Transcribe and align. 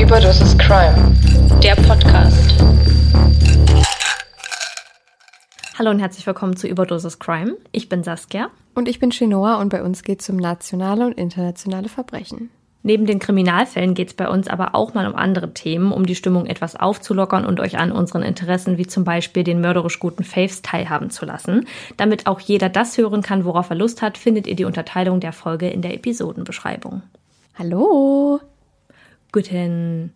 Überdosis 0.00 0.56
Crime, 0.56 1.14
der 1.62 1.74
Podcast. 1.74 2.54
Hallo 5.78 5.90
und 5.90 5.98
herzlich 5.98 6.26
willkommen 6.26 6.56
zu 6.56 6.66
Überdosis 6.66 7.18
Crime. 7.18 7.56
Ich 7.72 7.90
bin 7.90 8.02
Saskia. 8.02 8.48
Und 8.74 8.88
ich 8.88 8.98
bin 8.98 9.10
Chinoa 9.10 9.56
und 9.60 9.68
bei 9.68 9.82
uns 9.82 10.02
geht 10.02 10.22
es 10.22 10.30
um 10.30 10.36
nationale 10.36 11.04
und 11.06 11.18
internationale 11.18 11.90
Verbrechen. 11.90 12.48
Neben 12.86 13.06
den 13.06 13.18
Kriminalfällen 13.18 13.94
geht 13.94 14.08
es 14.08 14.14
bei 14.14 14.28
uns 14.28 14.46
aber 14.46 14.74
auch 14.74 14.92
mal 14.92 15.06
um 15.06 15.14
andere 15.16 15.54
Themen, 15.54 15.90
um 15.90 16.04
die 16.04 16.14
Stimmung 16.14 16.44
etwas 16.44 16.76
aufzulockern 16.76 17.46
und 17.46 17.58
euch 17.58 17.78
an 17.78 17.90
unseren 17.90 18.22
Interessen 18.22 18.76
wie 18.76 18.86
zum 18.86 19.04
Beispiel 19.04 19.42
den 19.42 19.62
mörderisch 19.62 19.98
guten 19.98 20.22
Faves 20.22 20.60
teilhaben 20.60 21.08
zu 21.08 21.24
lassen. 21.24 21.66
Damit 21.96 22.26
auch 22.26 22.40
jeder 22.40 22.68
das 22.68 22.98
hören 22.98 23.22
kann, 23.22 23.46
worauf 23.46 23.70
er 23.70 23.76
Lust 23.76 24.02
hat, 24.02 24.18
findet 24.18 24.46
ihr 24.46 24.54
die 24.54 24.66
Unterteilung 24.66 25.18
der 25.20 25.32
Folge 25.32 25.70
in 25.70 25.80
der 25.80 25.94
Episodenbeschreibung. 25.94 27.00
Hallo! 27.58 28.38
Guten 29.32 30.12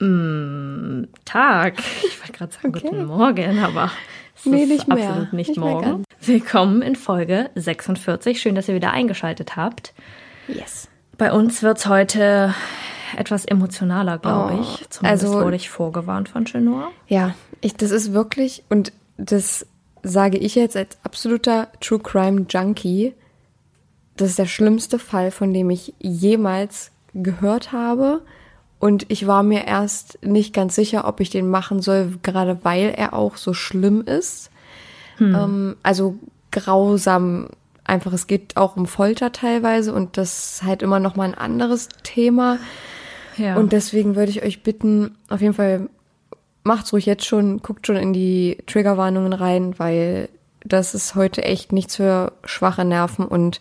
mm, 0.00 1.04
Tag. 1.24 1.74
Ich 2.04 2.18
wollte 2.18 2.32
gerade 2.32 2.52
sagen 2.52 2.74
Okay. 2.74 2.88
guten 2.88 3.06
Morgen, 3.06 3.60
aber 3.60 3.92
es 4.34 4.44
Nee, 4.44 4.64
ist 4.64 4.70
nicht 4.70 4.88
mehr. 4.88 5.08
absolut 5.08 5.32
nicht, 5.34 5.50
Nicht 5.50 5.60
mehr 5.60 5.70
morgen. 5.70 6.04
Willkommen 6.20 6.82
in 6.82 6.96
Folge 6.96 7.50
46. 7.54 8.40
Schön, 8.40 8.56
dass 8.56 8.68
ihr 8.68 8.74
wieder 8.74 8.90
eingeschaltet 8.90 9.54
habt. 9.54 9.94
Yes. 10.48 10.88
Bei 11.18 11.32
uns 11.32 11.62
wird's 11.62 11.86
heute 11.86 12.54
etwas 13.16 13.44
emotionaler, 13.44 14.18
glaube 14.18 14.54
Oh, 14.54 14.60
ich. 14.60 14.88
Zumindest 14.90 15.24
also- 15.24 15.40
wurde 15.44 15.56
ich 15.56 15.70
vorgewarnt 15.70 16.28
von 16.28 16.44
Chenor. 16.44 16.90
Ja, 17.08 17.34
ich, 17.60 17.74
das 17.76 17.90
ist 17.90 18.12
wirklich, 18.12 18.64
und 18.68 18.92
das 19.16 19.66
sage 20.02 20.36
ich 20.38 20.54
jetzt 20.54 20.76
als 20.76 20.98
absoluter 21.04 21.68
True 21.80 21.98
Crime 22.00 22.46
Junkie, 22.48 23.14
das 24.16 24.30
ist 24.30 24.38
der 24.38 24.46
schlimmste 24.46 24.98
Fall, 24.98 25.30
von 25.30 25.52
dem 25.52 25.70
ich 25.70 25.94
jemals 25.98 26.90
gehört 27.14 27.72
habe. 27.72 28.22
Und 28.78 29.10
ich 29.10 29.26
war 29.26 29.42
mir 29.42 29.66
erst 29.66 30.18
nicht 30.22 30.52
ganz 30.54 30.74
sicher, 30.74 31.06
ob 31.08 31.20
ich 31.20 31.30
den 31.30 31.48
machen 31.48 31.80
soll, 31.80 32.18
gerade 32.22 32.58
weil 32.62 32.92
er 32.96 33.14
auch 33.14 33.36
so 33.36 33.54
schlimm 33.54 34.02
ist. 34.02 34.50
Ähm, 35.18 35.76
also 35.82 36.16
grausam 36.50 37.48
einfach. 37.88 38.12
Es 38.12 38.26
geht 38.26 38.56
auch 38.56 38.76
um 38.76 38.86
Folter 38.86 39.32
teilweise 39.32 39.92
und 39.92 40.16
das 40.16 40.54
ist 40.54 40.62
halt 40.62 40.82
immer 40.82 41.00
noch 41.00 41.16
mal 41.16 41.24
ein 41.24 41.34
anderes 41.34 41.88
Thema. 42.02 42.58
Ja. 43.36 43.56
Und 43.56 43.72
deswegen 43.72 44.16
würde 44.16 44.30
ich 44.30 44.42
euch 44.42 44.62
bitten, 44.62 45.16
auf 45.28 45.40
jeden 45.40 45.54
Fall 45.54 45.88
macht's 46.64 46.92
ruhig 46.92 47.06
jetzt 47.06 47.24
schon, 47.24 47.62
guckt 47.62 47.86
schon 47.86 47.96
in 47.96 48.12
die 48.12 48.58
Triggerwarnungen 48.66 49.32
rein, 49.32 49.78
weil 49.78 50.28
das 50.64 50.94
ist 50.94 51.14
heute 51.14 51.44
echt 51.44 51.72
nichts 51.72 51.96
für 51.96 52.32
schwache 52.44 52.84
Nerven 52.84 53.24
und 53.24 53.60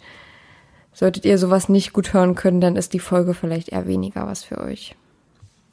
solltet 0.91 1.25
ihr 1.25 1.37
sowas 1.37 1.69
nicht 1.69 1.93
gut 1.93 2.13
hören 2.13 2.35
können, 2.35 2.61
dann 2.61 2.77
ist 2.77 2.93
die 2.93 2.99
Folge 2.99 3.33
vielleicht 3.33 3.69
eher 3.69 3.85
weniger 3.85 4.25
was 4.27 4.43
für 4.43 4.59
euch. 4.59 4.95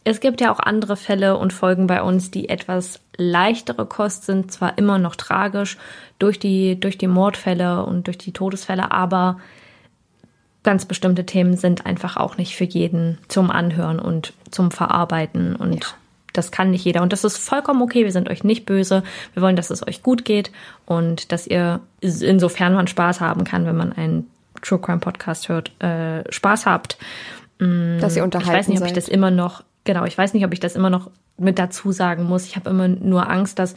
Es 0.04 0.20
gibt 0.20 0.40
ja 0.40 0.52
auch 0.52 0.58
andere 0.58 0.96
Fälle 0.96 1.36
und 1.36 1.52
Folgen 1.52 1.86
bei 1.86 2.02
uns, 2.02 2.30
die 2.30 2.48
etwas 2.48 3.00
leichtere 3.16 3.86
Kost 3.86 4.24
sind, 4.24 4.50
zwar 4.50 4.78
immer 4.78 4.98
noch 4.98 5.14
tragisch 5.14 5.78
durch 6.18 6.38
die, 6.38 6.78
durch 6.78 6.98
die 6.98 7.06
Mordfälle 7.06 7.84
und 7.84 8.06
durch 8.06 8.18
die 8.18 8.32
Todesfälle, 8.32 8.90
aber 8.90 9.38
ganz 10.62 10.86
bestimmte 10.86 11.26
Themen 11.26 11.56
sind 11.56 11.86
einfach 11.86 12.16
auch 12.16 12.36
nicht 12.36 12.56
für 12.56 12.64
jeden 12.64 13.18
zum 13.28 13.50
Anhören 13.50 13.98
und 13.98 14.32
zum 14.50 14.70
Verarbeiten 14.70 15.56
und 15.56 15.96
das 16.32 16.50
kann 16.50 16.70
nicht 16.70 16.84
jeder 16.84 17.02
und 17.02 17.12
das 17.12 17.24
ist 17.24 17.36
vollkommen 17.36 17.82
okay. 17.82 18.04
Wir 18.04 18.12
sind 18.12 18.30
euch 18.30 18.42
nicht 18.42 18.64
böse. 18.64 19.02
Wir 19.34 19.42
wollen, 19.42 19.56
dass 19.56 19.70
es 19.70 19.86
euch 19.86 20.02
gut 20.02 20.24
geht 20.24 20.50
und 20.86 21.30
dass 21.30 21.46
ihr 21.46 21.80
insofern 22.00 22.74
man 22.74 22.86
Spaß 22.86 23.20
haben 23.20 23.44
kann, 23.44 23.66
wenn 23.66 23.76
man 23.76 23.92
einen 23.92 24.30
True 24.62 24.78
Crime 24.78 25.00
Podcast 25.00 25.48
hört, 25.48 25.72
äh, 25.82 26.24
Spaß 26.32 26.66
habt. 26.66 26.96
Dass 27.58 28.16
ihr 28.16 28.22
Ich 28.22 28.22
unterhalten 28.22 28.58
weiß 28.58 28.68
nicht, 28.68 28.80
ob 28.80 28.86
ich 28.86 28.92
das 28.92 29.08
immer 29.08 29.30
noch, 29.30 29.62
genau, 29.84 30.04
ich 30.04 30.16
weiß 30.16 30.34
nicht, 30.34 30.44
ob 30.44 30.52
ich 30.52 30.60
das 30.60 30.76
immer 30.76 30.90
noch 30.90 31.10
mit 31.38 31.58
dazu 31.58 31.92
sagen 31.92 32.24
muss. 32.24 32.46
Ich 32.46 32.56
habe 32.56 32.70
immer 32.70 32.88
nur 32.88 33.28
Angst, 33.28 33.58
dass 33.58 33.74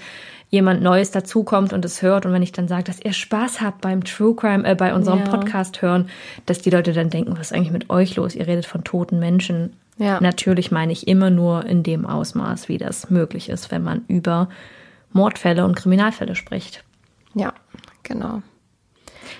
jemand 0.49 0.81
Neues 0.81 1.11
dazukommt 1.11 1.73
und 1.73 1.83
es 1.85 2.01
hört 2.01 2.25
und 2.25 2.33
wenn 2.33 2.43
ich 2.43 2.51
dann 2.51 2.67
sage, 2.67 2.83
dass 2.83 3.03
ihr 3.03 3.13
Spaß 3.13 3.61
habt 3.61 3.81
beim 3.81 4.03
True 4.03 4.35
Crime, 4.35 4.67
äh, 4.67 4.75
bei 4.75 4.93
unserem 4.93 5.19
Ja. 5.19 5.25
Podcast 5.25 5.81
hören, 5.81 6.09
dass 6.45 6.61
die 6.61 6.69
Leute 6.69 6.93
dann 6.93 7.09
denken, 7.09 7.33
was 7.33 7.51
ist 7.51 7.53
eigentlich 7.53 7.71
mit 7.71 7.89
euch 7.89 8.16
los? 8.16 8.35
Ihr 8.35 8.47
redet 8.47 8.66
von 8.66 8.83
toten 8.83 9.19
Menschen. 9.19 9.75
Ja. 9.97 10.19
Natürlich 10.21 10.71
meine 10.71 10.91
ich 10.91 11.07
immer 11.07 11.29
nur 11.29 11.66
in 11.66 11.81
dem 11.81 12.05
Ausmaß, 12.05 12.69
wie 12.69 12.77
das 12.77 13.09
möglich 13.09 13.49
ist, 13.49 13.72
wenn 13.72 13.83
man 13.83 14.03
über 14.07 14.49
Mordfälle 15.13 15.66
und 15.66 15.75
Kriminalfälle 15.75 16.35
spricht. 16.35 16.83
Ja, 17.33 17.53
genau. 18.03 18.41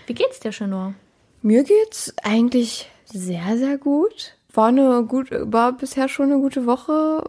Wie 0.08 0.14
geht's 0.14 0.40
dir, 0.40 0.52
Chenor? 0.52 0.94
Mir 1.42 1.64
geht's 1.64 2.14
eigentlich 2.24 2.90
sehr, 3.06 3.58
sehr 3.58 3.78
gut. 3.78 4.35
War 4.56 4.68
eine 4.70 5.04
gut, 5.04 5.30
war 5.32 5.74
bisher 5.74 6.08
schon 6.08 6.32
eine 6.32 6.40
gute 6.40 6.66
Woche. 6.66 7.24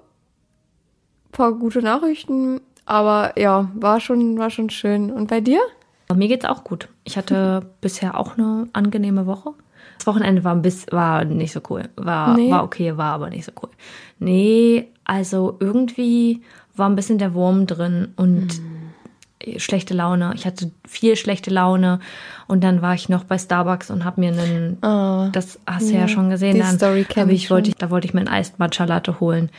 Paar 1.33 1.53
gute 1.53 1.83
Nachrichten, 1.83 2.61
aber 2.87 3.39
ja, 3.39 3.69
war 3.75 4.01
schon, 4.01 4.39
war 4.39 4.49
schon 4.49 4.71
schön. 4.71 5.11
Und 5.11 5.27
bei 5.29 5.41
dir? 5.41 5.61
Mir 6.15 6.29
geht's 6.29 6.45
auch 6.47 6.65
gut. 6.65 6.89
Ich 7.05 7.19
hatte 7.19 7.67
bisher 7.81 8.19
auch 8.19 8.39
eine 8.39 8.69
angenehme 8.73 9.27
Woche. 9.27 9.51
Das 9.99 10.07
Wochenende 10.07 10.45
war 10.45 10.53
ein 10.55 10.63
bisschen, 10.63 10.93
war 10.93 11.25
nicht 11.25 11.53
so 11.53 11.61
cool. 11.69 11.89
War, 11.97 12.37
Nee. 12.37 12.51
war 12.51 12.65
okay, 12.65 12.97
war 12.97 13.13
aber 13.13 13.29
nicht 13.29 13.45
so 13.45 13.53
cool. 13.63 13.71
Nee, 14.19 14.89
also 15.05 15.57
irgendwie 15.61 16.43
war 16.77 16.89
ein 16.89 16.97
bisschen 16.97 17.19
der 17.19 17.35
Wurm 17.35 17.67
drin 17.67 18.13
und 18.17 18.53
Hm. 18.55 18.76
Schlechte 19.59 19.95
Laune. 19.95 20.33
Ich 20.35 20.47
hatte 20.47 20.71
viel 20.87 21.17
schlechte 21.17 21.51
Laune 21.51 22.01
und 22.47 22.63
dann 22.63 22.83
war 22.83 22.95
ich 22.95 23.09
noch 23.09 23.25
bei 23.25 23.39
Starbucks 23.39 23.91
und 23.91 24.05
habe 24.05 24.21
mir 24.21 24.33
einen, 24.33 24.79
das 25.33 25.59
hast 25.67 25.89
du 25.89 25.95
ja, 25.95 26.01
ja, 26.01 26.09
schon 26.09 26.31
gesehen, 26.31 26.55
die 26.55 26.61
dann 26.61 26.77
Story 26.77 27.07
ich 27.09 27.17
ich, 27.17 27.51
wollte 27.51 27.71
ich, 27.71 27.77
da 27.77 27.91
wollte 27.91 28.07
ich 28.07 28.15
mir 28.15 28.21
einen 28.21 28.29
Eis 28.29 28.55
Matcha 28.59 28.85
Latte 28.85 29.21
holen. 29.21 29.51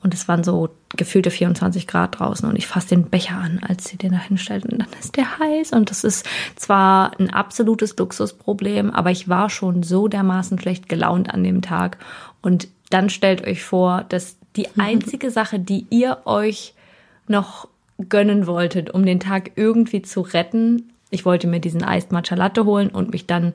Und 0.00 0.14
es 0.14 0.28
waren 0.28 0.44
so 0.44 0.68
gefühlte 0.96 1.30
24 1.30 1.88
Grad 1.88 2.20
draußen 2.20 2.48
und 2.48 2.56
ich 2.56 2.68
fasse 2.68 2.90
den 2.90 3.10
Becher 3.10 3.36
an, 3.36 3.60
als 3.66 3.86
sie 3.86 3.96
den 3.96 4.12
da 4.12 4.18
hinstellt 4.18 4.64
und 4.64 4.78
dann 4.78 4.88
ist 5.00 5.16
der 5.16 5.38
heiß. 5.38 5.72
Und 5.72 5.90
das 5.90 6.04
ist 6.04 6.24
zwar 6.54 7.18
ein 7.18 7.30
absolutes 7.30 7.96
Luxusproblem, 7.96 8.90
aber 8.90 9.10
ich 9.10 9.28
war 9.28 9.50
schon 9.50 9.82
so 9.82 10.06
dermaßen 10.06 10.58
schlecht 10.60 10.88
gelaunt 10.88 11.34
an 11.34 11.42
dem 11.42 11.62
Tag. 11.62 11.98
Und 12.42 12.68
dann 12.90 13.10
stellt 13.10 13.44
euch 13.44 13.64
vor, 13.64 14.04
dass 14.08 14.36
die 14.54 14.68
einzige 14.78 15.32
Sache, 15.32 15.58
die 15.58 15.86
ihr 15.90 16.18
euch 16.26 16.74
noch 17.26 17.68
gönnen 18.08 18.46
wolltet, 18.46 18.90
um 18.90 19.04
den 19.04 19.20
Tag 19.20 19.52
irgendwie 19.56 20.02
zu 20.02 20.20
retten, 20.20 20.92
ich 21.10 21.24
wollte 21.24 21.46
mir 21.46 21.60
diesen 21.60 21.82
Eis 21.82 22.10
Matcha 22.10 22.34
Latte 22.34 22.64
holen 22.64 22.90
und 22.90 23.12
mich 23.12 23.26
dann 23.26 23.54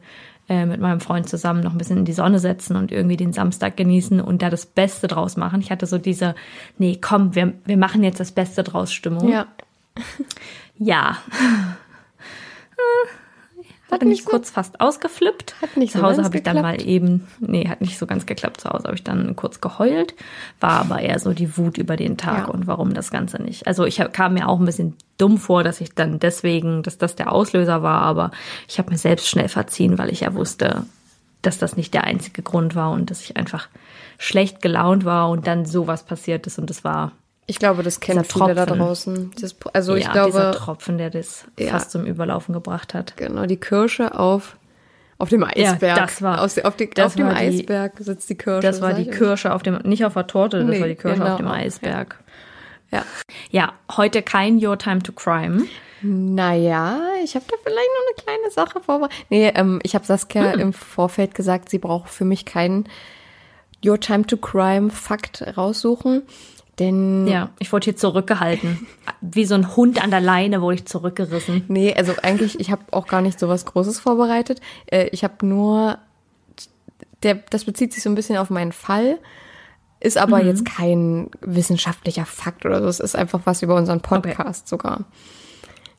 äh, 0.50 0.66
mit 0.66 0.82
meinem 0.82 1.00
Freund 1.00 1.30
zusammen 1.30 1.62
noch 1.62 1.72
ein 1.72 1.78
bisschen 1.78 2.00
in 2.00 2.06
die 2.06 2.14
Sonne 2.14 2.40
setzen 2.40 2.76
und 2.76 2.92
irgendwie 2.92 3.16
den 3.16 3.32
Samstag 3.32 3.78
genießen 3.78 4.20
und 4.20 4.42
da 4.42 4.50
das 4.50 4.66
Beste 4.66 5.08
draus 5.08 5.38
machen. 5.38 5.62
Ich 5.62 5.72
hatte 5.72 5.86
so 5.86 5.98
diese, 5.98 6.36
nee, 6.78 6.98
komm, 7.00 7.36
wir, 7.36 7.54
wir 7.66 7.78
machen 7.78 8.04
jetzt 8.04 8.20
das 8.20 8.32
Beste 8.32 8.64
draus 8.64 8.92
Stimmung. 8.92 9.30
Ja. 9.30 9.48
Ja. 10.78 11.18
Hat 13.94 14.02
nicht 14.02 14.10
mich 14.10 14.24
so- 14.24 14.30
kurz 14.32 14.50
fast 14.50 14.82
ausgeflippt. 14.82 15.56
Hat 15.62 15.78
nicht 15.78 15.92
Zu 15.94 16.00
so 16.00 16.04
Hause 16.04 16.16
ganz 16.18 16.26
habe 16.26 16.38
ich 16.38 16.44
dann 16.44 16.62
mal 16.62 16.82
eben, 16.82 17.28
nee, 17.40 17.68
hat 17.68 17.82
nicht 17.82 17.98
so 17.98 18.06
ganz 18.06 18.26
geklappt. 18.26 18.62
Zu 18.62 18.70
Hause 18.70 18.84
habe 18.86 18.96
ich 18.96 19.04
dann 19.04 19.36
kurz 19.36 19.62
geheult, 19.62 20.14
war 20.60 20.80
aber 20.82 21.00
eher 21.00 21.20
so 21.20 21.34
die 21.34 21.58
Wut 21.58 21.78
über 21.78 21.96
den 21.96 22.18
Tag 22.18 22.48
Ja. 22.48 22.54
und 22.54 22.68
warum 22.68 22.94
das 22.94 23.12
Ganze 23.12 23.42
nicht. 23.42 23.68
Also 23.68 23.86
ich 23.86 24.02
kam 24.12 24.34
mir 24.34 24.48
auch 24.50 24.60
ein 24.60 24.66
bisschen 24.66 24.96
dumm 25.18 25.38
vor, 25.38 25.64
dass 25.64 25.80
ich 25.82 25.94
dann 25.94 26.20
deswegen, 26.20 26.84
dass 26.84 26.98
das 26.98 27.16
der 27.16 27.32
Auslöser 27.32 27.84
war, 27.84 28.02
aber 28.02 28.32
ich 28.68 28.80
habe 28.80 28.92
mir 28.92 28.98
selbst 28.98 29.28
schnell 29.30 29.48
verziehen, 29.50 29.98
weil 29.98 30.10
ich 30.10 30.22
ja 30.22 30.34
wusste, 30.34 30.86
dass 31.42 31.58
das 31.60 31.76
nicht 31.78 31.94
der 31.94 32.06
einzige 32.06 32.42
Grund 32.42 32.74
war 32.76 32.92
und 32.92 33.12
dass 33.12 33.22
ich 33.22 33.38
einfach 33.38 33.68
schlecht 34.18 34.62
gelaunt 34.62 35.04
war 35.06 35.30
und 35.30 35.46
dann 35.48 35.66
sowas 35.66 36.04
passiert 36.04 36.48
ist 36.48 36.58
und 36.58 36.70
es 36.70 36.84
war 36.84 37.12
Ich 37.46 37.60
glaube, 37.60 37.84
das 37.84 38.00
kennen 38.00 38.24
Dieser 38.24 38.34
viele 38.46 38.56
da 38.56 38.66
Tropfen. 38.66 38.80
draußen. 38.80 39.32
Das, 39.42 39.56
also 39.74 39.96
ich 39.96 40.06
ja, 40.06 40.26
dieser 40.26 40.52
glaube, 40.52 40.58
Tropfen, 40.58 40.98
der 40.98 41.10
das 41.10 41.46
Ja. 41.60 41.72
fast 41.72 41.92
zum 41.92 42.06
Überlaufen 42.06 42.54
gebracht 42.54 42.94
hat. 42.94 43.18
genau, 43.18 43.46
die 43.46 43.58
Kirsche 43.58 44.18
auf, 44.18 44.56
auf 45.18 45.30
dem 45.30 45.44
Eisberg. 45.44 45.98
das 45.98 46.22
war- 46.22 46.42
Aus, 46.42 46.58
auf, 46.60 46.76
die, 46.78 46.90
das 46.90 47.08
auf 47.08 47.16
dem 47.16 47.28
die- 47.30 47.36
Eisberg 47.36 47.94
sitzt 48.00 48.30
die 48.30 48.36
Kirsche. 48.38 48.62
Das 48.66 48.82
war 48.82 48.94
die 48.94 49.10
ich. 49.10 49.12
Kirsche 49.12 49.54
auf 49.54 49.62
dem, 49.62 49.76
nicht 49.84 50.06
auf 50.06 50.14
der 50.14 50.26
Torte, 50.28 50.60
das 50.60 50.68
Nee, 50.70 50.80
war 50.82 50.88
die 50.88 50.96
Kirsche 50.96 51.18
genau. 51.20 51.32
auf 51.32 51.38
dem 51.38 51.48
Eisberg. 51.50 52.18
Ja. 52.92 53.04
Ja, 53.52 53.74
heute 53.98 54.22
kein 54.22 54.64
Your 54.66 54.78
Time 54.78 55.02
to 55.04 55.12
Crime. 55.12 55.64
Naja, 56.02 57.00
ich 57.24 57.36
habe 57.36 57.46
da 57.50 57.56
vielleicht 57.64 57.90
noch 57.90 58.26
eine 58.36 58.38
kleine 58.40 58.52
Sache 58.52 58.82
vorbereitet. 58.82 59.18
Nee, 59.30 59.52
ähm, 59.56 59.80
ich 59.84 59.96
habe 59.96 60.06
Saskia 60.06 60.52
im 60.52 60.72
Vorfeld 60.74 61.34
gesagt, 61.34 61.70
sie 61.70 61.80
braucht 61.80 62.10
für 62.10 62.26
mich 62.26 62.46
keinen 62.46 62.88
Your 63.86 64.00
Time 64.00 64.26
to 64.28 64.38
Crime 64.38 64.90
Fakt 64.92 65.44
raussuchen. 65.58 66.22
Denn 66.80 67.28
Ja, 67.28 67.50
ich 67.60 67.72
wurde 67.72 67.86
hier 67.86 67.96
zurückgehalten. 67.96 68.88
Wie 69.22 69.46
so 69.46 69.54
ein 69.56 69.76
Hund 69.76 70.04
an 70.04 70.10
der 70.10 70.22
Leine 70.22 70.62
wurde 70.62 70.76
ich 70.76 70.86
zurückgerissen. 70.86 71.66
Nee, 71.68 71.94
also 71.94 72.14
eigentlich, 72.24 72.60
ich 72.60 72.72
habe 72.72 72.82
auch 72.92 73.06
gar 73.08 73.22
nicht 73.22 73.40
so 73.40 73.48
was 73.48 73.66
Großes 73.66 74.00
vorbereitet. 74.00 74.60
Äh, 74.88 75.08
ich 75.12 75.24
habe 75.24 75.46
nur, 75.46 76.00
der, 77.22 77.36
das 77.52 77.66
bezieht 77.66 77.94
sich 77.94 78.02
so 78.02 78.10
ein 78.10 78.16
bisschen 78.16 78.38
auf 78.38 78.50
meinen 78.50 78.72
Fall, 78.72 79.20
ist 80.00 80.18
aber 80.18 80.40
Mhm. 80.40 80.48
jetzt 80.48 80.66
kein 80.66 81.30
wissenschaftlicher 81.42 82.26
Fakt 82.26 82.66
oder 82.66 82.82
so. 82.82 82.88
Es 82.88 83.00
ist 83.00 83.16
einfach 83.16 83.42
was 83.46 83.62
über 83.62 83.76
unseren 83.76 84.02
Podcast 84.02 84.68
sogar. 84.68 85.06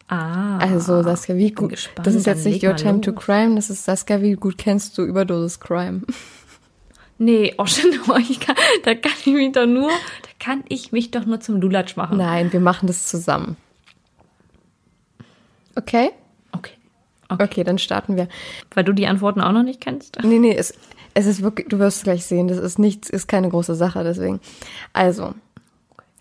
Ah. 0.09 0.59
Also 0.59 1.03
Saskia, 1.03 1.37
wie 1.37 1.53
gut, 1.53 1.71
gespannt, 1.71 2.07
das 2.07 2.15
ist 2.15 2.27
jetzt 2.27 2.45
nicht 2.45 2.63
Your 2.63 2.77
Time 2.77 3.01
to 3.01 3.13
los. 3.13 3.25
Crime, 3.25 3.55
das 3.55 3.71
ist 3.71 3.85
Saskia, 3.85 4.21
wie 4.21 4.33
gut 4.35 4.59
kennst 4.59 4.99
du 4.99 5.03
Überdosis 5.03 5.61
Crime? 5.61 6.03
Nee, 7.17 7.55
oh, 7.59 7.65
schon, 7.67 7.91
kann, 7.93 8.57
da 8.85 8.95
kann 8.97 9.13
ich 9.25 9.33
mich 9.33 9.53
doch 9.53 9.67
nur, 9.67 9.89
da 9.89 10.24
kann 10.39 10.65
ich 10.69 10.93
mich 10.93 11.11
doch 11.11 11.25
nur 11.25 11.41
zum 11.41 11.61
Lulatsch 11.61 11.97
machen. 11.97 12.19
Nein, 12.19 12.53
wir 12.53 12.61
machen 12.61 12.87
das 12.87 13.07
zusammen. 13.07 13.57
Okay? 15.77 16.11
Okay. 16.53 16.73
okay. 17.29 17.45
Okay, 17.45 17.65
dann 17.65 17.79
starten 17.79 18.17
wir. 18.17 18.29
Weil 18.73 18.85
du 18.85 18.93
die 18.93 19.07
Antworten 19.07 19.41
auch 19.41 19.53
noch 19.53 19.63
nicht 19.63 19.81
kennst? 19.81 20.19
Nee, 20.23 20.39
nee, 20.39 20.55
es, 20.55 20.75
es 21.15 21.27
ist 21.27 21.43
wirklich, 21.43 21.69
du 21.69 21.79
wirst 21.79 21.99
es 21.99 22.03
gleich 22.05 22.27
sehen, 22.27 22.49
das 22.49 22.59
ist 22.59 22.79
nichts, 22.79 23.09
ist 23.09 23.27
keine 23.27 23.49
große 23.49 23.75
Sache, 23.75 24.05
deswegen. 24.05 24.41
Also, 24.93 25.35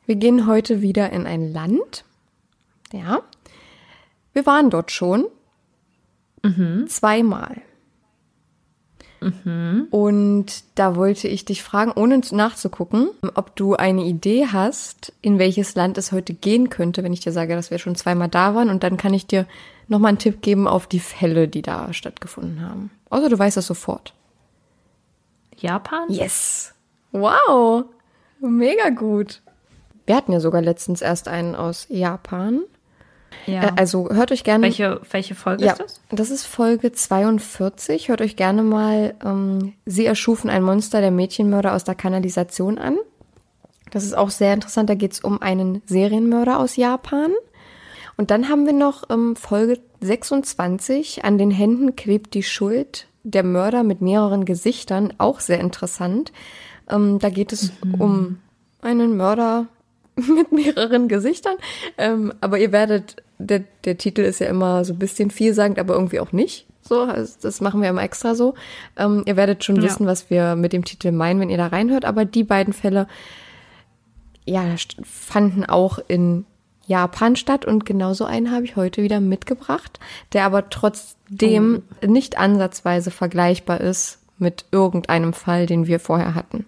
wir 0.06 0.16
gehen 0.16 0.48
heute 0.48 0.82
wieder 0.82 1.12
in 1.12 1.26
ein 1.26 1.52
Land. 1.52 2.06
Ja. 2.92 3.22
Wir 4.34 4.46
waren 4.46 4.70
dort 4.70 4.92
schon. 4.92 5.26
Zweimal. 6.88 7.62
Und 9.92 10.64
da 10.76 10.96
wollte 10.96 11.28
ich 11.28 11.46
dich 11.46 11.64
fragen, 11.64 11.92
ohne 11.96 12.22
nachzugucken, 12.32 13.10
ob 13.36 13.56
du 13.56 13.76
eine 13.76 14.04
Idee 14.04 14.48
hast, 14.52 15.14
in 15.22 15.40
welches 15.40 15.76
Land 15.76 15.98
es 15.98 16.12
heute 16.12 16.34
gehen 16.34 16.70
könnte, 16.70 17.04
wenn 17.04 17.14
ich 17.14 17.22
dir 17.22 17.32
sage, 17.32 17.56
dass 17.56 17.72
wir 17.72 17.80
schon 17.80 17.96
zweimal 17.96 18.30
da 18.30 18.56
waren. 18.56 18.70
Und 18.70 18.84
dann 18.84 18.98
kann 18.98 19.14
ich 19.14 19.28
dir 19.28 19.46
nochmal 19.88 20.10
einen 20.10 20.20
Tipp 20.20 20.42
geben 20.42 20.68
auf 20.68 20.88
die 20.88 21.00
Fälle, 21.00 21.48
die 21.48 21.62
da 21.62 21.94
stattgefunden 21.94 22.62
haben. 22.62 22.92
Außer 23.10 23.30
du 23.30 23.38
weißt 23.38 23.58
das 23.58 23.68
sofort. 23.68 24.14
Japan? 25.58 26.10
Yes. 26.10 26.74
Wow. 27.12 27.86
Mega 28.40 28.90
gut. 28.90 29.42
Wir 30.06 30.16
hatten 30.16 30.34
ja 30.34 30.40
sogar 30.40 30.62
letztens 30.62 31.02
erst 31.02 31.28
einen 31.28 31.56
aus 31.56 31.88
Japan. 31.90 32.62
Ja. 33.46 33.64
Äh, 33.64 33.72
also 33.76 34.10
hört 34.10 34.32
euch 34.32 34.44
gerne. 34.44 34.64
welche, 34.64 35.02
welche 35.12 35.36
Folge 35.36 35.66
ja, 35.66 35.74
ist 35.74 35.80
das? 35.80 36.02
das 36.10 36.30
ist 36.32 36.46
Folge 36.46 36.92
42. 36.92 38.10
Hört 38.10 38.22
euch 38.22 38.36
gerne 38.36 38.64
mal 38.64 39.16
ähm, 39.24 39.74
Sie 39.86 40.06
erschufen 40.06 40.50
ein 40.50 40.64
Monster, 40.64 41.02
der 41.02 41.12
Mädchenmörder 41.12 41.74
aus 41.74 41.84
der 41.84 41.96
Kanalisation 41.96 42.78
an. 42.78 42.98
Das 43.92 44.04
ist 44.04 44.18
auch 44.18 44.32
sehr 44.32 44.54
interessant. 44.54 44.90
Da 44.90 44.96
geht 44.96 45.14
es 45.14 45.20
um 45.20 45.42
einen 45.42 45.82
Serienmörder 45.86 46.60
aus 46.60 46.76
Japan. 46.76 47.32
Und 48.18 48.32
dann 48.32 48.50
haben 48.50 48.66
wir 48.66 48.74
noch 48.74 49.04
ähm, 49.10 49.36
Folge 49.36 49.80
26. 50.02 51.24
An 51.24 51.38
den 51.38 51.52
Händen 51.52 51.96
klebt 51.96 52.34
die 52.34 52.44
Schuld. 52.44 53.08
Der 53.24 53.44
Mörder 53.44 53.84
mit 53.84 54.02
mehreren 54.02 54.46
Gesichtern. 54.46 55.14
Auch 55.18 55.40
sehr 55.40 55.60
interessant. 55.60 56.32
Ähm, 56.90 57.20
da 57.20 57.30
geht 57.30 57.54
es 57.54 57.72
um 57.98 58.40
einen 58.82 59.16
Mörder 59.16 59.68
mit 60.16 60.52
mehreren 60.52 61.08
Gesichtern. 61.08 61.56
Ähm, 61.98 62.34
aber 62.42 62.60
ihr 62.60 62.72
werdet, 62.72 63.23
der, 63.38 63.64
der 63.86 63.98
Titel 63.98 64.22
ist 64.22 64.40
ja 64.40 64.48
immer 64.48 64.86
so 64.86 64.94
ein 64.94 65.00
bisschen 65.00 65.32
vielsagend, 65.32 65.80
aber 65.80 65.94
irgendwie 65.96 66.20
auch 66.20 66.32
nicht. 66.32 66.66
So, 66.82 67.02
also 67.02 67.34
das 67.42 67.62
machen 67.62 67.82
wir 67.82 67.90
immer 67.90 68.04
extra 68.04 68.36
so. 68.36 68.56
Ähm, 68.98 69.24
ihr 69.26 69.38
werdet 69.38 69.64
schon 69.64 69.78
Ja. 69.78 69.84
wissen, 69.84 70.06
was 70.06 70.30
wir 70.30 70.56
mit 70.56 70.74
dem 70.74 70.84
Titel 70.84 71.12
meinen, 71.12 71.40
wenn 71.40 71.50
ihr 71.50 71.58
da 71.58 71.68
reinhört. 71.68 72.04
Aber 72.06 72.26
die 72.26 72.44
beiden 72.44 72.74
Fälle, 72.74 73.08
ja, 74.46 74.64
fanden 75.04 75.64
auch 75.66 76.00
in 76.08 76.46
Japan 76.86 77.38
statt 77.38 77.64
und 77.64 77.86
genauso 77.86 78.26
einen 78.26 78.52
habe 78.52 78.66
ich 78.66 78.76
heute 78.76 79.02
wieder 79.02 79.22
mitgebracht, 79.22 80.00
der 80.34 80.44
aber 80.44 80.70
trotzdem 80.70 81.84
nicht 82.06 82.38
ansatzweise 82.38 83.10
vergleichbar 83.10 83.80
ist 83.80 84.20
mit 84.38 84.66
irgendeinem 84.72 85.32
Fall, 85.32 85.66
den 85.66 85.88
wir 85.88 86.02
vorher 86.02 86.36
hatten. 86.36 86.66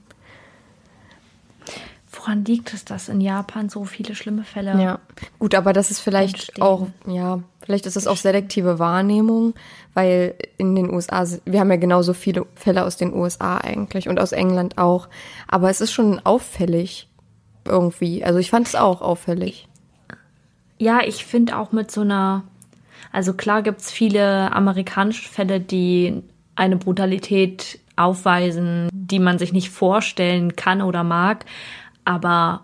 Woran 2.25 2.43
liegt 2.43 2.73
es, 2.73 2.85
dass 2.85 3.07
in 3.07 3.21
Japan 3.21 3.69
so 3.69 3.83
viele 3.83 4.15
schlimme 4.15 4.43
Fälle 4.43 4.81
Ja, 4.81 4.99
gut, 5.37 5.53
aber 5.53 5.73
das 5.73 5.91
ist 5.91 5.99
vielleicht 5.99 6.33
Entstehen. 6.33 6.63
auch, 6.63 6.87
ja, 7.05 7.41
vielleicht 7.63 7.85
ist 7.85 7.97
es 7.97 8.07
auch 8.07 8.17
selektive 8.17 8.79
Wahrnehmung, 8.79 9.53
weil 9.93 10.33
in 10.57 10.75
den 10.75 10.91
USA, 10.91 11.23
wir 11.45 11.59
haben 11.59 11.69
ja 11.69 11.77
genauso 11.77 12.13
viele 12.13 12.47
Fälle 12.55 12.83
aus 12.83 12.97
den 12.97 13.13
USA 13.13 13.57
eigentlich 13.57 14.09
und 14.09 14.19
aus 14.19 14.31
England 14.31 14.79
auch, 14.79 15.07
aber 15.47 15.69
es 15.69 15.81
ist 15.81 15.91
schon 15.91 16.19
auffällig 16.25 17.07
irgendwie. 17.63 18.23
Also 18.23 18.39
ich 18.39 18.49
fand 18.49 18.65
es 18.67 18.73
auch 18.73 19.01
auffällig. 19.03 19.67
Ja, 20.79 21.01
ich 21.05 21.25
finde 21.25 21.59
auch 21.59 21.71
mit 21.71 21.91
so 21.91 22.01
einer, 22.01 22.43
also 23.11 23.33
klar 23.33 23.61
gibt's 23.61 23.91
viele 23.91 24.51
amerikanische 24.51 25.29
Fälle, 25.29 25.59
die 25.59 26.23
eine 26.55 26.77
Brutalität 26.77 27.79
aufweisen, 27.97 28.89
die 28.91 29.19
man 29.19 29.37
sich 29.37 29.53
nicht 29.53 29.69
vorstellen 29.69 30.55
kann 30.55 30.81
oder 30.81 31.03
mag. 31.03 31.45
Aber 32.05 32.61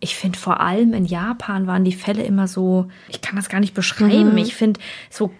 ich 0.00 0.16
finde 0.16 0.38
vor 0.38 0.60
allem 0.60 0.92
in 0.94 1.04
Japan 1.04 1.66
waren 1.66 1.84
die 1.84 1.92
Fälle 1.92 2.22
immer 2.22 2.46
so, 2.48 2.88
ich 3.08 3.20
kann 3.20 3.36
das 3.36 3.48
gar 3.48 3.60
nicht 3.60 3.74
beschreiben. 3.74 4.32
Mhm. 4.32 4.38
Ich 4.38 4.54
finde 4.54 4.80
so 5.10 5.30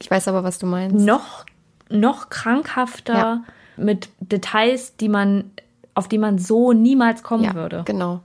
Ich 0.00 0.10
weiß 0.10 0.28
aber, 0.28 0.44
was 0.44 0.58
du 0.58 0.66
meinst. 0.66 0.96
noch, 1.04 1.44
noch 1.90 2.28
krankhafter 2.30 3.14
Ja. 3.14 3.44
mit 3.76 4.08
Details, 4.20 4.96
die 4.96 5.08
man, 5.08 5.50
auf 5.94 6.08
die 6.08 6.18
man 6.18 6.38
so 6.38 6.72
niemals 6.72 7.22
kommen 7.22 7.44
ja, 7.44 7.54
würde. 7.54 7.82
Genau, 7.86 8.20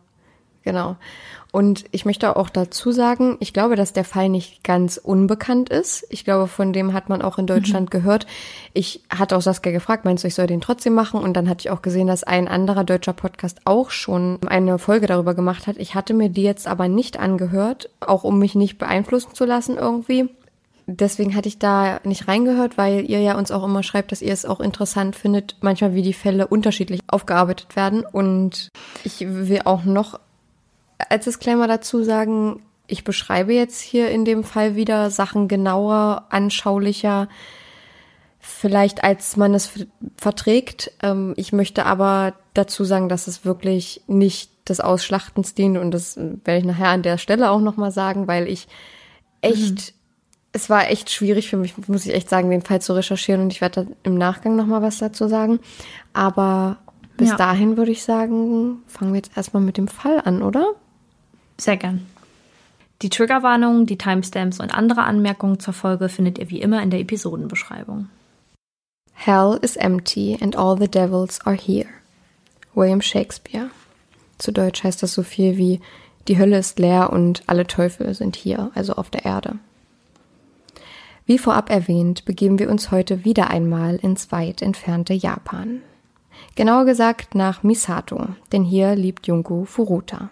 genau. 0.64 0.96
Und 1.52 1.86
ich 1.92 2.06
möchte 2.06 2.36
auch 2.36 2.50
dazu 2.50 2.92
sagen, 2.92 3.38
ich 3.40 3.54
glaube, 3.54 3.76
dass 3.76 3.92
der 3.92 4.04
Fall 4.04 4.30
nicht 4.30 4.64
ganz 4.64 4.98
unbekannt 4.98 5.70
ist. 5.70 6.06
Ich 6.10 6.24
glaube, 6.24 6.48
von 6.48 6.74
dem 6.74 6.94
hat 6.94 7.10
man 7.10 7.24
auch 7.24 7.40
in 7.40 7.48
Deutschland 7.48 7.90
gehört. 7.92 8.28
Ich 8.74 9.02
hatte 9.10 9.36
auch 9.36 9.42
Saskia 9.42 9.72
gefragt, 9.72 10.06
meinst 10.06 10.24
du, 10.24 10.28
ich 10.28 10.36
soll 10.36 10.46
den 10.46 10.62
trotzdem 10.62 10.94
machen? 10.94 11.20
Und 11.22 11.34
dann 11.34 11.50
hatte 11.50 11.62
ich 11.62 11.72
auch 11.72 11.82
gesehen, 11.82 12.06
dass 12.06 12.24
ein 12.24 12.48
anderer 12.48 12.84
deutscher 12.84 13.14
Podcast 13.14 13.62
auch 13.66 13.90
schon 13.90 14.38
eine 14.48 14.78
Folge 14.78 15.08
darüber 15.08 15.34
gemacht 15.34 15.66
hat. 15.66 15.78
Ich 15.78 15.96
hatte 15.96 16.14
mir 16.14 16.30
die 16.30 16.44
jetzt 16.44 16.68
aber 16.68 16.88
nicht 16.88 17.20
angehört, 17.20 17.90
auch 18.00 18.24
um 18.24 18.38
mich 18.38 18.54
nicht 18.54 18.78
beeinflussen 18.78 19.34
zu 19.34 19.46
lassen 19.46 19.76
irgendwie. 19.76 20.30
Deswegen 20.86 21.36
hatte 21.36 21.48
ich 21.48 21.60
da 21.60 22.00
nicht 22.04 22.28
reingehört, 22.28 22.78
weil 22.78 23.10
ihr 23.10 23.22
ja 23.22 23.38
uns 23.38 23.52
auch 23.52 23.64
immer 23.64 23.84
schreibt, 23.84 24.12
dass 24.12 24.22
ihr 24.22 24.34
es 24.34 24.46
auch 24.46 24.60
interessant 24.60 25.16
findet, 25.16 25.56
manchmal 25.62 25.94
wie 25.94 26.02
die 26.02 26.14
Fälle 26.14 26.48
unterschiedlich 26.48 27.02
aufgearbeitet 27.08 27.76
werden. 27.76 28.04
Und 28.04 28.70
ich 29.04 29.20
will 29.20 29.62
auch 29.66 29.84
noch 29.84 30.20
als 31.10 31.26
Disclaimer 31.26 31.68
dazu 31.68 32.04
sagen, 32.04 32.62
ich 32.88 33.04
beschreibe 33.04 33.54
jetzt 33.54 33.80
hier 33.82 34.10
in 34.10 34.26
dem 34.26 34.44
Fall 34.44 34.76
wieder 34.76 35.12
Sachen 35.12 35.48
genauer, 35.48 36.26
anschaulicher, 36.30 37.30
vielleicht 38.40 39.04
als 39.04 39.38
man 39.38 39.54
es 39.54 39.72
verträgt. 40.18 40.92
Ähm, 41.04 41.34
ich 41.38 41.54
möchte 41.54 41.86
aber 41.86 42.34
dazu 42.54 42.84
sagen, 42.84 43.10
dass 43.10 43.28
es 43.28 43.46
wirklich 43.46 44.02
nicht 44.08 44.52
des 44.70 44.80
Ausschlachtens 44.80 45.54
dient 45.56 45.78
und 45.78 45.92
das 45.92 46.16
werde 46.18 46.58
ich 46.58 46.66
nachher 46.66 46.90
an 46.90 47.02
der 47.04 47.18
Stelle 47.18 47.50
auch 47.52 47.60
nochmal 47.60 47.92
sagen, 47.92 48.28
weil 48.28 48.48
ich 48.48 48.68
echt, 49.42 49.94
es 50.52 50.70
war 50.70 50.90
echt 50.90 51.10
schwierig 51.10 51.50
für 51.50 51.58
mich, 51.58 51.76
muss 51.88 52.06
ich 52.06 52.14
echt 52.14 52.30
sagen, 52.30 52.50
den 52.50 52.62
Fall 52.62 52.82
zu 52.82 52.94
recherchieren 52.94 53.42
und 53.42 53.52
ich 53.54 53.62
werde 53.62 53.88
im 54.04 54.16
Nachgang 54.16 54.56
nochmal 54.56 54.82
was 54.82 54.98
dazu 55.00 55.28
sagen. 55.28 55.60
Aber 56.14 56.78
bis 57.18 57.30
Ja. 57.30 57.36
dahin 57.36 57.78
würde 57.78 57.92
ich 57.92 58.04
sagen, 58.04 58.84
fangen 58.88 59.12
wir 59.14 59.18
jetzt 59.18 59.36
erstmal 59.36 59.64
mit 59.64 59.78
dem 59.78 59.88
Fall 59.88 60.22
an, 60.24 60.42
oder? 60.42 60.74
Sehr 61.60 61.76
gern. 61.76 62.06
Die 63.02 63.10
Triggerwarnungen, 63.10 63.86
die 63.86 63.98
Timestamps 63.98 64.60
und 64.60 64.74
andere 64.74 65.04
Anmerkungen 65.04 65.60
zur 65.60 65.74
Folge 65.74 66.10
findet 66.10 66.38
ihr 66.38 66.50
wie 66.50 66.62
immer 66.62 66.82
in 66.82 66.90
der 66.90 67.02
Episodenbeschreibung. 67.02 68.10
Hell 69.14 69.60
is 69.62 69.76
empty 69.76 70.38
and 70.42 70.56
all 70.58 70.78
the 70.80 70.88
devils 70.88 71.46
are 71.46 71.56
here. 71.56 71.90
William 72.74 73.02
Shakespeare. 73.02 73.70
Zu 74.38 74.54
Deutsch 74.54 74.84
heißt 74.84 75.04
das 75.04 75.14
so 75.14 75.24
viel 75.24 75.58
wie 75.58 75.82
die 76.30 76.38
Hölle 76.38 76.60
ist 76.60 76.80
leer 76.80 77.12
und 77.12 77.44
alle 77.48 77.68
Teufel 77.68 78.14
sind 78.14 78.38
hier, 78.38 78.72
also 78.76 78.94
auf 78.94 79.10
der 79.10 79.26
Erde. 79.26 79.58
Wie 81.26 81.38
vorab 81.38 81.70
erwähnt, 81.70 82.24
begeben 82.24 82.58
wir 82.60 82.70
uns 82.70 82.92
heute 82.92 83.26
wieder 83.26 83.50
einmal 83.50 83.98
ins 83.98 84.32
weit 84.32 84.62
entfernte 84.62 85.14
Japan. 85.14 85.82
Genauer 86.56 86.86
gesagt 86.86 87.36
nach 87.36 87.64
Misato, 87.64 88.28
denn 88.52 88.64
hier 88.64 88.96
lebt 88.96 89.28
Junko 89.28 89.66
Furuta. 89.66 90.30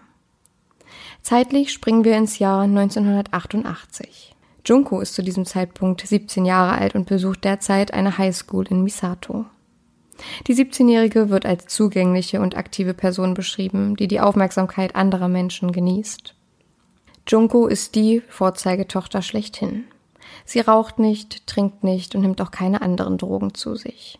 Zeitlich 1.22 1.72
springen 1.72 2.04
wir 2.04 2.18
ins 2.18 2.39
Jahr 2.39 2.62
1988. 2.62 4.36
Junko 4.66 5.00
ist 5.00 5.13
zu 5.13 5.24
diesem 5.24 5.46
Zeitpunkt 5.46 6.06
17 6.06 6.46
Jahre 6.46 6.77
alt 6.77 6.96
und 6.96 7.08
besucht 7.08 7.44
derzeit 7.44 7.94
eine 7.94 8.18
Highschool 8.18 8.68
in 8.68 8.84
Misato. 8.84 9.46
Die 10.48 10.56
17-Jährige 10.56 11.30
wird 11.30 11.46
als 11.46 11.68
zugängliche 11.68 12.42
und 12.42 12.58
aktive 12.58 12.94
Person 12.94 13.34
beschrieben, 13.34 13.96
die 13.96 14.08
die 14.08 14.20
Aufmerksamkeit 14.20 14.96
anderer 14.96 15.27
Menschen 15.27 15.72
genießt. 15.72 16.34
Junko 17.27 17.68
ist 17.68 17.96
die 17.96 18.22
Vorzeigetochter 18.30 19.22
schlechthin. 19.22 19.86
Sie 20.46 20.60
raucht 20.60 21.00
nicht, 21.00 21.46
trinkt 21.46 21.84
nicht 21.84 22.16
und 22.16 22.22
nimmt 22.22 22.42
auch 22.42 22.51
keine 22.51 22.82
anderen 22.82 23.18
Drogen 23.18 23.54
zu 23.54 23.75
sich. 23.75 24.20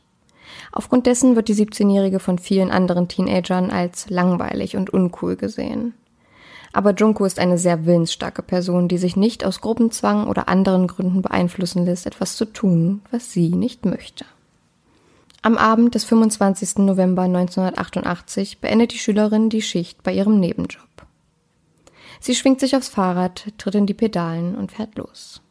Aufgrund 0.72 1.06
dessen 1.06 1.36
wird 1.36 1.48
die 1.48 1.56
17-Jährige 1.56 2.20
von 2.20 2.38
vielen 2.38 2.72
anderen 2.72 3.08
Teenagern 3.08 3.72
als 3.72 4.10
langweilig 4.10 4.76
und 4.76 4.90
uncool 4.90 5.36
gesehen. 5.36 5.94
Aber 6.74 6.94
Junko 6.94 7.26
ist 7.26 7.40
eine 7.40 7.58
sehr 7.58 7.86
willensstarke 7.86 8.44
Person, 8.44 8.88
die 8.88 8.98
sich 8.98 9.16
nicht 9.16 9.46
aus 9.46 9.62
Gruppenzwang 9.62 10.28
oder 10.28 10.48
anderen 10.48 10.88
Gründen 10.88 11.22
beeinflussen 11.22 11.86
lässt, 11.86 12.06
etwas 12.06 12.36
zu 12.36 12.46
tun, 12.46 13.02
was 13.12 13.32
sie 13.32 13.50
nicht 13.50 13.86
möchte. 13.86 14.26
Am 15.42 15.58
Abend 15.58 15.96
des 15.96 16.04
25. 16.04 16.80
November 16.80 17.22
1988 17.24 18.60
beendet 18.60 18.92
die 18.92 18.98
Schülerin 18.98 19.50
die 19.50 19.62
Schicht 19.62 20.04
bei 20.04 20.14
ihrem 20.14 20.40
Nebenjob. 20.40 20.84
Sie 22.20 22.36
schwingt 22.36 22.60
sich 22.60 22.76
aufs 22.76 22.90
Fahrrad, 22.90 23.54
tritt 23.58 23.76
in 23.76 23.86
die 23.86 23.94
Pedalen 23.94 24.56
und 24.56 24.72
fährt 24.72 24.98
los. 24.98 25.42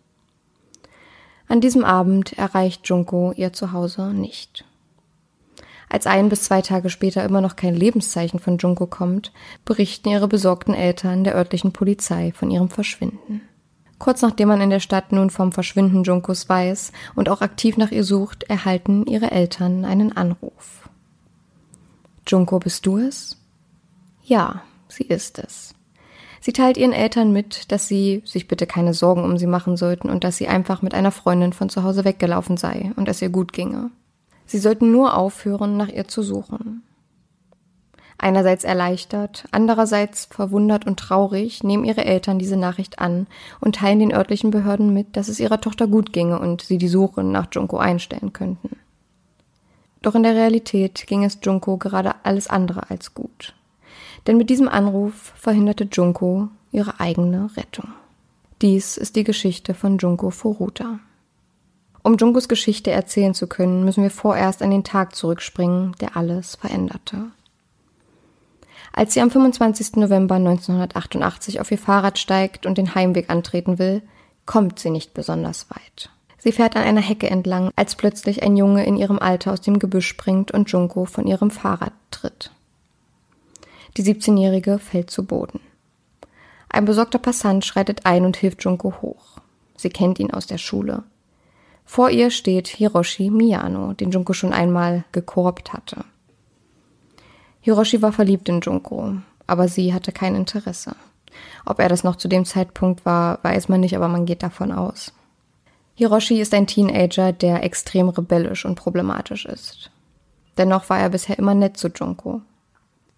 An 1.48 1.60
diesem 1.60 1.84
Abend 1.84 2.32
erreicht 2.36 2.88
Junko 2.88 3.32
ihr 3.36 3.52
Zuhause 3.52 4.12
nicht. 4.12 4.64
Als 5.96 6.06
ein 6.06 6.28
bis 6.28 6.42
zwei 6.42 6.60
Tage 6.60 6.90
später 6.90 7.24
immer 7.24 7.40
noch 7.40 7.56
kein 7.56 7.74
Lebenszeichen 7.74 8.38
von 8.38 8.58
Junko 8.58 8.86
kommt, 8.86 9.32
berichten 9.64 10.10
ihre 10.10 10.28
besorgten 10.28 10.74
Eltern 10.74 11.24
der 11.24 11.34
örtlichen 11.34 11.72
Polizei 11.72 12.34
von 12.36 12.50
ihrem 12.50 12.68
Verschwinden. 12.68 13.40
Kurz 13.98 14.20
nachdem 14.20 14.48
man 14.48 14.60
in 14.60 14.68
der 14.68 14.80
Stadt 14.80 15.10
nun 15.12 15.30
vom 15.30 15.52
Verschwinden 15.52 16.02
Junkos 16.02 16.50
weiß 16.50 16.92
und 17.14 17.30
auch 17.30 17.40
aktiv 17.40 17.78
nach 17.78 17.92
ihr 17.92 18.04
sucht, 18.04 18.42
erhalten 18.42 19.06
ihre 19.06 19.30
Eltern 19.30 19.86
einen 19.86 20.14
Anruf. 20.14 20.86
Junko, 22.26 22.58
bist 22.58 22.84
du 22.84 22.98
es? 22.98 23.38
Ja, 24.22 24.60
sie 24.88 25.04
ist 25.04 25.38
es. 25.38 25.74
Sie 26.42 26.52
teilt 26.52 26.76
ihren 26.76 26.92
Eltern 26.92 27.32
mit, 27.32 27.72
dass 27.72 27.88
sie 27.88 28.20
sich 28.26 28.48
bitte 28.48 28.66
keine 28.66 28.92
Sorgen 28.92 29.24
um 29.24 29.38
sie 29.38 29.46
machen 29.46 29.78
sollten 29.78 30.10
und 30.10 30.24
dass 30.24 30.36
sie 30.36 30.46
einfach 30.48 30.82
mit 30.82 30.92
einer 30.92 31.10
Freundin 31.10 31.54
von 31.54 31.70
zu 31.70 31.84
Hause 31.84 32.04
weggelaufen 32.04 32.58
sei 32.58 32.92
und 32.96 33.08
es 33.08 33.22
ihr 33.22 33.30
gut 33.30 33.54
ginge. 33.54 33.90
Sie 34.46 34.58
sollten 34.58 34.92
nur 34.92 35.16
aufhören, 35.16 35.76
nach 35.76 35.88
ihr 35.88 36.08
zu 36.08 36.22
suchen. 36.22 36.82
Einerseits 38.18 38.64
erleichtert, 38.64 39.44
andererseits 39.50 40.26
verwundert 40.26 40.86
und 40.86 40.98
traurig 40.98 41.62
nehmen 41.62 41.84
ihre 41.84 42.04
Eltern 42.04 42.38
diese 42.38 42.56
Nachricht 42.56 42.98
an 42.98 43.26
und 43.60 43.76
teilen 43.76 43.98
den 43.98 44.14
örtlichen 44.14 44.50
Behörden 44.50 44.94
mit, 44.94 45.16
dass 45.16 45.28
es 45.28 45.38
ihrer 45.38 45.60
Tochter 45.60 45.86
gut 45.86 46.12
ginge 46.12 46.38
und 46.38 46.62
sie 46.62 46.78
die 46.78 46.88
Suche 46.88 47.22
nach 47.22 47.48
Junko 47.52 47.76
einstellen 47.76 48.32
könnten. 48.32 48.76
Doch 50.00 50.14
in 50.14 50.22
der 50.22 50.34
Realität 50.34 51.06
ging 51.06 51.24
es 51.24 51.38
Junko 51.42 51.76
gerade 51.76 52.14
alles 52.22 52.48
andere 52.48 52.88
als 52.90 53.12
gut. 53.12 53.54
Denn 54.26 54.38
mit 54.38 54.50
diesem 54.50 54.68
Anruf 54.68 55.32
verhinderte 55.36 55.88
Junko 55.90 56.48
ihre 56.72 57.00
eigene 57.00 57.50
Rettung. 57.56 57.88
Dies 58.62 58.96
ist 58.96 59.16
die 59.16 59.24
Geschichte 59.24 59.74
von 59.74 59.98
Junko 59.98 60.30
Furuta. 60.30 61.00
Um 62.06 62.16
Junkos 62.16 62.46
Geschichte 62.46 62.92
erzählen 62.92 63.34
zu 63.34 63.48
können, 63.48 63.84
müssen 63.84 64.04
wir 64.04 64.12
vorerst 64.12 64.62
an 64.62 64.70
den 64.70 64.84
Tag 64.84 65.16
zurückspringen, 65.16 65.96
der 66.00 66.16
alles 66.16 66.54
veränderte. 66.54 67.32
Als 68.92 69.12
sie 69.12 69.20
am 69.20 69.28
25. 69.28 69.96
November 69.96 70.36
1988 70.36 71.60
auf 71.60 71.72
ihr 71.72 71.78
Fahrrad 71.78 72.20
steigt 72.20 72.64
und 72.64 72.78
den 72.78 72.94
Heimweg 72.94 73.28
antreten 73.28 73.80
will, 73.80 74.02
kommt 74.44 74.78
sie 74.78 74.90
nicht 74.90 75.14
besonders 75.14 75.68
weit. 75.68 76.10
Sie 76.38 76.52
fährt 76.52 76.76
an 76.76 76.84
einer 76.84 77.00
Hecke 77.00 77.28
entlang, 77.28 77.72
als 77.74 77.96
plötzlich 77.96 78.44
ein 78.44 78.56
Junge 78.56 78.86
in 78.86 78.96
ihrem 78.96 79.18
Alter 79.18 79.52
aus 79.52 79.62
dem 79.62 79.80
Gebüsch 79.80 80.06
springt 80.06 80.52
und 80.52 80.70
Junko 80.70 81.06
von 81.06 81.26
ihrem 81.26 81.50
Fahrrad 81.50 81.92
tritt. 82.12 82.52
Die 83.96 84.04
17-Jährige 84.04 84.78
fällt 84.78 85.10
zu 85.10 85.24
Boden. 85.24 85.58
Ein 86.68 86.84
besorgter 86.84 87.18
Passant 87.18 87.64
schreitet 87.64 88.06
ein 88.06 88.24
und 88.24 88.36
hilft 88.36 88.62
Junko 88.62 88.94
hoch. 89.02 89.38
Sie 89.76 89.90
kennt 89.90 90.20
ihn 90.20 90.30
aus 90.30 90.46
der 90.46 90.58
Schule. 90.58 91.02
Vor 91.86 92.10
ihr 92.10 92.30
steht 92.30 92.66
Hiroshi 92.66 93.30
Miyano, 93.30 93.92
den 93.94 94.10
Junko 94.10 94.32
schon 94.32 94.52
einmal 94.52 95.04
gekorbt 95.12 95.72
hatte. 95.72 96.04
Hiroshi 97.60 98.02
war 98.02 98.12
verliebt 98.12 98.48
in 98.48 98.60
Junko, 98.60 99.14
aber 99.46 99.68
sie 99.68 99.94
hatte 99.94 100.12
kein 100.12 100.34
Interesse. 100.34 100.94
Ob 101.64 101.78
er 101.78 101.88
das 101.88 102.04
noch 102.04 102.16
zu 102.16 102.28
dem 102.28 102.44
Zeitpunkt 102.44 103.06
war, 103.06 103.38
weiß 103.42 103.68
man 103.68 103.80
nicht, 103.80 103.96
aber 103.96 104.08
man 104.08 104.26
geht 104.26 104.42
davon 104.42 104.72
aus. 104.72 105.12
Hiroshi 105.94 106.40
ist 106.40 106.52
ein 106.52 106.66
Teenager, 106.66 107.32
der 107.32 107.62
extrem 107.62 108.08
rebellisch 108.08 108.64
und 108.66 108.74
problematisch 108.74 109.46
ist. 109.46 109.90
Dennoch 110.58 110.90
war 110.90 110.98
er 110.98 111.10
bisher 111.10 111.38
immer 111.38 111.54
nett 111.54 111.76
zu 111.76 111.88
Junko. 111.88 112.42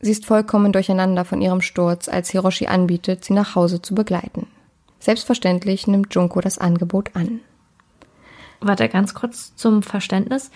Sie 0.00 0.12
ist 0.12 0.26
vollkommen 0.26 0.72
durcheinander 0.72 1.24
von 1.24 1.40
ihrem 1.40 1.60
Sturz, 1.60 2.08
als 2.08 2.30
Hiroshi 2.30 2.66
anbietet, 2.66 3.24
sie 3.24 3.32
nach 3.32 3.54
Hause 3.54 3.82
zu 3.82 3.94
begleiten. 3.94 4.46
Selbstverständlich 5.00 5.86
nimmt 5.86 6.14
Junko 6.14 6.40
das 6.40 6.58
Angebot 6.58 7.16
an. 7.16 7.40
Warte 8.60 8.88
ganz 8.88 9.14
kurz 9.14 9.54
zum 9.56 9.82
Verständnis. 9.82 10.50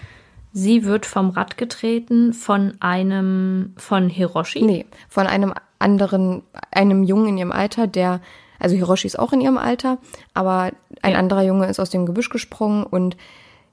Sie 0.53 0.85
wird 0.85 1.07
vom 1.07 1.31
Rad 1.31 1.57
getreten 1.57 2.35
von 2.35 2.75
einem, 2.81 3.73
von 3.77 4.09
Hiroshi? 4.09 4.63
Nee, 4.63 4.87
von 5.09 5.27
einem 5.27 5.55
anderen, 5.79 6.43
einem 6.71 7.03
Jungen 7.05 7.29
in 7.29 7.39
ihrem 7.39 7.53
Alter, 7.53 7.87
der, 7.87 8.21
also 8.59 8.77
Hiroshi 8.77 9.07
ist 9.07 9.19
auch 9.19 9.33
in 9.33 9.41
ihrem 9.41 9.57
Alter, 9.57 9.99
aber 10.35 10.73
ein 11.01 11.13
ja. 11.13 11.19
anderer 11.19 11.43
Junge 11.43 11.67
ist 11.67 11.81
aus 11.81 11.91
dem 11.91 12.05
Gebüsch 12.05 12.29
gesprungen 12.29 12.85
und 12.85 13.17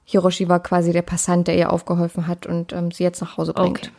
Hiroshi 0.04 0.48
war 0.48 0.60
quasi 0.60 0.92
der 0.92 1.02
Passant, 1.02 1.48
der 1.48 1.56
ihr 1.56 1.72
aufgeholfen 1.72 2.26
hat 2.26 2.46
und 2.46 2.72
ähm, 2.72 2.90
sie 2.90 3.04
jetzt 3.04 3.20
nach 3.20 3.36
Hause 3.36 3.52
bringt. 3.52 3.78
Okay. 3.78 3.90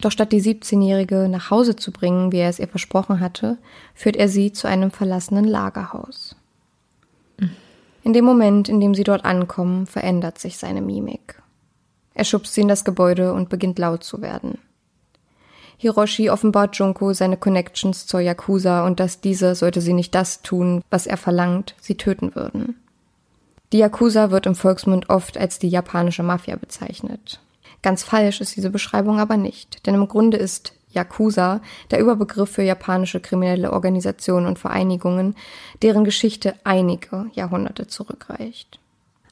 Doch 0.00 0.10
statt 0.10 0.32
die 0.32 0.42
17-Jährige 0.42 1.28
nach 1.28 1.50
Hause 1.50 1.76
zu 1.76 1.92
bringen, 1.92 2.32
wie 2.32 2.38
er 2.38 2.48
es 2.48 2.58
ihr 2.58 2.66
versprochen 2.66 3.20
hatte, 3.20 3.58
führt 3.94 4.16
er 4.16 4.28
sie 4.28 4.52
zu 4.52 4.66
einem 4.66 4.90
verlassenen 4.90 5.44
Lagerhaus. 5.44 6.34
In 8.04 8.12
dem 8.12 8.24
Moment, 8.24 8.68
in 8.68 8.80
dem 8.80 8.94
sie 8.94 9.04
dort 9.04 9.24
ankommen, 9.24 9.86
verändert 9.86 10.38
sich 10.38 10.58
seine 10.58 10.82
Mimik. 10.82 11.40
Er 12.14 12.24
schubst 12.24 12.54
sie 12.54 12.62
in 12.62 12.68
das 12.68 12.84
Gebäude 12.84 13.32
und 13.32 13.48
beginnt 13.48 13.78
laut 13.78 14.04
zu 14.04 14.20
werden. 14.20 14.58
Hiroshi 15.78 16.30
offenbart 16.30 16.76
Junko 16.76 17.12
seine 17.12 17.36
Connections 17.36 18.06
zur 18.06 18.20
Yakuza 18.20 18.86
und 18.86 19.00
dass 19.00 19.20
diese, 19.20 19.54
sollte 19.54 19.80
sie 19.80 19.94
nicht 19.94 20.14
das 20.14 20.42
tun, 20.42 20.82
was 20.90 21.06
er 21.06 21.16
verlangt, 21.16 21.74
sie 21.80 21.96
töten 21.96 22.34
würden. 22.34 22.76
Die 23.72 23.78
Yakuza 23.78 24.30
wird 24.30 24.46
im 24.46 24.54
Volksmund 24.54 25.08
oft 25.08 25.38
als 25.38 25.58
die 25.58 25.68
japanische 25.68 26.22
Mafia 26.22 26.56
bezeichnet. 26.56 27.40
Ganz 27.82 28.04
falsch 28.04 28.40
ist 28.40 28.54
diese 28.54 28.70
Beschreibung 28.70 29.18
aber 29.18 29.36
nicht, 29.36 29.86
denn 29.86 29.94
im 29.94 30.06
Grunde 30.06 30.36
ist 30.36 30.74
Yakuza 30.92 31.60
der 31.90 32.00
Überbegriff 32.00 32.50
für 32.50 32.62
japanische 32.62 33.20
kriminelle 33.20 33.72
Organisationen 33.72 34.46
und 34.46 34.58
Vereinigungen, 34.58 35.34
deren 35.82 36.04
Geschichte 36.04 36.54
einige 36.64 37.26
Jahrhunderte 37.32 37.86
zurückreicht. 37.86 38.78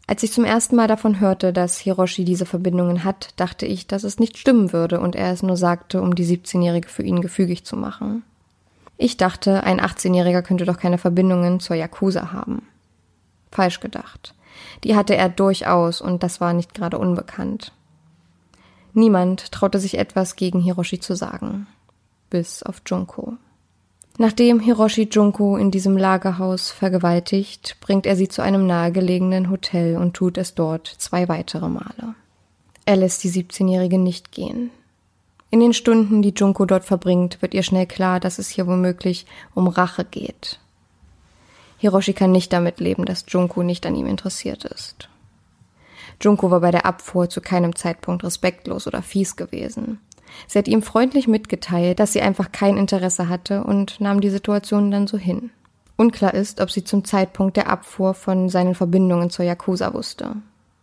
Als 0.07 0.25
ich 0.25 0.33
zum 0.33 0.45
ersten 0.45 0.75
Mal 0.75 0.89
davon 0.89 1.21
hörte, 1.21 1.53
dass 1.53 1.79
Hiroshi 1.79 2.25
diese 2.25 2.45
Verbindungen 2.45 3.05
hat, 3.05 3.29
dachte 3.37 3.65
ich, 3.65 3.87
dass 3.87 4.03
es 4.03 4.19
nicht 4.19 4.39
stimmen 4.39 4.73
würde 4.73 4.99
und 4.99 5.15
er 5.15 5.33
es 5.33 5.45
nur 5.45 5.57
sagte, 5.57 6.03
um 6.03 6.17
die 6.17 6.25
17-Jährige 6.25 6.89
für 6.89 7.05
ihn 7.05 7.21
gefügig 7.21 7.65
zu 7.65 7.77
machen. 7.77 8.25
Ich 8.97 9.17
dachte, 9.17 9.63
ein 9.63 9.81
18-Jähriger 9.81 10.43
könnte 10.43 10.65
doch 10.65 10.79
keine 10.79 10.99
Verbindungen 10.99 11.61
zur 11.61 11.77
Yakuza 11.77 12.33
haben. 12.33 12.67
Falsch 13.53 13.79
gedacht. 13.79 14.35
Die 14.85 14.97
hatte 14.97 15.15
er 15.15 15.29
durchaus 15.29 16.01
und 16.01 16.23
das 16.23 16.41
war 16.41 16.55
nicht 16.55 16.75
gerade 16.75 16.99
unbekannt. 16.99 17.73
Niemand 18.93 19.53
traute 19.53 19.79
sich 19.79 19.99
etwas 19.99 20.37
gegen 20.37 20.61
Hiroshi 20.61 21.01
zu 21.01 21.15
sagen. 21.15 21.67
Bis 22.29 22.63
auf 22.63 22.83
Junko. 22.87 23.35
Nachdem 24.19 24.61
Hiroshi 24.61 25.09
Junko 25.11 25.57
in 25.57 25.71
diesem 25.71 25.97
Lagerhaus 25.97 26.71
vergewaltigt, 26.71 27.77
bringt 27.81 28.07
er 28.07 28.17
sie 28.17 28.29
zu 28.29 28.43
einem 28.43 28.67
nahegelegenen 28.67 29.51
Hotel 29.51 29.97
und 29.97 30.15
tut 30.15 30.37
es 30.39 30.55
dort 30.55 30.87
zwei 30.87 31.29
weitere 31.29 31.69
Male. 31.69 32.15
Er 32.85 32.97
lässt 32.97 33.25
die 33.25 33.31
17-Jährige 33.31 33.99
nicht 33.99 34.33
gehen. 34.33 34.71
In 35.51 35.61
den 35.61 35.73
Stunden, 35.73 36.23
die 36.23 36.35
Junko 36.37 36.65
dort 36.65 36.85
verbringt, 36.85 37.43
wird 37.43 37.55
ihr 37.55 37.63
schnell 37.63 37.87
klar, 37.87 38.21
dass 38.21 38.39
es 38.39 38.49
hier 38.49 38.67
womöglich 38.67 39.27
um 39.55 39.67
Rache 39.69 40.05
geht. 40.05 40.61
Hiroshi 41.79 42.13
kann 42.13 42.31
nicht 42.31 42.53
damit 42.53 42.79
leben, 42.79 43.05
dass 43.05 43.25
Junko 43.29 43.63
nicht 43.63 43.87
an 43.87 43.97
ihm 43.97 44.07
interessiert 44.07 44.65
ist. 44.65 45.10
Junko 46.21 46.51
war 46.51 46.61
bei 46.61 46.71
der 46.71 46.87
Abfuhr 46.87 47.29
zu 47.29 47.41
keinem 47.41 47.75
Zeitpunkt 47.75 48.25
respektlos 48.25 48.87
oder 48.87 49.03
fies 49.03 49.37
gewesen. 49.37 50.01
Sie 50.47 50.59
hat 50.59 50.69
ihm 50.69 50.83
freundlich 50.83 51.27
mitgeteilt, 51.29 51.99
dass 51.99 52.13
sie 52.13 52.21
einfach 52.21 52.53
kein 52.53 52.77
Interesse 52.77 53.29
hatte 53.29 53.65
und 53.65 54.01
nahm 54.01 54.21
die 54.21 54.31
Situation 54.31 54.91
dann 54.91 55.07
so 55.07 55.19
hin. 55.19 55.51
Unklar 55.97 56.35
ist, 56.35 56.61
ob 56.61 56.71
sie 56.71 56.85
zum 56.85 57.05
Zeitpunkt 57.05 57.57
der 57.57 57.69
Abfuhr 57.69 58.15
von 58.15 58.49
seinen 58.49 58.75
Verbindungen 58.75 59.31
zur 59.31 59.45
Yakuza 59.45 59.93
wusste. 59.93 60.37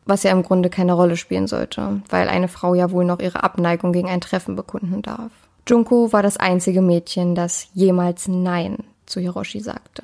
Was 0.06 0.24
ja 0.24 0.32
im 0.32 0.44
Grunde 0.44 0.70
keine 0.70 0.94
Rolle 0.94 1.18
spielen 1.18 1.48
sollte, 1.48 2.02
weil 2.10 2.30
eine 2.30 2.48
Frau 2.48 2.76
ja 2.76 2.92
wohl 2.92 3.04
noch 3.04 3.20
ihre 3.20 3.44
Abneigung 3.44 3.94
gegen 3.94 4.10
ein 4.10 4.22
Treffen 4.22 4.56
bekunden 4.56 5.02
darf. 5.02 5.32
Junko 5.68 6.14
war 6.14 6.24
das 6.24 6.38
einzige 6.38 6.82
Mädchen, 6.82 7.36
das 7.36 7.68
jemals 7.74 8.28
Nein 8.28 8.78
zu 9.06 9.20
Hiroshi 9.20 9.60
sagte. 9.60 10.04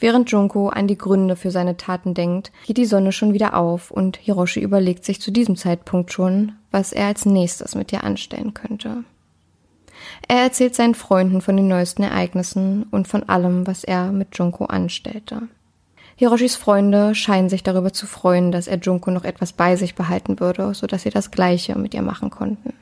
Während 0.00 0.30
Junko 0.30 0.68
an 0.68 0.86
die 0.86 0.98
Gründe 0.98 1.36
für 1.36 1.50
seine 1.50 1.76
Taten 1.76 2.14
denkt, 2.14 2.52
geht 2.66 2.76
die 2.76 2.84
Sonne 2.84 3.12
schon 3.12 3.32
wieder 3.32 3.54
auf 3.54 3.90
und 3.90 4.16
Hiroshi 4.16 4.60
überlegt 4.60 5.04
sich 5.04 5.20
zu 5.20 5.30
diesem 5.30 5.56
Zeitpunkt 5.56 6.12
schon, 6.12 6.52
was 6.70 6.92
er 6.92 7.06
als 7.06 7.26
nächstes 7.26 7.74
mit 7.74 7.92
ihr 7.92 8.04
anstellen 8.04 8.54
könnte. 8.54 9.04
Er 10.28 10.42
erzählt 10.42 10.74
seinen 10.74 10.94
Freunden 10.94 11.40
von 11.40 11.56
den 11.56 11.68
neuesten 11.68 12.02
Ereignissen 12.02 12.84
und 12.90 13.08
von 13.08 13.28
allem, 13.28 13.66
was 13.66 13.84
er 13.84 14.12
mit 14.12 14.36
Junko 14.36 14.64
anstellte. 14.66 15.42
Hiroshis 16.16 16.56
Freunde 16.56 17.14
scheinen 17.14 17.48
sich 17.48 17.62
darüber 17.62 17.92
zu 17.92 18.06
freuen, 18.06 18.52
dass 18.52 18.68
er 18.68 18.78
Junko 18.78 19.10
noch 19.10 19.24
etwas 19.24 19.52
bei 19.52 19.76
sich 19.76 19.94
behalten 19.94 20.38
würde, 20.38 20.74
sodass 20.74 21.02
sie 21.02 21.10
das 21.10 21.30
Gleiche 21.30 21.76
mit 21.76 21.94
ihr 21.94 22.02
machen 22.02 22.30
konnten. 22.30 22.72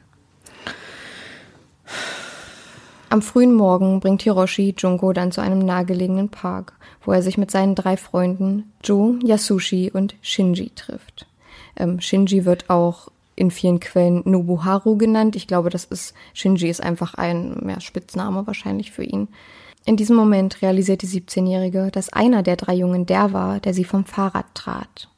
Am 3.09 3.23
frühen 3.23 3.55
Morgen 3.55 4.01
bringt 4.01 4.23
Hiroshi 4.23 4.75
Junko 4.77 5.13
dann 5.13 5.33
zu 5.33 5.43
einem 5.43 5.59
nahegelegenen 5.59 6.31
Park, 6.31 6.75
wo 7.05 7.13
er 7.13 7.23
sich 7.23 7.39
mit 7.39 7.51
seinen 7.51 7.75
drei 7.75 7.97
Freunden 7.97 8.73
Jo, 8.85 9.17
Yasushi 9.23 9.91
und 9.93 10.15
Shinji 10.23 10.71
trifft. 10.75 11.27
Ähm, 11.77 12.01
Shinji 12.01 12.45
wird 12.45 12.71
auch 12.71 13.09
in 13.35 13.51
vielen 13.51 13.81
Quellen 13.81 14.23
Nobuharu 14.25 14.97
genannt. 14.97 15.37
Ich 15.37 15.47
glaube, 15.47 15.71
das 15.71 15.85
ist 15.85 16.15
Shinji 16.35 16.69
ist 16.69 16.83
einfach 16.83 17.15
ein 17.15 17.65
ja, 17.69 17.81
Spitzname 17.81 18.47
wahrscheinlich 18.47 18.93
für 18.93 19.05
ihn. 19.05 19.29
In 19.85 19.97
diesem 19.97 20.15
Moment 20.15 20.63
realisiert 20.63 21.03
die 21.03 21.09
17-Jährige, 21.09 21.91
dass 21.91 22.13
einer 22.13 22.43
der 22.43 22.57
drei 22.57 22.75
Jungen 22.75 23.07
der 23.07 23.33
war, 23.33 23.59
der 23.59 23.75
sie 23.75 23.85
vom 23.85 24.05
Fahrrad 24.05 24.47
trat. 24.55 25.09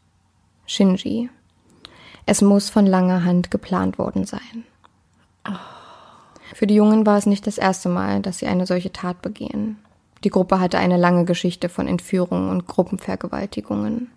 Shinji. 0.66 1.28
Es 2.24 2.40
muss 2.40 2.70
von 2.70 2.86
langer 2.86 3.24
Hand 3.24 3.50
geplant 3.50 3.98
worden 3.98 4.24
sein. 4.24 4.64
Oh. 5.46 5.52
Für 6.54 6.66
die 6.66 6.76
Jungen 6.76 7.04
war 7.04 7.18
es 7.18 7.26
nicht 7.26 7.46
das 7.46 7.58
erste 7.58 7.88
Mal, 7.88 8.22
dass 8.22 8.38
sie 8.38 8.46
eine 8.46 8.66
solche 8.66 8.92
Tat 8.92 9.20
begehen. 9.20 9.76
Die 10.24 10.30
Gruppe 10.30 10.58
hatte 10.58 10.78
eine 10.78 10.96
lange 10.96 11.26
Geschichte 11.26 11.68
von 11.68 11.86
Entführungen 11.86 12.48
und 12.48 12.66
Gruppenvergewaltigungen. 12.66 14.10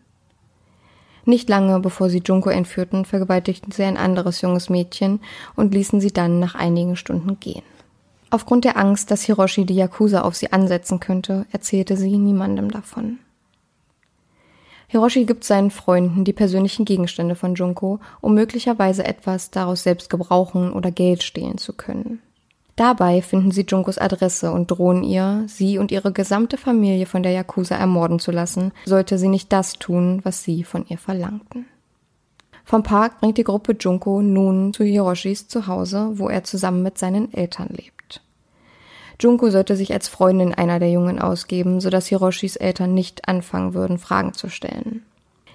Nicht 1.25 1.49
lange 1.49 1.81
bevor 1.81 2.09
sie 2.09 2.23
Junko 2.23 2.49
entführten, 2.49 3.03
vergewaltigten 3.03 3.73
sie 3.73 3.83
ein 3.83 3.97
anderes 3.97 4.39
junges 4.39 4.69
Mädchen 4.69 5.19
und 5.57 5.73
ließen 5.73 5.99
sie 5.99 6.13
dann 6.13 6.39
nach 6.39 6.55
einigen 6.55 6.95
Stunden 6.95 7.37
gehen. 7.41 7.63
Aufgrund 8.29 8.63
der 8.63 8.77
Angst, 8.77 9.11
dass 9.11 9.23
Hiroshi 9.23 9.65
die 9.65 9.75
Yakuza 9.75 10.21
auf 10.21 10.35
sie 10.35 10.53
ansetzen 10.53 11.01
könnte, 11.01 11.45
erzählte 11.51 11.97
sie 11.97 12.17
niemandem 12.17 12.71
davon. 12.71 13.19
Hiroshi 14.87 15.25
gibt 15.25 15.43
seinen 15.43 15.71
Freunden 15.71 16.23
die 16.23 16.31
persönlichen 16.31 16.85
Gegenstände 16.85 17.35
von 17.35 17.55
Junko, 17.55 17.99
um 18.21 18.33
möglicherweise 18.33 19.03
etwas 19.03 19.51
daraus 19.51 19.83
selbst 19.83 20.09
gebrauchen 20.09 20.71
oder 20.71 20.91
Geld 20.91 21.23
stehlen 21.23 21.57
zu 21.57 21.73
können. 21.73 22.21
Dabei 22.77 23.23
finden 23.23 23.49
sie 23.49 23.65
Junkos 23.67 23.97
Adresse 23.97 24.51
und 24.51 24.69
drohen 24.69 25.03
ihr, 25.03 25.43
sie 25.47 25.79
und 25.79 25.91
ihre 25.91 26.11
gesamte 26.11 26.57
Familie 26.57 27.07
von 27.07 27.23
der 27.23 27.31
Yakuza 27.31 27.75
ermorden 27.75 28.19
zu 28.19 28.31
lassen, 28.31 28.71
sollte 28.85 29.17
sie 29.17 29.29
nicht 29.29 29.51
das 29.51 29.73
tun, 29.73 30.21
was 30.23 30.43
sie 30.43 30.63
von 30.63 30.85
ihr 30.87 30.99
verlangten. 30.99 31.65
Vom 32.63 32.83
Park 32.83 33.19
bringt 33.19 33.39
die 33.39 33.43
Gruppe 33.43 33.75
Junko 33.79 34.21
nun 34.21 34.73
zu 34.73 34.83
Hiroshis 34.83 35.47
Zuhause, 35.47 36.19
wo 36.19 36.29
er 36.29 36.43
zusammen 36.43 36.83
mit 36.83 36.99
seinen 36.99 37.33
Eltern 37.33 37.69
lebt. 37.69 38.21
Junko 39.19 39.49
sollte 39.49 39.75
sich 39.75 39.91
als 39.91 40.07
Freundin 40.07 40.53
einer 40.53 40.77
der 40.77 40.91
Jungen 40.91 41.17
ausgeben, 41.17 41.81
sodass 41.81 42.05
Hiroshis 42.05 42.57
Eltern 42.57 42.93
nicht 42.93 43.27
anfangen 43.27 43.73
würden, 43.73 43.97
Fragen 43.97 44.33
zu 44.33 44.49
stellen. 44.49 45.03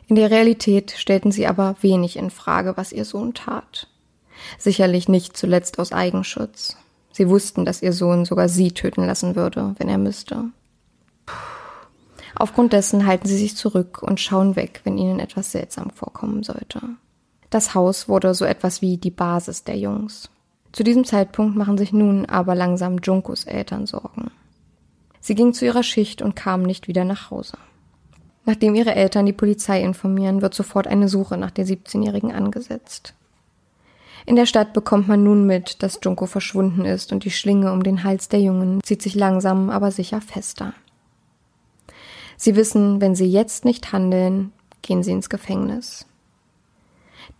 In 0.08 0.16
der 0.16 0.32
Realität 0.32 0.90
stellten 0.96 1.30
sie 1.30 1.46
aber 1.46 1.76
wenig 1.82 2.16
in 2.16 2.30
Frage, 2.30 2.76
was 2.76 2.90
ihr 2.90 3.04
Sohn 3.04 3.32
tat. 3.32 3.86
Sicherlich 4.58 5.08
nicht 5.08 5.36
zuletzt 5.36 5.78
aus 5.78 5.92
Eigenschutz. 5.92 6.76
Sie 7.12 7.28
wussten, 7.28 7.64
dass 7.64 7.82
ihr 7.82 7.92
Sohn 7.92 8.24
sogar 8.24 8.48
sie 8.48 8.72
töten 8.72 9.04
lassen 9.06 9.36
würde, 9.36 9.74
wenn 9.78 9.88
er 9.88 9.98
müsste. 9.98 10.44
Aufgrund 12.34 12.72
dessen 12.72 13.06
halten 13.06 13.28
sie 13.28 13.36
sich 13.36 13.56
zurück 13.56 14.02
und 14.02 14.18
schauen 14.18 14.56
weg, 14.56 14.80
wenn 14.84 14.98
ihnen 14.98 15.20
etwas 15.20 15.52
seltsam 15.52 15.90
vorkommen 15.90 16.42
sollte. 16.42 16.80
Das 17.50 17.74
Haus 17.74 18.08
wurde 18.08 18.34
so 18.34 18.46
etwas 18.46 18.80
wie 18.80 18.96
die 18.96 19.10
Basis 19.10 19.64
der 19.64 19.76
Jungs. 19.76 20.30
Zu 20.72 20.82
diesem 20.84 21.04
Zeitpunkt 21.04 21.54
machen 21.54 21.76
sich 21.76 21.92
nun 21.92 22.24
aber 22.24 22.54
langsam 22.54 22.98
Junkos 22.98 23.44
Eltern 23.44 23.86
Sorgen. 23.86 24.30
Sie 25.20 25.34
ging 25.34 25.52
zu 25.52 25.66
ihrer 25.66 25.82
Schicht 25.82 26.22
und 26.22 26.34
kam 26.34 26.62
nicht 26.62 26.88
wieder 26.88 27.04
nach 27.04 27.30
Hause. 27.30 27.58
Nachdem 28.44 28.74
ihre 28.74 28.94
Eltern 28.94 29.26
die 29.26 29.34
Polizei 29.34 29.82
informieren, 29.82 30.42
wird 30.42 30.54
sofort 30.54 30.86
eine 30.86 31.08
Suche 31.08 31.36
nach 31.36 31.50
der 31.50 31.66
17-Jährigen 31.66 32.32
angesetzt. 32.32 33.14
In 34.24 34.36
der 34.36 34.46
Stadt 34.46 34.72
bekommt 34.72 35.08
man 35.08 35.22
nun 35.22 35.46
mit, 35.46 35.82
dass 35.82 35.98
Junko 36.02 36.26
verschwunden 36.26 36.84
ist 36.84 37.12
und 37.12 37.24
die 37.24 37.30
Schlinge 37.30 37.72
um 37.72 37.82
den 37.82 38.04
Hals 38.04 38.28
der 38.28 38.40
Jungen 38.40 38.80
zieht 38.82 39.02
sich 39.02 39.14
langsam 39.14 39.70
aber 39.70 39.90
sicher 39.90 40.20
fester. 40.20 40.74
Sie 42.36 42.56
wissen, 42.56 43.00
wenn 43.00 43.14
sie 43.14 43.26
jetzt 43.26 43.64
nicht 43.64 43.92
handeln, 43.92 44.52
gehen 44.82 45.02
sie 45.02 45.12
ins 45.12 45.28
Gefängnis. 45.28 46.06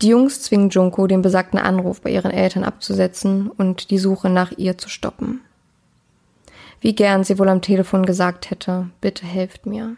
Die 0.01 0.09
Jungs 0.09 0.43
zwingen 0.43 0.71
Junko, 0.71 1.07
den 1.07 1.23
besagten 1.23 1.59
Anruf 1.59 2.01
bei 2.01 2.11
ihren 2.11 2.31
Eltern 2.31 2.65
abzusetzen 2.65 3.49
und 3.49 3.91
die 3.91 3.99
Suche 3.99 4.31
nach 4.31 4.53
ihr 4.57 4.79
zu 4.79 4.89
stoppen. 4.89 5.41
Wie 6.81 6.95
gern 6.95 7.23
sie 7.23 7.39
wohl 7.39 7.49
am 7.49 7.63
Telefon 7.63 8.05
gesagt 8.05 8.51
hätte, 8.51 8.91
bitte 9.01 9.25
helft 9.25 9.67
mir. 9.67 9.97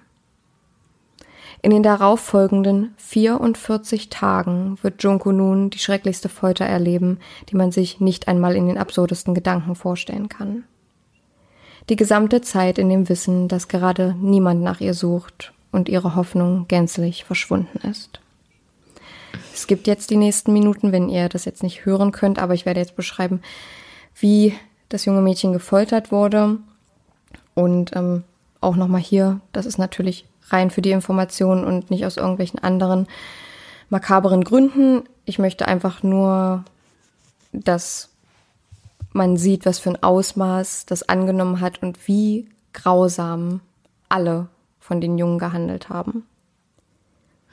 In 1.62 1.70
den 1.70 1.82
darauffolgenden 1.82 2.94
44 2.98 4.10
Tagen 4.10 4.78
wird 4.82 5.02
Junko 5.02 5.32
nun 5.32 5.70
die 5.70 5.78
schrecklichste 5.78 6.28
Folter 6.28 6.64
erleben, 6.64 7.18
die 7.48 7.56
man 7.56 7.72
sich 7.72 8.00
nicht 8.00 8.28
einmal 8.28 8.56
in 8.56 8.66
den 8.66 8.78
absurdesten 8.78 9.34
Gedanken 9.34 9.74
vorstellen 9.74 10.28
kann. 10.28 10.64
Die 11.88 11.96
gesamte 11.96 12.40
Zeit 12.40 12.78
in 12.78 12.88
dem 12.88 13.08
Wissen, 13.08 13.48
dass 13.48 13.68
gerade 13.68 14.14
niemand 14.18 14.62
nach 14.62 14.80
ihr 14.80 14.94
sucht 14.94 15.52
und 15.70 15.88
ihre 15.88 16.14
Hoffnung 16.14 16.66
gänzlich 16.68 17.24
verschwunden 17.24 17.78
ist. 17.88 18.20
Es 19.52 19.66
gibt 19.66 19.86
jetzt 19.86 20.10
die 20.10 20.16
nächsten 20.16 20.52
Minuten, 20.52 20.92
wenn 20.92 21.08
ihr 21.08 21.28
das 21.28 21.44
jetzt 21.44 21.62
nicht 21.62 21.84
hören 21.84 22.12
könnt, 22.12 22.38
aber 22.38 22.54
ich 22.54 22.66
werde 22.66 22.80
jetzt 22.80 22.96
beschreiben, 22.96 23.40
wie 24.14 24.54
das 24.88 25.04
junge 25.04 25.20
Mädchen 25.20 25.52
gefoltert 25.52 26.10
wurde. 26.10 26.58
Und 27.54 27.94
ähm, 27.94 28.24
auch 28.60 28.76
nochmal 28.76 29.00
hier, 29.00 29.40
das 29.52 29.66
ist 29.66 29.78
natürlich 29.78 30.26
rein 30.48 30.70
für 30.70 30.82
die 30.82 30.90
Information 30.90 31.64
und 31.64 31.90
nicht 31.90 32.06
aus 32.06 32.16
irgendwelchen 32.16 32.58
anderen 32.58 33.06
makaberen 33.88 34.44
Gründen. 34.44 35.02
Ich 35.24 35.38
möchte 35.38 35.66
einfach 35.68 36.02
nur, 36.02 36.64
dass 37.52 38.10
man 39.12 39.36
sieht, 39.36 39.64
was 39.64 39.78
für 39.78 39.90
ein 39.90 40.02
Ausmaß 40.02 40.86
das 40.86 41.08
angenommen 41.08 41.60
hat 41.60 41.82
und 41.82 42.08
wie 42.08 42.48
grausam 42.72 43.60
alle 44.08 44.48
von 44.80 45.00
den 45.00 45.16
Jungen 45.18 45.38
gehandelt 45.38 45.88
haben. 45.88 46.26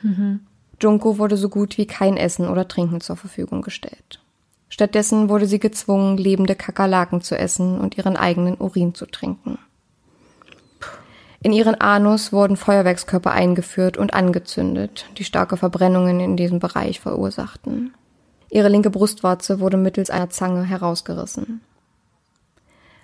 Mhm. 0.02 0.42
Junko 0.82 1.18
wurde 1.20 1.38
so 1.38 1.50
gut 1.50 1.78
wie 1.78 1.86
kein 1.86 2.18
Essen 2.18 2.48
oder 2.48 2.68
Trinken 2.68 3.02
zur 3.02 3.16
Verfügung 3.16 3.62
gestellt. 3.62 4.20
Stattdessen 4.68 5.30
wurde 5.30 5.46
sie 5.46 5.60
gezwungen, 5.60 6.18
lebende 6.18 6.56
Kakerlaken 6.56 7.22
zu 7.22 7.38
essen 7.38 7.80
und 7.80 7.98
ihren 7.98 8.18
eigenen 8.18 8.56
Urin 8.56 8.96
zu 8.96 9.06
trinken. 9.06 9.60
In 11.44 11.54
ihren 11.54 11.80
Anus 11.82 12.32
wurden 12.32 12.56
Feuerwerkskörper 12.56 13.32
eingeführt 13.32 13.98
und 13.98 14.14
angezündet, 14.14 15.08
die 15.18 15.24
starke 15.24 15.58
Verbrennungen 15.58 16.20
in 16.20 16.38
diesem 16.38 16.60
Bereich 16.60 17.00
verursachten. 17.00 17.96
Ihre 18.52 18.70
linke 18.70 18.92
Brustwarze 18.92 19.60
wurde 19.60 19.78
mittels 19.78 20.12
einer 20.12 20.30
Zange 20.30 20.64
herausgerissen. 20.64 21.62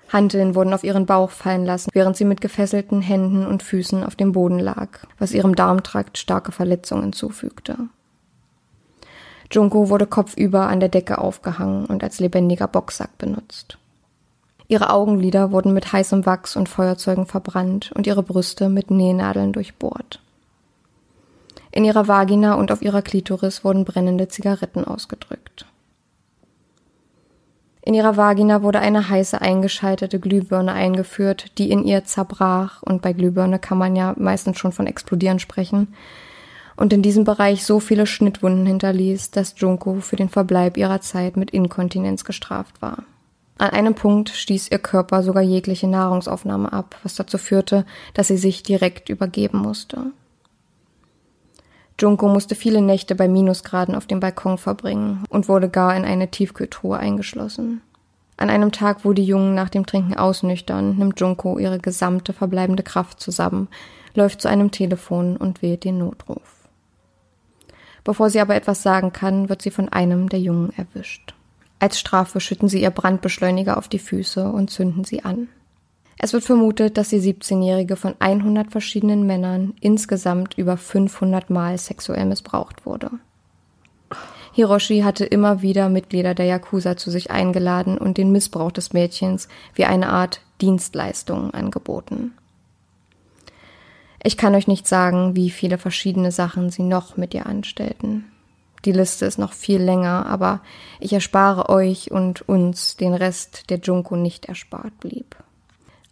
Hanteln 0.10 0.54
wurden 0.54 0.74
auf 0.74 0.84
ihren 0.84 1.06
Bauch 1.06 1.32
fallen 1.32 1.66
lassen, 1.66 1.90
während 1.94 2.16
sie 2.16 2.26
mit 2.26 2.40
gefesselten 2.40 3.02
Händen 3.02 3.46
und 3.46 3.64
Füßen 3.64 4.04
auf 4.04 4.16
dem 4.16 4.34
Boden 4.34 4.60
lag, 4.60 5.00
was 5.18 5.34
ihrem 5.34 5.56
Darmtrakt 5.56 6.18
starke 6.18 6.52
Verletzungen 6.52 7.14
zufügte. 7.14 7.78
Junko 9.52 9.90
wurde 9.90 10.06
kopfüber 10.06 10.68
an 10.68 10.80
der 10.80 10.90
Decke 10.90 11.18
aufgehangen 11.18 11.86
und 11.86 12.04
als 12.04 12.20
lebendiger 12.20 12.68
Boxsack 12.68 13.18
benutzt. 13.18 13.80
Ihre 14.68 14.90
Augenlider 14.90 15.52
wurden 15.52 15.74
mit 15.74 15.94
heißem 15.94 16.26
Wachs 16.26 16.56
und 16.56 16.68
Feuerzeugen 16.68 17.26
verbrannt 17.26 17.92
und 17.96 18.06
ihre 18.06 18.24
Brüste 18.24 18.68
mit 18.68 18.92
Nähnadeln 18.92 19.54
durchbohrt. 19.54 20.20
In 21.72 21.86
ihrer 21.86 22.08
Vagina 22.08 22.56
und 22.56 22.72
auf 22.72 22.82
ihrer 22.82 23.02
Klitoris 23.02 23.64
wurden 23.64 23.86
brennende 23.86 24.28
Zigaretten 24.28 24.84
ausgedrückt. 24.84 25.66
In 27.82 27.94
ihrer 27.94 28.18
Vagina 28.18 28.64
wurde 28.64 28.80
eine 28.80 29.08
heiße 29.08 29.40
eingeschaltete 29.40 30.20
Glühbirne 30.20 30.74
eingeführt, 30.74 31.58
die 31.58 31.72
in 31.72 31.86
ihr 31.86 32.04
zerbrach, 32.04 32.84
und 32.84 33.02
bei 33.02 33.14
Glühbirne 33.14 33.60
kann 33.60 33.78
man 33.78 33.96
ja 33.96 34.14
meistens 34.18 34.58
schon 34.58 34.74
von 34.74 34.88
explodieren 34.88 35.40
sprechen, 35.40 35.94
und 36.76 36.92
in 36.92 37.02
diesem 37.02 37.24
Bereich 37.24 37.66
so 37.66 37.80
viele 37.80 38.06
Schnittwunden 38.06 38.66
hinterließ, 38.66 39.32
dass 39.32 39.56
Junko 39.58 40.02
für 40.02 40.18
den 40.18 40.28
Verbleib 40.28 40.76
ihrer 40.76 41.00
Zeit 41.00 41.38
mit 41.38 41.52
Inkontinenz 41.52 42.26
gestraft 42.26 42.82
war. 42.82 43.04
An 43.58 43.72
einem 43.72 43.96
Punkt 43.96 44.30
stieß 44.30 44.70
ihr 44.70 44.80
Körper 44.80 45.24
sogar 45.24 45.42
jegliche 45.42 45.88
Nahrungsaufnahme 45.88 46.72
ab, 46.72 46.96
was 47.04 47.16
dazu 47.16 47.38
führte, 47.38 47.86
dass 48.14 48.28
sie 48.28 48.38
sich 48.38 48.62
direkt 48.62 49.10
übergeben 49.10 49.60
musste. 49.60 50.12
Junko 52.00 52.28
musste 52.30 52.54
viele 52.54 52.82
Nächte 52.82 53.16
bei 53.16 53.28
Minusgraden 53.28 53.96
auf 53.96 54.06
dem 54.06 54.20
Balkon 54.20 54.60
verbringen 54.60 55.24
und 55.30 55.50
wurde 55.50 55.70
gar 55.70 55.96
in 55.96 56.06
eine 56.06 56.30
Tiefkühltruhe 56.30 56.98
eingeschlossen. 56.98 57.82
An 58.40 58.52
einem 58.52 58.72
Tag, 58.72 59.04
wo 59.04 59.14
die 59.14 59.26
Jungen 59.26 59.56
nach 59.56 59.70
dem 59.70 59.88
Trinken 59.88 60.16
ausnüchtern, 60.16 60.96
nimmt 60.96 61.20
Junko 61.20 61.58
ihre 61.58 61.80
gesamte 61.80 62.34
verbleibende 62.34 62.84
Kraft 62.84 63.20
zusammen, 63.20 63.68
läuft 64.14 64.42
zu 64.42 64.48
einem 64.48 64.70
Telefon 64.70 65.38
und 65.38 65.64
wählt 65.64 65.84
den 65.84 65.98
Notruf. 65.98 66.70
Bevor 68.04 68.30
sie 68.30 68.40
aber 68.40 68.54
etwas 68.54 68.84
sagen 68.84 69.12
kann, 69.12 69.50
wird 69.50 69.64
sie 69.64 69.72
von 69.72 69.90
einem 69.90 70.30
der 70.30 70.40
Jungen 70.40 70.72
erwischt. 70.78 71.34
Als 71.80 72.00
Strafe 72.00 72.40
schütten 72.40 72.70
sie 72.70 72.82
ihr 72.82 72.90
Brandbeschleuniger 72.90 73.78
auf 73.78 73.88
die 73.88 74.00
Füße 74.00 74.50
und 74.50 74.70
zünden 74.70 75.04
sie 75.04 75.24
an. 75.24 75.48
Es 76.20 76.34
wird 76.34 76.44
vermutet, 76.44 76.98
dass 76.98 77.10
die 77.10 77.20
17-Jährige 77.20 77.96
von 77.96 78.16
100 78.18 78.72
verschiedenen 78.72 79.28
Männern 79.28 79.74
insgesamt 79.82 80.58
über 80.58 80.76
500 80.76 81.52
Mal 81.52 81.78
sexuell 81.78 82.26
missbraucht 82.26 82.86
wurde. 82.86 83.12
Hiroshi 84.54 85.02
hatte 85.02 85.24
immer 85.24 85.62
wieder 85.62 85.88
Mitglieder 85.90 86.34
der 86.34 86.48
Yakuza 86.48 86.98
zu 86.98 87.12
sich 87.12 87.30
eingeladen 87.30 88.00
und 88.00 88.18
den 88.18 88.32
Missbrauch 88.32 88.72
des 88.72 88.92
Mädchens 88.94 89.48
wie 89.76 89.86
eine 89.86 90.10
Art 90.10 90.42
Dienstleistung 90.62 91.52
angeboten. 91.52 92.34
Ich 94.24 94.36
kann 94.36 94.56
euch 94.56 94.68
nicht 94.68 94.88
sagen, 94.88 95.36
wie 95.36 95.52
viele 95.52 95.78
verschiedene 95.78 96.32
Sachen 96.32 96.72
sie 96.72 96.82
noch 96.82 97.18
mit 97.18 97.36
ihr 97.36 97.46
anstellten. 97.46 98.26
Die 98.88 98.94
Liste 98.94 99.26
ist 99.26 99.38
noch 99.38 99.52
viel 99.52 99.82
länger, 99.82 100.28
aber 100.28 100.62
ich 101.02 101.12
erspare 101.12 101.68
euch 101.68 102.10
und 102.10 102.48
uns 102.48 102.96
den 102.96 103.14
Rest, 103.14 103.70
der 103.70 103.80
Junko 103.80 104.16
nicht 104.16 104.46
erspart 104.46 104.98
blieb. 105.02 105.36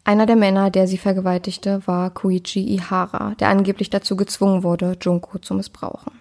Einer 0.03 0.25
der 0.25 0.35
Männer, 0.35 0.71
der 0.71 0.85
sie 0.85 0.97
vergewaltigte, 0.97 1.81
war 1.85 2.09
Koichi 2.09 2.59
Ihara, 2.65 3.33
der 3.39 3.47
angeblich 3.47 3.91
dazu 3.91 4.17
gezwungen 4.17 4.63
wurde, 4.63 4.97
Junko 4.99 5.39
zu 5.39 5.53
missbrauchen. 5.53 6.19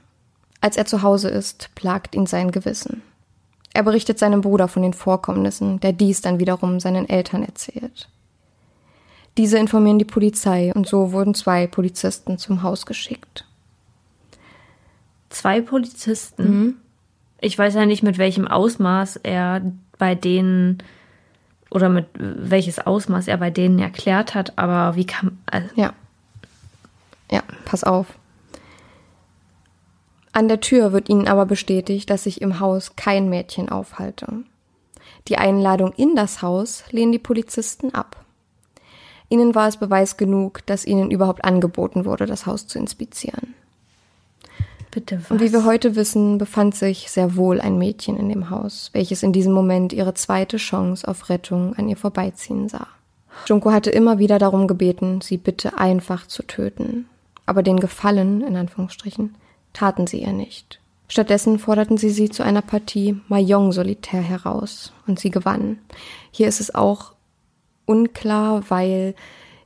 Als 0.61 0.77
er 0.77 0.87
zu 0.87 1.03
Hause 1.03 1.29
ist, 1.29 1.71
plagt 1.75 2.15
ihn 2.15 2.27
sein 2.27 2.53
Gewissen. 2.53 3.03
Er 3.73 3.83
berichtet 3.83 4.21
seinem 4.21 4.41
Bruder 4.41 4.69
von 4.69 4.83
den 4.83 4.95
Vorkommnissen, 4.95 5.81
der 5.81 5.93
dies 5.93 6.21
dann 6.21 6.39
wiederum 6.39 6.79
seinen 6.79 7.09
Eltern 7.09 7.43
erzählt. 7.43 8.09
Diese 9.39 9.59
informieren 9.59 9.99
die 9.99 10.05
Polizei 10.05 10.73
und 10.73 10.87
so 10.87 11.11
wurden 11.11 11.35
zwei 11.35 11.67
Polizisten 11.67 12.39
zum 12.39 12.63
Haus 12.63 12.87
geschickt. 12.87 13.45
Zwei 15.35 15.61
Polizisten? 15.61 16.45
Mhm. 16.45 16.77
Ich 17.41 17.59
weiß 17.59 17.75
ja 17.75 17.87
nicht, 17.87 18.05
mit 18.05 18.19
welchem 18.19 18.47
Ausmaß 18.47 19.17
er 19.17 19.63
bei 19.99 20.15
denen 20.15 20.79
oder 21.73 21.89
mit 21.89 22.07
welches 22.15 22.79
Ausmaß 22.79 23.27
er 23.27 23.37
bei 23.39 23.51
denen 23.51 23.81
erklärt 23.81 24.37
hat, 24.37 24.57
aber 24.57 24.95
wie 24.95 25.07
kann. 25.07 25.39
Also 25.47 25.69
ja. 25.75 25.93
Ja, 27.33 27.43
pass 27.65 27.83
auf. 27.83 28.07
An 30.31 30.47
der 30.47 30.61
Tür 30.61 30.93
wird 30.93 31.09
ihnen 31.09 31.27
aber 31.27 31.47
bestätigt, 31.47 32.11
dass 32.11 32.25
sich 32.25 32.41
im 32.41 32.61
Haus 32.61 32.95
kein 32.95 33.29
Mädchen 33.29 33.69
aufhalte. 33.69 34.45
Die 35.27 35.37
Einladung 35.37 35.93
in 35.97 36.15
das 36.15 36.43
Haus 36.43 36.85
lehnen 36.93 37.11
die 37.11 37.19
Polizisten 37.19 37.93
ab. 37.93 38.25
Ihnen 39.29 39.57
war 39.57 39.67
es 39.67 39.79
Beweis 39.79 40.17
genug, 40.17 40.65
dass 40.67 40.87
ihnen 40.87 41.11
überhaupt 41.11 41.45
angeboten 41.45 42.05
wurde, 42.05 42.27
das 42.27 42.47
Haus 42.47 42.69
zu 42.69 42.79
inspizieren. 42.79 43.55
Bitte 44.95 45.21
was? 45.21 45.31
Und 45.31 45.41
wie 45.41 45.53
wir 45.53 45.65
heute 45.65 45.97
wissen, 45.97 46.39
befand 46.39 46.77
sich 46.77 47.11
sehr 47.11 47.35
wohl 47.35 47.61
ein 47.61 47.79
Mädchen 47.79 48.17
in 48.17 48.29
dem 48.29 48.49
Haus, 48.49 48.91
welches 48.93 49.25
in 49.25 49.33
diesem 49.33 49.53
Moment 49.53 49.93
ihre 49.93 50.15
zweite 50.15 50.57
Chance 50.57 51.07
auf 51.09 51.29
Rettung 51.29 51.75
an 51.75 51.89
ihr 51.89 51.97
vorbeiziehen 51.97 52.69
sah. 52.69 52.87
Junko 53.47 53.73
hatte 53.73 53.91
immer 53.91 54.21
wieder 54.21 54.39
darum 54.39 54.69
gebeten, 54.69 55.21
sie 55.21 55.37
bitte 55.37 55.79
einfach 55.79 56.29
zu 56.29 56.45
töten. 56.45 57.07
Aber 57.45 57.65
den 57.65 57.81
Gefallen, 57.81 58.41
in 58.43 58.57
Anführungsstrichen, 58.57 59.35
taten 59.73 60.07
sie 60.07 60.23
ihr 60.23 60.33
nicht. 60.33 60.81
Stattdessen 61.09 61.59
forderten 61.59 61.99
sie 61.99 62.11
sie 62.11 62.31
zu 62.31 62.45
einer 62.45 62.63
Partie 62.63 63.21
Mahjong-Solitär 63.29 64.23
heraus 64.23 64.93
und 65.09 65.19
sie 65.19 65.31
gewann. 65.31 65.79
Hier 66.31 66.47
ist 66.47 66.61
es 66.61 66.73
auch 66.73 67.15
unklar, 67.85 68.63
weil 68.69 69.17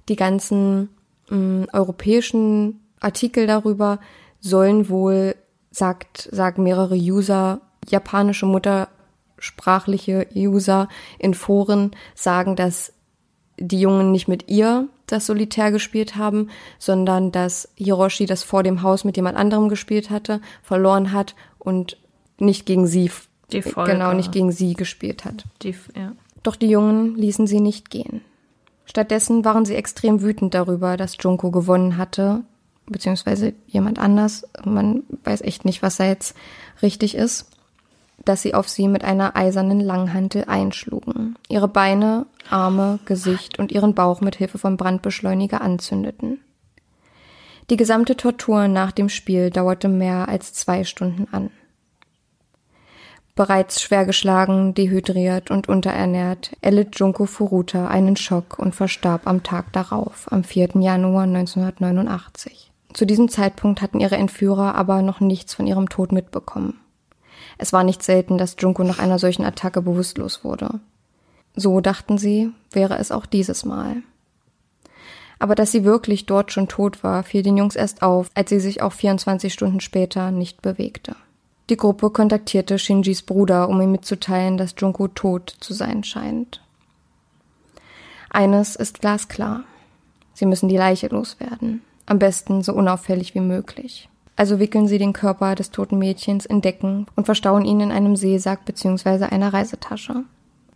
die 0.09 0.17
ganzen 0.17 0.89
mh, 1.29 1.37
mm, 1.37 1.67
europäischen 1.75 2.81
Artikel 3.01 3.47
darüber 3.47 4.01
sollen 4.41 4.89
wohl, 4.89 5.35
sagt, 5.71 6.29
sagen 6.33 6.63
mehrere 6.63 6.97
User, 6.97 7.61
japanische 7.89 8.47
muttersprachliche 8.47 10.27
User 10.35 10.89
in 11.19 11.35
Foren 11.35 11.93
sagen, 12.15 12.57
dass 12.57 12.93
die 13.59 13.81
Jungen 13.81 14.13
nicht 14.13 14.29
mit 14.29 14.49
ihr 14.49 14.89
das 15.07 15.27
Solitär 15.27 15.73
gespielt 15.73 16.17
haben, 16.17 16.51
sondern 16.79 17.33
dass 17.33 17.69
Hiroshi 17.77 18.27
das 18.27 18.43
vor 18.43 18.63
dem 18.63 18.83
Haus 18.83 19.05
mit 19.05 19.17
jemand 19.17 19.37
anderem 19.37 19.69
gespielt 19.69 20.11
hatte, 20.11 20.41
verloren 20.63 21.13
hat 21.13 21.35
und 21.59 21.97
nicht 22.39 22.67
gegen 22.67 22.87
sie, 22.87 23.11
die 23.51 23.63
Folge. 23.63 23.93
genau, 23.93 24.13
nicht 24.13 24.33
gegen 24.33 24.53
sie 24.53 24.75
gespielt 24.75 25.25
hat. 25.25 25.45
Die, 25.63 25.75
ja. 25.97 26.13
Doch 26.43 26.57
die 26.57 26.69
Jungen 26.69 27.17
ließen 27.17 27.47
sie 27.47 27.61
nicht 27.61 27.91
gehen. 27.91 28.21
Stattdessen 28.85 29.45
waren 29.45 29.65
sie 29.65 29.75
extrem 29.75 30.23
wütend 30.23 30.55
darüber, 30.55 30.97
dass 30.97 31.17
Junko 31.21 31.51
gewonnen 31.51 31.97
hatte, 31.97 32.43
beziehungsweise 32.91 33.55
jemand 33.67 33.99
anders. 33.99 34.47
Man 34.65 35.03
weiß 35.25 35.43
echt 35.43 35.65
nicht, 35.65 35.83
was 35.83 35.97
da 35.97 36.05
jetzt 36.05 36.37
richtig 36.83 37.15
ist 37.15 37.47
dass 38.25 38.43
sie 38.43 38.55
auf 38.55 38.69
sie 38.69 38.89
mit 38.89 39.05
einer 39.05 39.37
eisernen 39.37 39.81
Langhantel 39.81 40.45
einschlugen, 40.47 41.37
ihre 41.49 41.69
Beine, 41.69 42.27
Arme, 42.51 42.99
Gesicht 43.05 43.59
und 43.59 43.73
ihren 43.73 43.95
Bauch 43.95 44.21
mit 44.21 44.37
Hilfe 44.37 44.59
von 44.59 44.77
Brandbeschleuniger 44.77 45.61
anzündeten. 45.61 46.41
Die 47.71 47.77
gesamte 47.77 48.17
Tortur 48.17 48.67
nach 48.69 48.93
dem 48.93 49.09
Spiel 49.09 49.51
dauerte 49.51 49.89
mehr 49.89 50.29
als 50.29 50.55
zwei 50.55 50.85
Stunden 50.85 51.29
an. 51.33 51.51
Bereits 53.35 53.81
schwer 53.81 54.05
geschlagen, 54.05 54.75
dehydriert 54.75 55.51
und 55.51 55.69
unterernährt, 55.69 56.57
erlitt 56.61 56.99
Junko 56.99 57.27
Furuta 57.27 57.87
einen 57.87 58.17
Schock 58.17 58.59
und 58.59 58.75
verstarb 58.75 59.27
am 59.27 59.45
Tag 59.45 59.73
darauf, 59.73 60.27
am 60.33 60.43
4. 60.43 60.71
Januar 60.81 61.23
1989. 61.23 62.68
Zu 62.93 63.05
diesem 63.05 63.29
Zeitpunkt 63.29 63.83
hatten 63.83 64.01
ihre 64.01 64.17
Entführer 64.17 64.75
aber 64.75 65.03
noch 65.03 65.21
nichts 65.21 65.55
von 65.55 65.67
ihrem 65.67 65.89
Tod 65.89 66.13
mitbekommen. 66.13 66.81
Es 67.59 67.73
war 67.73 67.85
nicht 67.85 68.03
selten, 68.03 68.39
dass 68.39 68.57
Junko 68.59 68.85
nach 68.85 68.99
einer 68.99 69.19
solchen 69.19 69.45
Attacke 69.45 69.83
bewusstlos 69.83 70.45
wurde. 70.45 70.81
So 71.55 71.81
dachten 71.81 72.19
sie, 72.19 72.51
wäre 72.71 72.99
es 72.99 73.11
auch 73.11 73.27
dieses 73.27 73.65
Mal. 73.65 73.97
Aber 75.39 75.55
dass 75.55 75.71
sie 75.71 75.85
wirklich 75.85 76.27
dort 76.27 76.53
schon 76.53 76.69
tot 76.69 77.05
war, 77.05 77.23
fiel 77.23 77.43
den 77.43 77.57
Jungs 77.57 77.77
erst 77.77 78.03
auf, 78.03 78.31
als 78.35 78.51
sie 78.51 78.61
sich 78.61 78.83
auch 78.83 78.93
24 78.93 79.53
Stunden 79.53 79.81
später 79.81 80.31
nicht 80.31 80.63
bewegte. 80.63 81.15
Die 81.71 81.77
Gruppe 81.77 82.11
kontaktierte 82.11 82.79
Shinjis 82.79 83.23
Bruder, 83.23 83.69
um 83.69 83.81
ihm 83.81 83.93
mitzuteilen, 83.93 84.57
dass 84.57 84.75
Junko 84.79 85.09
tot 85.09 85.55
zu 85.61 85.75
sein 85.75 86.03
scheint. 86.03 86.63
Eines 88.31 88.75
ist 88.75 89.01
glasklar. 89.01 89.65
Sie 90.35 90.47
müssen 90.47 90.69
die 90.69 90.77
Leiche 90.77 91.09
loswerden. 91.09 91.83
Am 92.09 92.19
besten 92.19 92.63
so 92.63 92.73
unauffällig 92.73 93.35
wie 93.35 93.41
möglich. 93.41 94.09
Also 94.35 94.59
wickeln 94.59 94.89
sie 94.89 94.97
den 94.97 95.13
Körper 95.13 95.55
des 95.55 95.71
toten 95.71 95.99
Mädchens 95.99 96.47
in 96.47 96.63
Decken 96.63 97.07
und 97.17 97.27
verstauen 97.27 97.67
ihn 97.67 97.81
in 97.81 97.93
einem 97.93 98.17
Seesack 98.17 98.65
bzw. 98.65 99.25
einer 99.25 99.53
Reisetasche. 99.53 100.25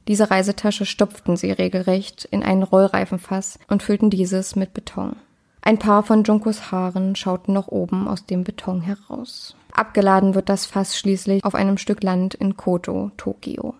Diese 0.08 0.30
Reisetasche 0.30 0.84
stopften 0.84 1.38
sie 1.38 1.50
regelrecht 1.50 2.26
in 2.26 2.42
einen 2.42 2.62
Rollreifenfass 2.62 3.58
und 3.68 3.82
füllten 3.82 4.10
dieses 4.10 4.56
mit 4.56 4.74
Beton. 4.74 5.16
Ein 5.62 5.78
paar 5.78 6.02
von 6.02 6.22
Junkos 6.22 6.70
Haaren 6.70 7.16
schauten 7.16 7.54
noch 7.54 7.68
oben 7.68 8.08
aus 8.08 8.26
dem 8.26 8.44
Beton 8.44 8.82
heraus. 8.82 9.56
Abgeladen 9.72 10.34
wird 10.34 10.50
das 10.50 10.66
Fass 10.66 10.98
schließlich 10.98 11.44
auf 11.44 11.54
einem 11.54 11.78
Stück 11.78 12.02
Land 12.02 12.34
in 12.34 12.58
Koto, 12.58 13.10
Tokio. 13.16 13.74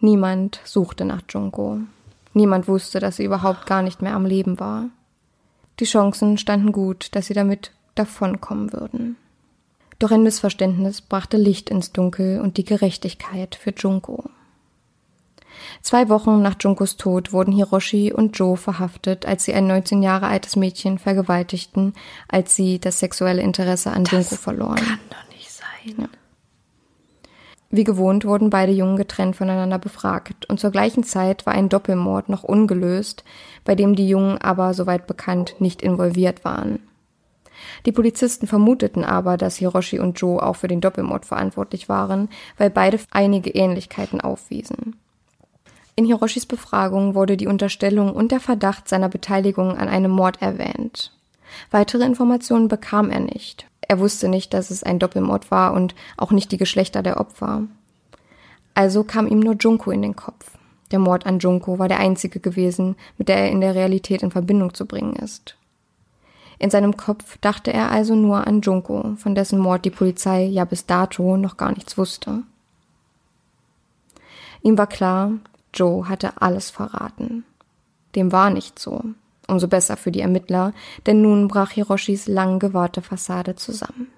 Niemand 0.00 0.60
suchte 0.64 1.04
nach 1.04 1.22
Junko. 1.28 1.80
Niemand 2.32 2.68
wusste, 2.68 3.00
dass 3.00 3.16
sie 3.16 3.24
überhaupt 3.24 3.66
gar 3.66 3.82
nicht 3.82 4.00
mehr 4.00 4.14
am 4.14 4.24
Leben 4.24 4.58
war. 4.58 4.84
Die 5.80 5.84
Chancen 5.84 6.38
standen 6.38 6.72
gut, 6.72 7.08
dass 7.12 7.26
sie 7.26 7.34
damit 7.34 7.72
davonkommen 7.94 8.72
würden. 8.72 9.16
Doch 9.98 10.10
ein 10.10 10.22
Missverständnis 10.22 11.00
brachte 11.00 11.36
Licht 11.36 11.70
ins 11.70 11.92
Dunkel 11.92 12.40
und 12.40 12.56
die 12.56 12.64
Gerechtigkeit 12.64 13.54
für 13.54 13.72
Junko. 13.76 14.24
Zwei 15.82 16.08
Wochen 16.08 16.42
nach 16.42 16.56
Junkos 16.60 16.96
Tod 16.96 17.32
wurden 17.32 17.52
Hiroshi 17.52 18.12
und 18.12 18.36
Joe 18.36 18.56
verhaftet, 18.56 19.26
als 19.26 19.44
sie 19.44 19.54
ein 19.54 19.66
19 19.66 20.02
Jahre 20.02 20.26
altes 20.26 20.56
Mädchen 20.56 20.98
vergewaltigten, 20.98 21.94
als 22.28 22.56
sie 22.56 22.78
das 22.80 22.98
sexuelle 22.98 23.42
Interesse 23.42 23.92
an 23.92 24.04
das 24.04 24.12
Junko 24.12 24.36
verloren. 24.36 24.76
Kann 24.76 24.98
doch 25.10 25.34
nicht 25.34 25.50
sein. 25.50 25.94
Ja. 25.98 26.08
Wie 27.74 27.82
gewohnt 27.82 28.24
wurden 28.24 28.50
beide 28.50 28.70
Jungen 28.70 28.96
getrennt 28.96 29.34
voneinander 29.34 29.80
befragt, 29.80 30.48
und 30.48 30.60
zur 30.60 30.70
gleichen 30.70 31.02
Zeit 31.02 31.44
war 31.44 31.54
ein 31.54 31.68
Doppelmord 31.68 32.28
noch 32.28 32.44
ungelöst, 32.44 33.24
bei 33.64 33.74
dem 33.74 33.96
die 33.96 34.08
Jungen 34.08 34.38
aber, 34.38 34.74
soweit 34.74 35.08
bekannt, 35.08 35.56
nicht 35.58 35.82
involviert 35.82 36.44
waren. 36.44 36.78
Die 37.84 37.90
Polizisten 37.90 38.46
vermuteten 38.46 39.02
aber, 39.02 39.36
dass 39.36 39.56
Hiroshi 39.56 39.98
und 39.98 40.20
Joe 40.20 40.40
auch 40.40 40.54
für 40.54 40.68
den 40.68 40.80
Doppelmord 40.80 41.26
verantwortlich 41.26 41.88
waren, 41.88 42.28
weil 42.58 42.70
beide 42.70 43.00
einige 43.10 43.50
Ähnlichkeiten 43.50 44.20
aufwiesen. 44.20 44.94
In 45.96 46.04
Hiroshis 46.04 46.46
Befragung 46.46 47.16
wurde 47.16 47.36
die 47.36 47.48
Unterstellung 47.48 48.12
und 48.12 48.30
der 48.30 48.38
Verdacht 48.38 48.88
seiner 48.88 49.08
Beteiligung 49.08 49.76
an 49.76 49.88
einem 49.88 50.12
Mord 50.12 50.40
erwähnt. 50.40 51.10
Weitere 51.72 52.04
Informationen 52.04 52.68
bekam 52.68 53.10
er 53.10 53.20
nicht. 53.20 53.66
Er 53.88 53.98
wusste 53.98 54.28
nicht, 54.28 54.54
dass 54.54 54.70
es 54.70 54.82
ein 54.82 54.98
Doppelmord 54.98 55.50
war 55.50 55.72
und 55.72 55.94
auch 56.16 56.30
nicht 56.30 56.52
die 56.52 56.56
Geschlechter 56.56 57.02
der 57.02 57.20
Opfer. 57.20 57.62
Also 58.74 59.04
kam 59.04 59.26
ihm 59.26 59.40
nur 59.40 59.54
Junko 59.54 59.90
in 59.90 60.02
den 60.02 60.16
Kopf. 60.16 60.50
Der 60.90 60.98
Mord 60.98 61.26
an 61.26 61.38
Junko 61.38 61.78
war 61.78 61.88
der 61.88 61.98
einzige 61.98 62.40
gewesen, 62.40 62.96
mit 63.18 63.28
der 63.28 63.36
er 63.36 63.50
in 63.50 63.60
der 63.60 63.74
Realität 63.74 64.22
in 64.22 64.30
Verbindung 64.30 64.74
zu 64.74 64.86
bringen 64.86 65.16
ist. 65.16 65.56
In 66.58 66.70
seinem 66.70 66.96
Kopf 66.96 67.36
dachte 67.40 67.72
er 67.72 67.90
also 67.90 68.14
nur 68.14 68.46
an 68.46 68.60
Junko, 68.60 69.16
von 69.16 69.34
dessen 69.34 69.58
Mord 69.58 69.84
die 69.84 69.90
Polizei 69.90 70.44
ja 70.44 70.64
bis 70.64 70.86
dato 70.86 71.36
noch 71.36 71.56
gar 71.56 71.72
nichts 71.72 71.98
wusste. 71.98 72.42
Ihm 74.62 74.78
war 74.78 74.86
klar, 74.86 75.32
Joe 75.74 76.08
hatte 76.08 76.40
alles 76.40 76.70
verraten. 76.70 77.44
Dem 78.14 78.32
war 78.32 78.50
nicht 78.50 78.78
so. 78.78 79.02
Umso 79.46 79.68
besser 79.68 79.96
für 79.96 80.10
die 80.10 80.20
Ermittler, 80.20 80.72
denn 81.06 81.20
nun 81.20 81.48
brach 81.48 81.70
Hiroshis 81.70 82.26
lang 82.26 82.58
gewahrte 82.58 83.02
Fassade 83.02 83.56
zusammen. 83.56 84.08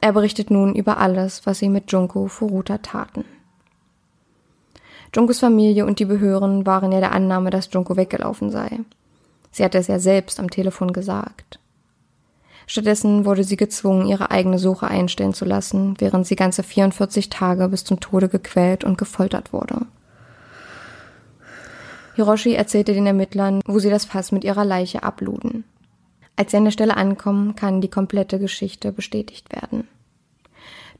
Er 0.00 0.12
berichtet 0.12 0.50
nun 0.50 0.74
über 0.74 0.98
alles, 0.98 1.46
was 1.46 1.60
sie 1.60 1.68
mit 1.68 1.90
Junko 1.90 2.26
Furuta 2.26 2.78
taten. 2.78 3.24
Junkos 5.14 5.38
Familie 5.38 5.86
und 5.86 6.00
die 6.00 6.04
Behörden 6.04 6.66
waren 6.66 6.92
ja 6.92 7.00
der 7.00 7.12
Annahme, 7.12 7.50
dass 7.50 7.72
Junko 7.72 7.96
weggelaufen 7.96 8.50
sei. 8.50 8.80
Sie 9.52 9.64
hatte 9.64 9.78
es 9.78 9.86
ja 9.86 10.00
selbst 10.00 10.40
am 10.40 10.50
Telefon 10.50 10.92
gesagt. 10.92 11.60
Stattdessen 12.66 13.24
wurde 13.24 13.44
sie 13.44 13.56
gezwungen, 13.56 14.06
ihre 14.06 14.30
eigene 14.30 14.58
Suche 14.58 14.88
einstellen 14.88 15.34
zu 15.34 15.44
lassen, 15.44 15.94
während 15.98 16.26
sie 16.26 16.34
ganze 16.34 16.62
44 16.62 17.28
Tage 17.30 17.68
bis 17.68 17.84
zum 17.84 18.00
Tode 18.00 18.28
gequält 18.28 18.84
und 18.84 18.98
gefoltert 18.98 19.52
wurde. 19.52 19.86
Hiroshi 22.14 22.54
erzählte 22.54 22.94
den 22.94 23.06
Ermittlern, 23.06 23.60
wo 23.66 23.78
sie 23.78 23.90
das 23.90 24.04
Fass 24.04 24.32
mit 24.32 24.44
ihrer 24.44 24.64
Leiche 24.64 25.02
abluden. 25.02 25.64
Als 26.36 26.50
sie 26.50 26.56
an 26.56 26.64
der 26.64 26.70
Stelle 26.70 26.96
ankommen, 26.96 27.54
kann 27.56 27.80
die 27.80 27.90
komplette 27.90 28.38
Geschichte 28.38 28.92
bestätigt 28.92 29.52
werden. 29.52 29.88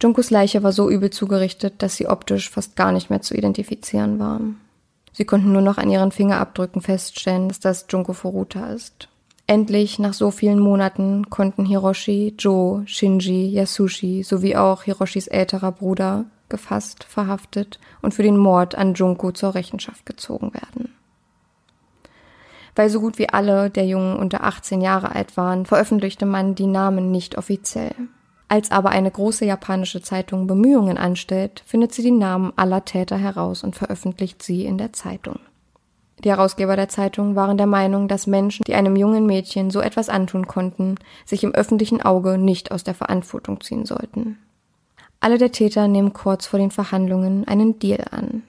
Junkos 0.03 0.31
Leiche 0.31 0.63
war 0.63 0.73
so 0.73 0.91
übel 0.91 1.11
zugerichtet, 1.11 1.75
dass 1.79 1.97
sie 1.97 2.09
optisch 2.09 2.51
fast 2.51 2.77
gar 2.77 2.93
nicht 2.93 3.11
mehr 3.11 3.23
zu 3.23 3.35
identifizieren 3.35 4.19
war. 4.19 4.41
Sie 5.13 5.25
konnten 5.25 5.53
nur 5.53 5.63
noch 5.63 5.79
an 5.79 5.89
ihren 5.89 6.11
Fingerabdrücken 6.11 6.83
feststellen, 6.83 7.49
dass 7.49 7.61
das 7.61 7.87
Junko 7.89 8.13
Furuta 8.13 8.67
ist. 8.73 9.09
Endlich, 9.47 9.99
nach 9.99 10.15
so 10.15 10.31
vielen 10.31 10.59
Monaten, 10.59 11.31
konnten 11.31 11.65
Hiroshi, 11.65 12.35
Joe, 12.39 12.83
Shinji, 12.87 13.53
Yasushi 13.53 14.23
sowie 14.25 14.57
auch 14.57 14.83
Hiroshis 14.83 15.29
älterer 15.29 15.71
Bruder 15.71 16.25
gefasst, 16.49 17.05
verhaftet 17.05 17.79
und 18.03 18.15
für 18.15 18.23
den 18.23 18.37
Mord 18.37 18.75
an 18.75 18.95
Junko 18.95 19.33
zur 19.33 19.55
Rechenschaft 19.55 20.07
gezogen 20.07 20.53
werden. 20.55 20.95
Weil 22.75 22.91
so 22.91 23.01
gut 23.01 23.19
wie 23.19 23.29
alle 23.29 23.71
der 23.71 23.87
Jungen 23.87 24.17
unter 24.17 24.45
18 24.45 24.81
Jahre 24.81 25.15
alt 25.15 25.37
waren, 25.37 25.67
veröffentlichte 25.67 26.27
man 26.27 26.55
die 26.55 26.67
Namen 26.67 27.11
nicht 27.11 27.39
offiziell. 27.39 27.95
Als 28.49 28.71
aber 28.71 28.91
eine 28.91 29.11
große 29.11 29.45
japanische 29.45 30.03
Zeitung 30.03 30.47
Bemühungen 30.47 30.99
anstellt, 30.99 31.63
findet 31.67 31.93
sie 31.93 32.03
die 32.03 32.11
Namen 32.11 32.53
aller 32.57 32.85
Täter 32.85 33.17
heraus 33.17 33.65
und 33.65 33.75
veröffentlicht 33.75 34.43
sie 34.43 34.65
in 34.65 34.79
der 34.79 34.93
Zeitung. 34.93 35.39
Die 36.23 36.31
Herausgeber 36.31 36.77
der 36.77 36.89
Zeitung 36.89 37.37
waren 37.37 37.57
der 37.57 37.67
Meinung, 37.67 38.09
dass 38.09 38.27
Menschen, 38.27 38.65
die 38.65 38.75
einem 38.75 38.97
jungen 38.97 39.27
Mädchen 39.27 39.71
so 39.71 39.81
etwas 39.81 40.09
antun 40.09 40.47
konnten, 40.47 40.95
sich 41.25 41.43
im 41.45 41.53
öffentlichen 41.53 42.01
Auge 42.01 42.39
nicht 42.39 42.71
aus 42.71 42.85
der 42.85 42.95
Verantwortung 42.95 43.61
ziehen 43.61 43.85
sollten. 43.85 44.39
Alle 45.21 45.39
der 45.39 45.53
Täter 45.53 45.89
nehmen 45.89 46.13
kurz 46.13 46.47
vor 46.47 46.59
den 46.59 46.71
Verhandlungen 46.71 47.49
einen 47.49 47.79
Deal 47.79 48.05
an. 48.11 48.43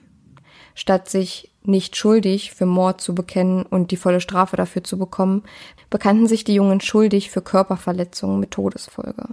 Statt 0.74 1.08
sich 1.08 1.50
nicht 1.68 1.96
schuldig 1.96 2.52
für 2.52 2.66
Mord 2.66 3.00
zu 3.00 3.14
bekennen 3.14 3.64
und 3.64 3.90
die 3.90 3.96
volle 3.96 4.20
Strafe 4.20 4.56
dafür 4.56 4.84
zu 4.84 4.98
bekommen, 4.98 5.42
bekannten 5.90 6.26
sich 6.26 6.44
die 6.44 6.54
Jungen 6.54 6.80
schuldig 6.80 7.30
für 7.30 7.42
Körperverletzungen 7.42 8.40
mit 8.40 8.50
Todesfolge. 8.52 9.26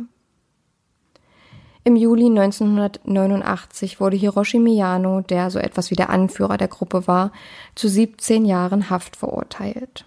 Im 1.86 1.98
Juli 1.98 2.28
1989 2.28 4.00
wurde 4.00 4.16
Hiroshi 4.16 4.60
Miyano, 4.60 5.20
der 5.22 5.52
so 5.52 5.60
etwas 5.60 5.92
wie 5.92 5.96
der 5.96 6.10
Anführer 6.10 6.58
der 6.58 6.70
Gruppe 6.70 7.08
war, 7.08 7.32
zu 7.76 7.90
17 7.90 8.46
Jahren 8.46 8.90
Haft 8.90 9.18
verurteilt. 9.18 10.06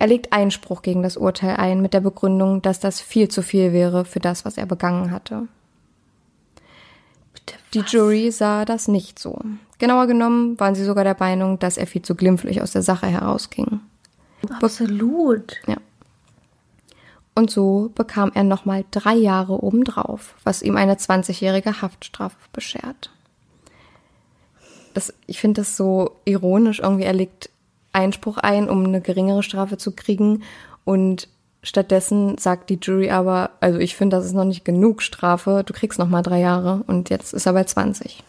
Er 0.00 0.08
legt 0.08 0.32
Einspruch 0.32 0.82
gegen 0.82 1.04
das 1.04 1.16
Urteil 1.16 1.56
ein 1.56 1.80
mit 1.80 1.94
der 1.94 2.00
Begründung, 2.00 2.60
dass 2.60 2.80
das 2.80 3.00
viel 3.00 3.28
zu 3.28 3.42
viel 3.42 3.72
wäre 3.72 4.04
für 4.04 4.18
das, 4.18 4.44
was 4.44 4.58
er 4.58 4.66
begangen 4.66 5.12
hatte. 5.12 5.46
Die 7.72 7.80
Jury 7.80 8.30
sah 8.30 8.64
das 8.64 8.88
nicht 8.88 9.18
so. 9.18 9.38
Genauer 9.84 10.06
genommen 10.06 10.58
waren 10.58 10.74
sie 10.74 10.82
sogar 10.82 11.04
der 11.04 11.16
Meinung, 11.18 11.58
dass 11.58 11.76
er 11.76 11.86
viel 11.86 12.00
zu 12.00 12.14
glimpflich 12.14 12.62
aus 12.62 12.72
der 12.72 12.80
Sache 12.80 13.06
herausging. 13.06 13.80
Absolut. 14.62 15.60
Ja. 15.66 15.76
Und 17.34 17.50
so 17.50 17.90
bekam 17.94 18.32
er 18.32 18.44
nochmal 18.44 18.86
drei 18.90 19.12
Jahre 19.12 19.62
obendrauf, 19.62 20.36
was 20.42 20.62
ihm 20.62 20.78
eine 20.78 20.94
20-jährige 20.94 21.82
Haftstrafe 21.82 22.38
beschert. 22.54 23.10
Das, 24.94 25.12
ich 25.26 25.38
finde 25.38 25.60
das 25.60 25.76
so 25.76 26.12
ironisch, 26.24 26.80
irgendwie 26.80 27.04
er 27.04 27.12
legt 27.12 27.50
Einspruch 27.92 28.38
ein, 28.38 28.70
um 28.70 28.86
eine 28.86 29.02
geringere 29.02 29.42
Strafe 29.42 29.76
zu 29.76 29.92
kriegen 29.92 30.44
und 30.84 31.28
stattdessen 31.62 32.38
sagt 32.38 32.70
die 32.70 32.78
Jury 32.80 33.10
aber, 33.10 33.50
also 33.60 33.78
ich 33.80 33.96
finde, 33.96 34.16
das 34.16 34.24
ist 34.24 34.32
noch 34.32 34.46
nicht 34.46 34.64
genug 34.64 35.02
Strafe, 35.02 35.62
du 35.66 35.74
kriegst 35.74 35.98
nochmal 35.98 36.22
drei 36.22 36.40
Jahre 36.40 36.82
und 36.86 37.10
jetzt 37.10 37.34
ist 37.34 37.44
er 37.44 37.52
bei 37.52 37.64
20. 37.64 38.22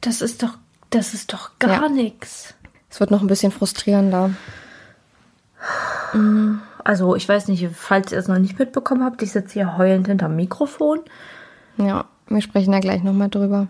Das 0.00 0.20
ist 0.20 0.42
doch, 0.42 0.58
das 0.90 1.14
ist 1.14 1.32
doch 1.32 1.50
gar 1.58 1.82
Ja. 1.84 1.88
nichts. 1.88 2.54
Es 2.88 3.00
wird 3.00 3.10
noch 3.10 3.20
ein 3.20 3.26
bisschen 3.28 3.52
frustrierender. 3.52 4.30
Also 6.82 7.14
ich 7.14 7.28
weiß 7.28 7.48
nicht, 7.48 7.68
falls 7.72 8.10
ihr 8.12 8.18
es 8.18 8.28
noch 8.28 8.38
nicht 8.38 8.58
mitbekommen 8.58 9.04
habt, 9.04 9.22
ich 9.22 9.32
sitze 9.32 9.54
hier 9.54 9.78
heulend 9.78 10.08
hinterm 10.08 10.34
Mikrofon. 10.36 11.00
Ja, 11.76 12.06
wir 12.28 12.40
sprechen 12.42 12.72
da 12.72 12.80
gleich 12.80 13.02
nochmal 13.02 13.28
drüber. 13.28 13.68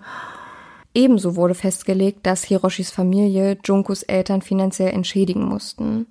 Ebenso 0.94 1.36
wurde 1.36 1.54
festgelegt, 1.54 2.26
dass 2.26 2.44
Hiroshis 2.44 2.90
Familie 2.90 3.58
Junkos 3.64 4.02
Eltern 4.02 4.42
finanziell 4.42 4.92
entschädigen 4.92 5.44
mussten. 5.44 6.06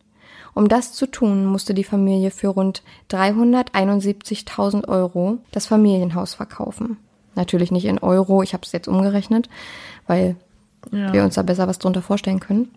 Um 0.54 0.67
das 0.67 0.93
zu 0.93 1.06
tun, 1.06 1.45
musste 1.45 1.74
die 1.74 1.84
Familie 1.84 2.32
für 2.32 2.48
rund 2.50 2.84
371.000 3.12 4.88
Euro 4.88 5.39
das 5.52 5.65
Familienhaus 5.67 6.34
verkaufen. 6.34 6.98
Natürlich 7.36 7.72
nicht 7.72 7.86
in 7.86 8.00
Euro, 8.00 8.41
ich 8.41 8.54
habe 8.54 8.63
es 8.65 8.72
jetzt 8.72 8.88
umgerechnet, 8.88 9.50
weil 10.08 10.36
Ja. 10.92 11.13
wir 11.13 11.24
uns 11.24 11.36
da 11.36 11.44
besser 11.44 11.68
was 11.68 11.80
drunter 11.80 12.02
vorstellen 12.02 12.39
können. 12.39 12.70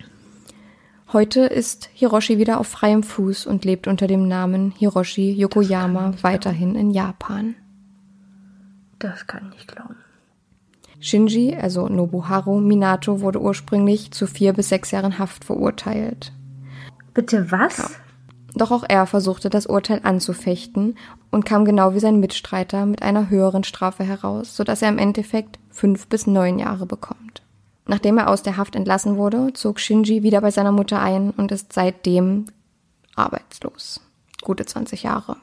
Heute 1.12 1.40
ist 1.40 1.90
Hiroshi 1.92 2.38
wieder 2.38 2.58
auf 2.58 2.68
freiem 2.68 3.02
Fuß 3.02 3.46
und 3.46 3.64
lebt 3.64 3.86
unter 3.86 4.06
dem 4.06 4.28
Namen 4.28 4.72
Hiroshi 4.76 5.32
Yokoyama 5.32 6.14
weiterhin 6.22 6.74
in 6.74 6.90
Japan. 6.90 7.54
Das 8.98 9.26
kann 9.26 9.48
ich 9.50 9.56
nicht 9.56 9.68
glauben. 9.68 9.96
Shinji, 11.00 11.56
also 11.56 11.88
Nobuharu 11.88 12.60
Minato, 12.60 13.20
wurde 13.20 13.42
ursprünglich 13.42 14.12
zu 14.12 14.26
vier 14.26 14.52
bis 14.52 14.68
sechs 14.68 14.90
Jahren 14.92 15.18
Haft 15.18 15.44
verurteilt. 15.44 16.32
Bitte 17.12 17.50
was? 17.50 17.98
Doch 18.54 18.70
auch 18.70 18.84
er 18.86 19.06
versuchte 19.06 19.50
das 19.50 19.66
Urteil 19.66 20.00
anzufechten 20.04 20.96
und 21.30 21.44
kam 21.44 21.64
genau 21.64 21.94
wie 21.94 22.00
sein 22.00 22.20
Mitstreiter 22.20 22.86
mit 22.86 23.02
einer 23.02 23.30
höheren 23.30 23.64
Strafe 23.64 24.04
heraus, 24.04 24.56
sodass 24.56 24.82
er 24.82 24.90
im 24.90 24.98
Endeffekt 24.98 25.58
fünf 25.70 26.06
bis 26.06 26.26
neun 26.26 26.58
Jahre 26.58 26.86
bekommt. 26.86 27.41
Nachdem 27.92 28.16
er 28.16 28.30
aus 28.30 28.42
der 28.42 28.56
Haft 28.56 28.74
entlassen 28.74 29.18
wurde, 29.18 29.52
zog 29.52 29.78
Shinji 29.78 30.22
wieder 30.22 30.40
bei 30.40 30.50
seiner 30.50 30.72
Mutter 30.72 31.02
ein 31.02 31.30
und 31.30 31.52
ist 31.52 31.74
seitdem 31.74 32.46
arbeitslos. 33.16 34.00
Gute 34.40 34.64
20 34.64 35.02
Jahre. 35.02 35.36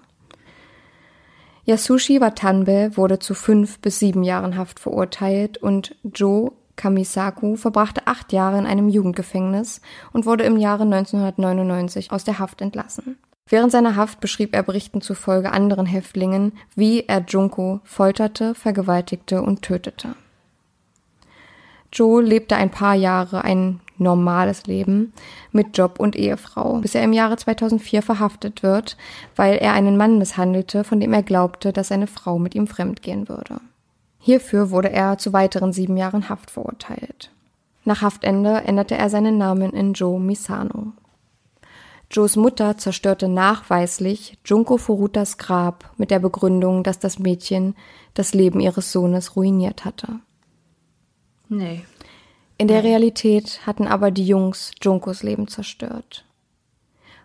Yasushi 1.65 2.21
Watanbe 2.21 2.97
wurde 2.97 3.19
zu 3.19 3.35
fünf 3.35 3.77
bis 3.81 3.99
sieben 3.99 4.23
Jahren 4.23 4.57
Haft 4.57 4.79
verurteilt 4.79 5.59
und 5.59 5.95
Joe 6.01 6.51
Kamisaku 6.75 7.55
verbrachte 7.55 8.07
acht 8.07 8.33
Jahre 8.33 8.57
in 8.57 8.65
einem 8.65 8.89
Jugendgefängnis 8.89 9.81
und 10.11 10.25
wurde 10.25 10.45
im 10.45 10.57
Jahre 10.57 10.85
1999 10.85 12.11
aus 12.11 12.23
der 12.23 12.39
Haft 12.39 12.61
entlassen. 12.61 13.19
Während 13.47 13.71
seiner 13.71 13.95
Haft 13.95 14.21
beschrieb 14.21 14.55
er 14.55 14.63
Berichten 14.63 15.01
zufolge 15.01 15.51
anderen 15.51 15.85
Häftlingen, 15.85 16.53
wie 16.75 17.01
er 17.01 17.23
Junko 17.27 17.81
folterte, 17.83 18.55
vergewaltigte 18.55 19.43
und 19.43 19.61
tötete. 19.61 20.15
Joe 21.91 22.21
lebte 22.21 22.55
ein 22.55 22.69
paar 22.69 22.95
Jahre 22.95 23.43
ein 23.43 23.79
normales 23.97 24.65
Leben 24.65 25.13
mit 25.51 25.77
Job 25.77 25.99
und 25.99 26.15
Ehefrau, 26.15 26.79
bis 26.79 26.95
er 26.95 27.03
im 27.03 27.13
Jahre 27.13 27.37
2004 27.37 28.01
verhaftet 28.01 28.63
wird, 28.63 28.97
weil 29.35 29.57
er 29.57 29.73
einen 29.73 29.97
Mann 29.97 30.17
misshandelte, 30.17 30.83
von 30.83 30.99
dem 30.99 31.13
er 31.13 31.23
glaubte, 31.23 31.73
dass 31.73 31.89
seine 31.89 32.07
Frau 32.07 32.39
mit 32.39 32.55
ihm 32.55 32.67
fremdgehen 32.67 33.27
würde. 33.27 33.59
Hierfür 34.19 34.69
wurde 34.71 34.91
er 34.91 35.17
zu 35.17 35.33
weiteren 35.33 35.73
sieben 35.73 35.97
Jahren 35.97 36.29
Haft 36.29 36.51
verurteilt. 36.51 37.31
Nach 37.85 38.01
Haftende 38.01 38.61
änderte 38.65 38.95
er 38.95 39.09
seinen 39.09 39.37
Namen 39.37 39.71
in 39.71 39.93
Joe 39.93 40.19
Misano. 40.19 40.93
Joes 42.11 42.35
Mutter 42.35 42.77
zerstörte 42.77 43.27
nachweislich 43.27 44.37
Junko 44.43 44.77
Furutas 44.77 45.37
Grab 45.37 45.91
mit 45.97 46.11
der 46.11 46.19
Begründung, 46.19 46.83
dass 46.83 46.99
das 46.99 47.19
Mädchen 47.19 47.75
das 48.15 48.33
Leben 48.33 48.59
ihres 48.59 48.91
Sohnes 48.91 49.35
ruiniert 49.35 49.85
hatte. 49.85 50.19
Nee. 51.49 51.83
In 52.57 52.67
der 52.67 52.83
Realität 52.83 53.65
hatten 53.65 53.87
aber 53.87 54.11
die 54.11 54.25
Jungs 54.25 54.71
Junkos 54.81 55.23
Leben 55.23 55.47
zerstört. 55.47 56.25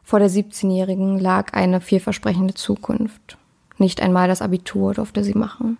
Vor 0.03 0.19
der 0.19 0.31
17-Jährigen 0.31 1.19
lag 1.19 1.53
eine 1.53 1.81
vielversprechende 1.81 2.55
Zukunft. 2.55 3.39
Nicht 3.79 4.01
einmal 4.01 4.29
das 4.29 4.43
Abitur 4.43 4.95
durfte 4.95 5.25
sie 5.25 5.35
machen. 5.35 5.79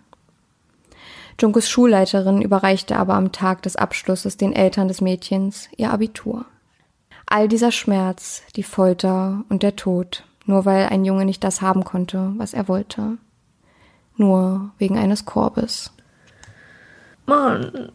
Junkos 1.39 1.69
Schulleiterin 1.69 2.41
überreichte 2.41 2.97
aber 2.97 3.15
am 3.15 3.31
Tag 3.31 3.61
des 3.63 3.75
Abschlusses 3.75 4.37
den 4.37 4.53
Eltern 4.53 4.87
des 4.87 5.01
Mädchens 5.01 5.69
ihr 5.75 5.91
Abitur. 5.91 6.45
All 7.25 7.47
dieser 7.47 7.71
Schmerz, 7.71 8.43
die 8.55 8.63
Folter 8.63 9.43
und 9.49 9.63
der 9.63 9.75
Tod, 9.75 10.23
nur 10.45 10.65
weil 10.65 10.87
ein 10.87 11.03
Junge 11.05 11.25
nicht 11.25 11.43
das 11.43 11.61
haben 11.61 11.83
konnte, 11.83 12.33
was 12.37 12.53
er 12.53 12.67
wollte. 12.67 13.17
Nur 14.17 14.71
wegen 14.77 14.97
eines 14.97 15.25
Korbes. 15.25 15.94
Mann. 17.25 17.89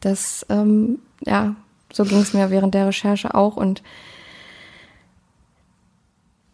Das, 0.00 0.46
ähm, 0.48 1.00
ja, 1.24 1.54
so 1.92 2.04
ging 2.04 2.20
es 2.20 2.34
mir 2.34 2.50
während 2.50 2.74
der 2.74 2.86
Recherche 2.86 3.34
auch 3.34 3.56
und 3.56 3.82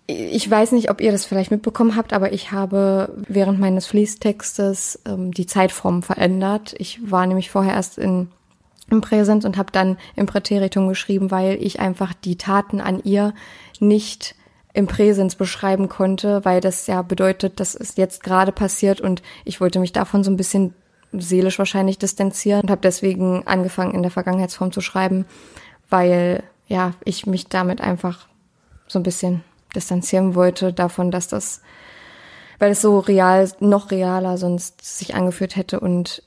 ich 0.06 0.50
weiß 0.50 0.72
nicht, 0.72 0.90
ob 0.90 1.00
ihr 1.00 1.12
das 1.12 1.24
vielleicht 1.24 1.50
mitbekommen 1.50 1.96
habt, 1.96 2.12
aber 2.12 2.32
ich 2.32 2.52
habe 2.52 3.14
während 3.26 3.58
meines 3.58 3.86
Fließtextes 3.86 5.00
ähm, 5.06 5.32
die 5.32 5.46
Zeitform 5.46 6.02
verändert. 6.02 6.74
Ich 6.78 7.10
war 7.10 7.26
nämlich 7.26 7.50
vorher 7.50 7.72
erst 7.72 7.96
in, 7.96 8.28
im 8.90 9.00
Präsens 9.00 9.46
und 9.46 9.56
habe 9.56 9.72
dann 9.72 9.96
im 10.14 10.26
Präteritum 10.26 10.88
geschrieben, 10.88 11.30
weil 11.30 11.56
ich 11.62 11.80
einfach 11.80 12.12
die 12.12 12.36
Taten 12.36 12.82
an 12.82 13.00
ihr 13.02 13.32
nicht 13.80 14.34
im 14.74 14.88
Präsens 14.88 15.36
beschreiben 15.36 15.88
konnte, 15.88 16.44
weil 16.44 16.60
das 16.60 16.86
ja 16.88 17.00
bedeutet, 17.02 17.60
dass 17.60 17.74
es 17.76 17.96
jetzt 17.96 18.22
gerade 18.24 18.52
passiert 18.52 19.00
und 19.00 19.22
ich 19.44 19.60
wollte 19.60 19.78
mich 19.78 19.92
davon 19.92 20.24
so 20.24 20.30
ein 20.30 20.36
bisschen 20.36 20.74
seelisch 21.12 21.60
wahrscheinlich 21.60 21.96
distanzieren 21.96 22.62
und 22.62 22.70
habe 22.70 22.80
deswegen 22.82 23.46
angefangen 23.46 23.94
in 23.94 24.02
der 24.02 24.10
Vergangenheitsform 24.10 24.72
zu 24.72 24.80
schreiben, 24.80 25.26
weil 25.88 26.42
ja, 26.66 26.92
ich 27.04 27.24
mich 27.24 27.46
damit 27.46 27.80
einfach 27.80 28.26
so 28.88 28.98
ein 28.98 29.04
bisschen 29.04 29.44
distanzieren 29.76 30.34
wollte 30.34 30.72
davon, 30.72 31.12
dass 31.12 31.28
das, 31.28 31.60
weil 32.58 32.72
es 32.72 32.82
so 32.82 32.98
real, 32.98 33.48
noch 33.60 33.92
realer 33.92 34.38
sonst 34.38 34.98
sich 34.98 35.14
angeführt 35.14 35.54
hätte 35.54 35.78
und 35.78 36.22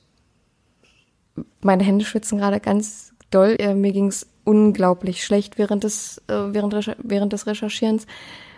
meine 1.60 1.84
Hände 1.84 2.04
schwitzen 2.04 2.38
gerade 2.38 2.60
ganz 2.60 3.12
doll. 3.30 3.56
Äh, 3.58 3.74
mir 3.74 3.92
ging 3.92 4.06
es 4.06 4.26
unglaublich 4.48 5.22
schlecht 5.24 5.58
während 5.58 5.84
des, 5.84 6.22
äh, 6.28 6.52
während, 6.52 6.74
während 7.02 7.32
des 7.32 7.46
Recherchierens, 7.46 8.06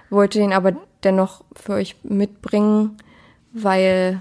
wollte 0.09 0.41
ihn 0.41 0.53
aber 0.53 0.73
dennoch 1.03 1.43
für 1.55 1.75
euch 1.75 1.97
mitbringen, 2.03 2.97
weil 3.53 4.21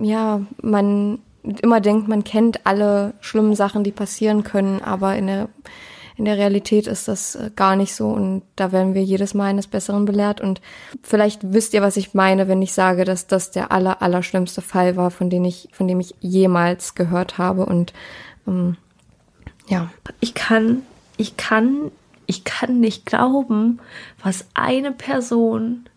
ja, 0.00 0.40
man 0.62 1.18
immer 1.60 1.80
denkt, 1.80 2.08
man 2.08 2.24
kennt 2.24 2.66
alle 2.66 3.14
schlimmen 3.20 3.54
Sachen, 3.54 3.84
die 3.84 3.92
passieren 3.92 4.44
können, 4.44 4.82
aber 4.82 5.16
in 5.16 5.26
der 5.26 5.48
in 6.16 6.26
der 6.26 6.36
Realität 6.36 6.86
ist 6.86 7.08
das 7.08 7.34
äh, 7.34 7.50
gar 7.56 7.74
nicht 7.74 7.94
so 7.94 8.10
und 8.10 8.42
da 8.54 8.70
werden 8.70 8.94
wir 8.94 9.02
jedes 9.02 9.34
Mal 9.34 9.46
eines 9.46 9.66
Besseren 9.66 10.04
belehrt 10.04 10.40
und 10.40 10.60
vielleicht 11.02 11.52
wisst 11.52 11.74
ihr, 11.74 11.82
was 11.82 11.96
ich 11.96 12.14
meine, 12.14 12.48
wenn 12.48 12.62
ich 12.62 12.74
sage, 12.74 13.04
dass 13.04 13.26
das 13.26 13.50
der 13.50 13.72
aller, 13.72 14.02
aller 14.02 14.22
schlimmste 14.22 14.60
Fall 14.60 14.96
war, 14.96 15.10
von 15.10 15.30
dem 15.30 15.44
ich, 15.44 15.68
von 15.72 15.88
dem 15.88 16.00
ich 16.00 16.14
jemals 16.20 16.94
gehört 16.94 17.38
habe 17.38 17.64
und 17.66 17.92
ähm, 18.46 18.76
ja. 19.72 19.90
Ich 20.20 20.34
kann, 20.34 20.82
ich 21.16 21.36
kann, 21.36 21.90
ich 22.26 22.44
kann 22.44 22.80
nicht 22.80 23.06
glauben, 23.06 23.80
was 24.22 24.46
eine 24.54 24.92
Person 24.92 25.88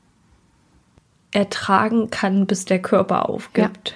ertragen 1.31 2.09
kann, 2.09 2.45
bis 2.45 2.65
der 2.65 2.81
Körper 2.81 3.29
aufgibt. 3.29 3.89
Ja. 3.89 3.95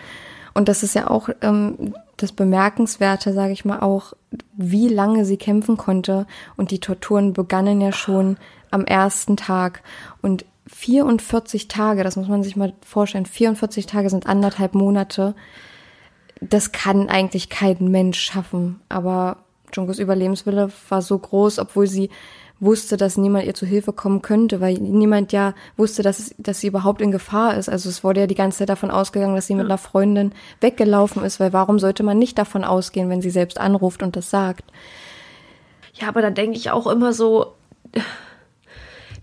Und 0.54 0.68
das 0.68 0.84
ist 0.84 0.96
ja 0.96 1.10
auch 1.10 1.30
ähm, 1.42 1.94
das 2.18 2.34
Bemerkenswerte, 2.34 3.34
sage 3.34 3.54
ich 3.54 3.64
mal 3.64 3.80
auch, 3.80 4.14
wie 4.54 4.90
lange 4.90 5.24
sie 5.24 5.38
kämpfen 5.38 5.78
konnte. 5.78 6.28
Und 6.58 6.72
die 6.72 6.80
Torturen 6.80 7.32
begannen 7.32 7.80
ja 7.80 7.94
schon 7.94 8.38
am 8.72 8.84
ersten 8.84 9.38
Tag. 9.38 9.82
Und 10.22 10.46
44 10.68 11.70
Tage, 11.70 12.04
das 12.04 12.18
muss 12.18 12.28
man 12.28 12.44
sich 12.44 12.56
mal 12.56 12.74
vorstellen, 12.86 13.26
44 13.26 13.86
Tage 13.86 14.10
sind 14.10 14.28
anderthalb 14.28 14.76
Monate. 14.76 15.34
Das 16.42 16.74
kann 16.74 17.10
eigentlich 17.10 17.50
kein 17.50 17.90
Mensch 17.90 18.20
schaffen. 18.20 18.82
Aber 18.90 19.38
Junkos 19.74 20.00
Überlebenswille 20.00 20.70
war 20.90 21.02
so 21.02 21.18
groß, 21.18 21.60
obwohl 21.60 21.88
sie 21.88 22.10
wusste, 22.60 22.98
dass 22.98 23.18
niemand 23.18 23.46
ihr 23.46 23.54
zu 23.54 23.66
Hilfe 23.66 23.94
kommen 23.94 24.22
könnte, 24.22 24.60
weil 24.60 24.74
niemand 24.76 25.32
ja 25.32 25.54
wusste, 25.78 26.04
dass, 26.04 26.20
es, 26.20 26.36
dass 26.38 26.60
sie 26.60 26.68
überhaupt 26.68 27.02
in 27.02 27.12
Gefahr 27.12 27.56
ist. 27.56 27.70
Also 27.70 27.90
es 27.90 28.04
wurde 28.04 28.22
ja 28.22 28.28
die 28.28 28.36
ganze 28.36 28.60
Zeit 28.60 28.70
davon 28.70 28.92
ausgegangen, 28.92 29.36
dass 29.36 29.48
sie 29.48 29.56
mit 29.56 29.66
einer 29.66 29.78
Freundin 29.78 30.34
weggelaufen 30.60 31.24
ist, 31.24 31.40
weil 31.40 31.54
warum 31.54 31.80
sollte 31.80 32.04
man 32.04 32.20
nicht 32.20 32.38
davon 32.38 32.64
ausgehen, 32.64 33.10
wenn 33.10 33.22
sie 33.22 33.30
selbst 33.30 33.60
anruft 33.60 34.04
und 34.04 34.16
das 34.16 34.30
sagt? 34.30 34.66
Ja, 35.94 36.08
aber 36.10 36.22
da 36.22 36.30
denke 36.30 36.58
ich 36.58 36.72
auch 36.72 36.88
immer 36.88 37.14
so, 37.14 37.54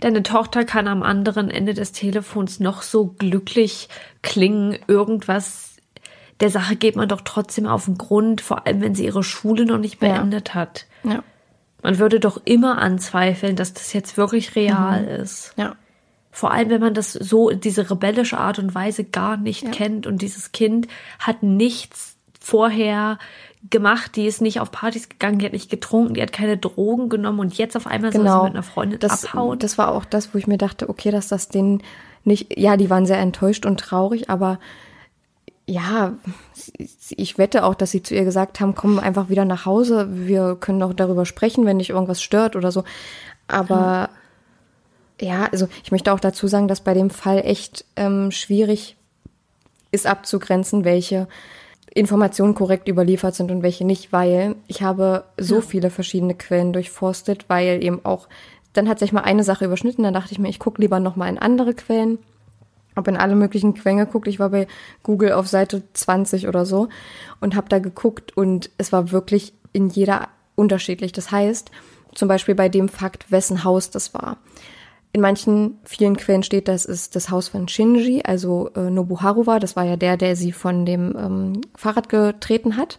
deine 0.01 0.23
Tochter 0.23 0.65
kann 0.65 0.89
am 0.89 1.03
anderen 1.03 1.51
Ende 1.51 1.75
des 1.75 1.93
Telefons 1.93 2.61
noch 2.61 2.83
so 2.83 3.15
glücklich 3.19 3.89
klingen, 4.23 4.79
irgendwas 4.87 5.66
der 6.41 6.51
Sache 6.51 6.77
geht 6.77 6.97
man 6.97 7.09
doch 7.09 7.23
trotzdem 7.23 7.67
auf 7.67 7.87
den 7.87 7.99
Grund, 7.99 8.41
vor 8.41 8.67
allem 8.67 8.81
wenn 8.81 8.95
sie 8.95 9.05
ihre 9.05 9.23
Schule 9.23 9.65
noch 9.65 9.79
nicht 9.79 9.99
beendet 9.99 10.51
ja. 10.51 10.55
hat. 10.55 10.87
Ja. 11.03 11.23
Man 11.83 11.99
würde 11.99 12.21
doch 12.21 12.41
immer 12.45 12.79
anzweifeln, 12.79 13.57
dass 13.57 13.73
das 13.73 13.93
jetzt 13.93 14.17
wirklich 14.17 14.55
real 14.57 15.03
mhm. 15.03 15.09
ist. 15.09 15.55
Ja. 15.57 15.77
Vor 16.31 16.51
allem, 16.51 16.69
wenn 16.69 16.81
man 16.81 16.95
das 16.95 17.13
so, 17.13 17.51
diese 17.51 17.91
rebellische 17.91 18.37
Art 18.37 18.59
und 18.59 18.75
Weise 18.75 19.05
gar 19.05 19.39
nicht 19.39 19.63
ja. 19.63 19.71
kennt 19.71 20.07
und 20.07 20.21
dieses 20.21 20.53
Kind 20.53 20.89
hat 21.19 21.43
nichts 21.43 22.17
vorher 22.39 23.19
gemacht, 23.71 24.17
die 24.17 24.27
ist 24.27 24.43
nicht 24.43 24.61
auf 24.61 24.71
Partys 24.71 25.09
gegangen, 25.09 25.39
die 25.39 25.47
hat 25.47 25.53
nicht 25.53 25.71
getrunken, 25.71 26.15
die 26.15 26.23
hat 26.23 26.33
keine 26.33 26.59
Drogen 26.59 27.09
genommen 27.09 27.41
und 27.41 27.57
jetzt 27.57 27.77
auf 27.77 27.87
einmal 27.87 28.11
genau. 28.11 28.25
soll 28.25 28.31
sie 28.31 28.35
genau. 28.35 28.45
mit 28.45 28.55
einer 28.55 28.63
Freundin 28.63 28.99
das, 29.01 29.25
abhauen. 29.25 29.59
Das 29.59 29.79
war 29.79 29.93
auch 29.93 30.05
das, 30.05 30.35
wo 30.35 30.39
ich 30.39 30.47
mir 30.47 30.59
dachte, 30.59 30.89
okay, 30.89 31.11
dass 31.11 31.29
das 31.29 31.49
denen 31.49 31.83
nicht, 32.25 32.59
ja, 32.59 32.77
die 32.77 32.91
waren 32.91 33.07
sehr 33.07 33.19
enttäuscht 33.19 33.67
und 33.67 33.81
traurig, 33.81 34.29
aber 34.29 34.59
ja, 35.67 36.15
ich 37.11 37.39
wette 37.39 37.65
auch, 37.65 37.75
dass 37.75 37.91
sie 37.91 38.03
zu 38.03 38.15
ihr 38.15 38.25
gesagt 38.25 38.61
haben, 38.61 38.75
komm 38.75 39.01
einfach 39.01 39.29
wieder 39.29 39.45
nach 39.45 39.67
Hause, 39.67 40.09
wir 40.11 40.57
können 40.57 40.83
auch 40.83 40.95
darüber 40.95 41.27
sprechen, 41.27 41.67
wenn 41.67 41.81
dich 41.81 41.91
irgendwas 41.91 42.23
stört 42.23 42.55
oder 42.55 42.71
so. 42.71 42.85
Aber 43.49 44.11
mhm. 45.21 45.27
ja, 45.27 45.49
also 45.51 45.67
ich 45.83 45.91
möchte 45.91 46.13
auch 46.13 46.21
dazu 46.21 46.47
sagen, 46.47 46.69
dass 46.69 46.81
bei 46.81 46.95
dem 46.95 47.11
Fall 47.11 47.43
echt 47.45 47.85
ähm, 47.97 48.31
schwierig 48.31 48.97
ist 49.91 50.07
abzugrenzen, 50.07 50.85
welche 50.85 51.27
Informationen 51.93 52.55
korrekt 52.55 52.89
überliefert 52.89 53.35
sind 53.35 53.51
und 53.51 53.63
welche 53.63 53.85
nicht, 53.85 54.13
weil 54.13 54.55
ich 54.69 54.83
habe 54.83 55.25
so 55.37 55.57
ja. 55.57 55.61
viele 55.63 55.91
verschiedene 55.91 56.35
Quellen 56.35 56.73
durchforstet, 56.73 57.49
weil 57.49 57.83
eben 57.83 58.05
auch, 58.05 58.29
dann 58.73 58.89
hat 58.89 59.01
sich 59.01 59.13
mal 59.13 59.23
eine 59.23 59.43
Sache 59.43 59.65
überschnitten, 59.65 60.05
dann 60.05 60.15
dachte 60.15 60.33
ich 60.33 60.39
mir, 60.39 60.49
ich 60.49 60.59
gucke 60.59 60.81
lieber 60.81 61.01
nochmal 61.01 61.31
in 61.31 61.39
andere 61.39 61.75
Quellen 61.75 62.19
habe 62.97 63.11
in 63.11 63.17
alle 63.17 63.37
möglichen 63.37 63.75
Quellen 63.75 63.99
geguckt. 63.99 64.27
Ich 64.27 64.41
war 64.41 64.49
bei 64.49 64.67
Google 65.03 65.33
auf 65.33 65.47
Seite 65.47 65.83
20 65.93 66.49
oder 66.49 66.65
so 66.65 66.89
und 67.41 67.55
habe 67.55 67.69
da 67.69 67.79
geguckt 67.79 68.37
und 68.37 68.71
es 68.79 68.91
war 68.91 69.13
wirklich 69.13 69.53
in 69.73 69.89
jeder 69.89 70.29
unterschiedlich. 70.55 71.13
Das 71.13 71.31
heißt, 71.31 71.71
zum 72.15 72.29
Beispiel 72.29 72.55
bei 72.55 72.69
dem 72.69 72.89
Fakt, 72.89 73.31
wessen 73.31 73.63
Haus 73.63 73.91
das 73.91 74.15
war. 74.15 74.39
In 75.13 75.21
manchen 75.21 75.79
vielen 75.85 76.17
Quellen 76.17 76.43
steht, 76.43 76.69
das 76.69 76.85
ist 76.85 77.17
das 77.17 77.31
Haus 77.31 77.49
von 77.49 77.69
Shinji, 77.69 78.23
also 78.25 78.71
äh, 78.75 78.91
Nobuharu 78.91 79.47
war. 79.47 79.61
Das 79.61 79.77
war 79.77 79.85
ja 79.85 79.97
der, 79.97 80.17
der 80.17 80.37
sie 80.37 80.53
von 80.53 80.85
dem 80.85 81.15
ähm, 81.17 81.61
Fahrrad 81.75 82.09
getreten 82.09 82.77
hat. 82.77 82.99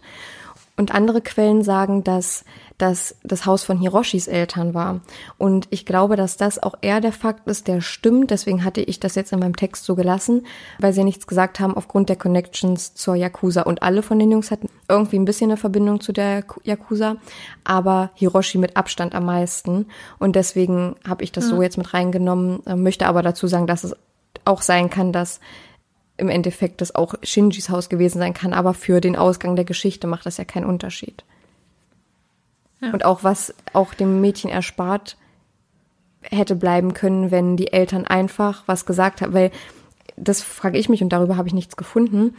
Und 0.78 0.94
andere 0.94 1.20
Quellen 1.20 1.62
sagen, 1.62 2.04
dass 2.04 2.44
das 2.78 3.16
das 3.24 3.46
Haus 3.46 3.64
von 3.64 3.78
Hiroshis 3.78 4.28
Eltern 4.28 4.74
war. 4.74 5.00
Und 5.36 5.66
ich 5.70 5.84
glaube, 5.84 6.14
dass 6.14 6.36
das 6.36 6.62
auch 6.62 6.76
eher 6.80 7.00
der 7.00 7.12
Fakt 7.12 7.48
ist, 7.48 7.66
der 7.66 7.80
stimmt. 7.80 8.30
Deswegen 8.30 8.64
hatte 8.64 8.80
ich 8.80 9.00
das 9.00 9.16
jetzt 9.16 9.32
in 9.32 9.40
meinem 9.40 9.56
Text 9.56 9.84
so 9.84 9.96
gelassen, 9.96 10.46
weil 10.78 10.92
sie 10.92 11.02
nichts 11.02 11.26
gesagt 11.26 11.58
haben 11.58 11.76
aufgrund 11.76 12.08
der 12.08 12.16
Connections 12.16 12.94
zur 12.94 13.16
Yakuza. 13.16 13.62
Und 13.62 13.82
alle 13.82 14.02
von 14.02 14.20
den 14.20 14.30
Jungs 14.30 14.52
hatten 14.52 14.68
irgendwie 14.88 15.18
ein 15.18 15.24
bisschen 15.24 15.50
eine 15.50 15.56
Verbindung 15.56 16.00
zu 16.00 16.12
der 16.12 16.44
Yakuza, 16.62 17.16
aber 17.64 18.10
Hiroshi 18.14 18.58
mit 18.58 18.76
Abstand 18.76 19.16
am 19.16 19.26
meisten. 19.26 19.86
Und 20.20 20.36
deswegen 20.36 20.94
habe 21.06 21.24
ich 21.24 21.32
das 21.32 21.50
ja. 21.50 21.56
so 21.56 21.62
jetzt 21.62 21.76
mit 21.76 21.92
reingenommen, 21.92 22.64
äh, 22.66 22.76
möchte 22.76 23.06
aber 23.06 23.22
dazu 23.22 23.48
sagen, 23.48 23.66
dass 23.66 23.82
es 23.82 23.96
auch 24.44 24.62
sein 24.62 24.90
kann, 24.90 25.12
dass 25.12 25.40
im 26.18 26.28
Endeffekt 26.28 26.80
das 26.80 26.94
auch 26.94 27.14
Shinjis 27.22 27.70
Haus 27.70 27.88
gewesen 27.88 28.18
sein 28.18 28.34
kann, 28.34 28.52
aber 28.52 28.74
für 28.74 29.00
den 29.00 29.16
Ausgang 29.16 29.56
der 29.56 29.64
Geschichte 29.64 30.06
macht 30.06 30.26
das 30.26 30.36
ja 30.36 30.44
keinen 30.44 30.66
Unterschied. 30.66 31.24
Ja. 32.80 32.92
Und 32.92 33.04
auch 33.04 33.24
was 33.24 33.54
auch 33.72 33.94
dem 33.94 34.20
Mädchen 34.20 34.50
erspart 34.50 35.16
hätte 36.22 36.56
bleiben 36.56 36.94
können, 36.94 37.30
wenn 37.30 37.56
die 37.56 37.72
Eltern 37.72 38.06
einfach 38.06 38.64
was 38.66 38.84
gesagt 38.84 39.22
haben, 39.22 39.32
weil 39.32 39.50
das 40.16 40.42
frage 40.42 40.78
ich 40.78 40.88
mich 40.88 41.02
und 41.02 41.10
darüber 41.10 41.36
habe 41.36 41.48
ich 41.48 41.54
nichts 41.54 41.76
gefunden. 41.76 42.34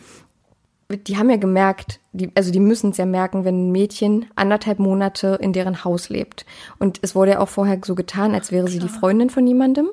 Die 0.90 1.18
haben 1.18 1.30
ja 1.30 1.38
gemerkt, 1.38 2.00
die, 2.14 2.32
also 2.36 2.52
die 2.52 2.60
müssen 2.60 2.92
es 2.92 2.98
ja 2.98 3.06
merken, 3.06 3.46
wenn 3.46 3.68
ein 3.68 3.72
Mädchen 3.72 4.26
anderthalb 4.36 4.80
Monate 4.80 5.38
in 5.40 5.54
deren 5.54 5.84
Haus 5.84 6.10
lebt. 6.10 6.46
Und 6.80 7.00
es 7.02 7.16
wurde 7.16 7.32
ja 7.32 7.40
auch 7.40 7.50
vorher 7.50 7.80
so 7.86 7.96
getan, 7.96 8.34
als 8.34 8.52
wäre 8.52 8.68
sie 8.68 8.80
die 8.80 8.90
Freundin 8.90 9.30
von 9.30 9.46
jemandem. 9.46 9.90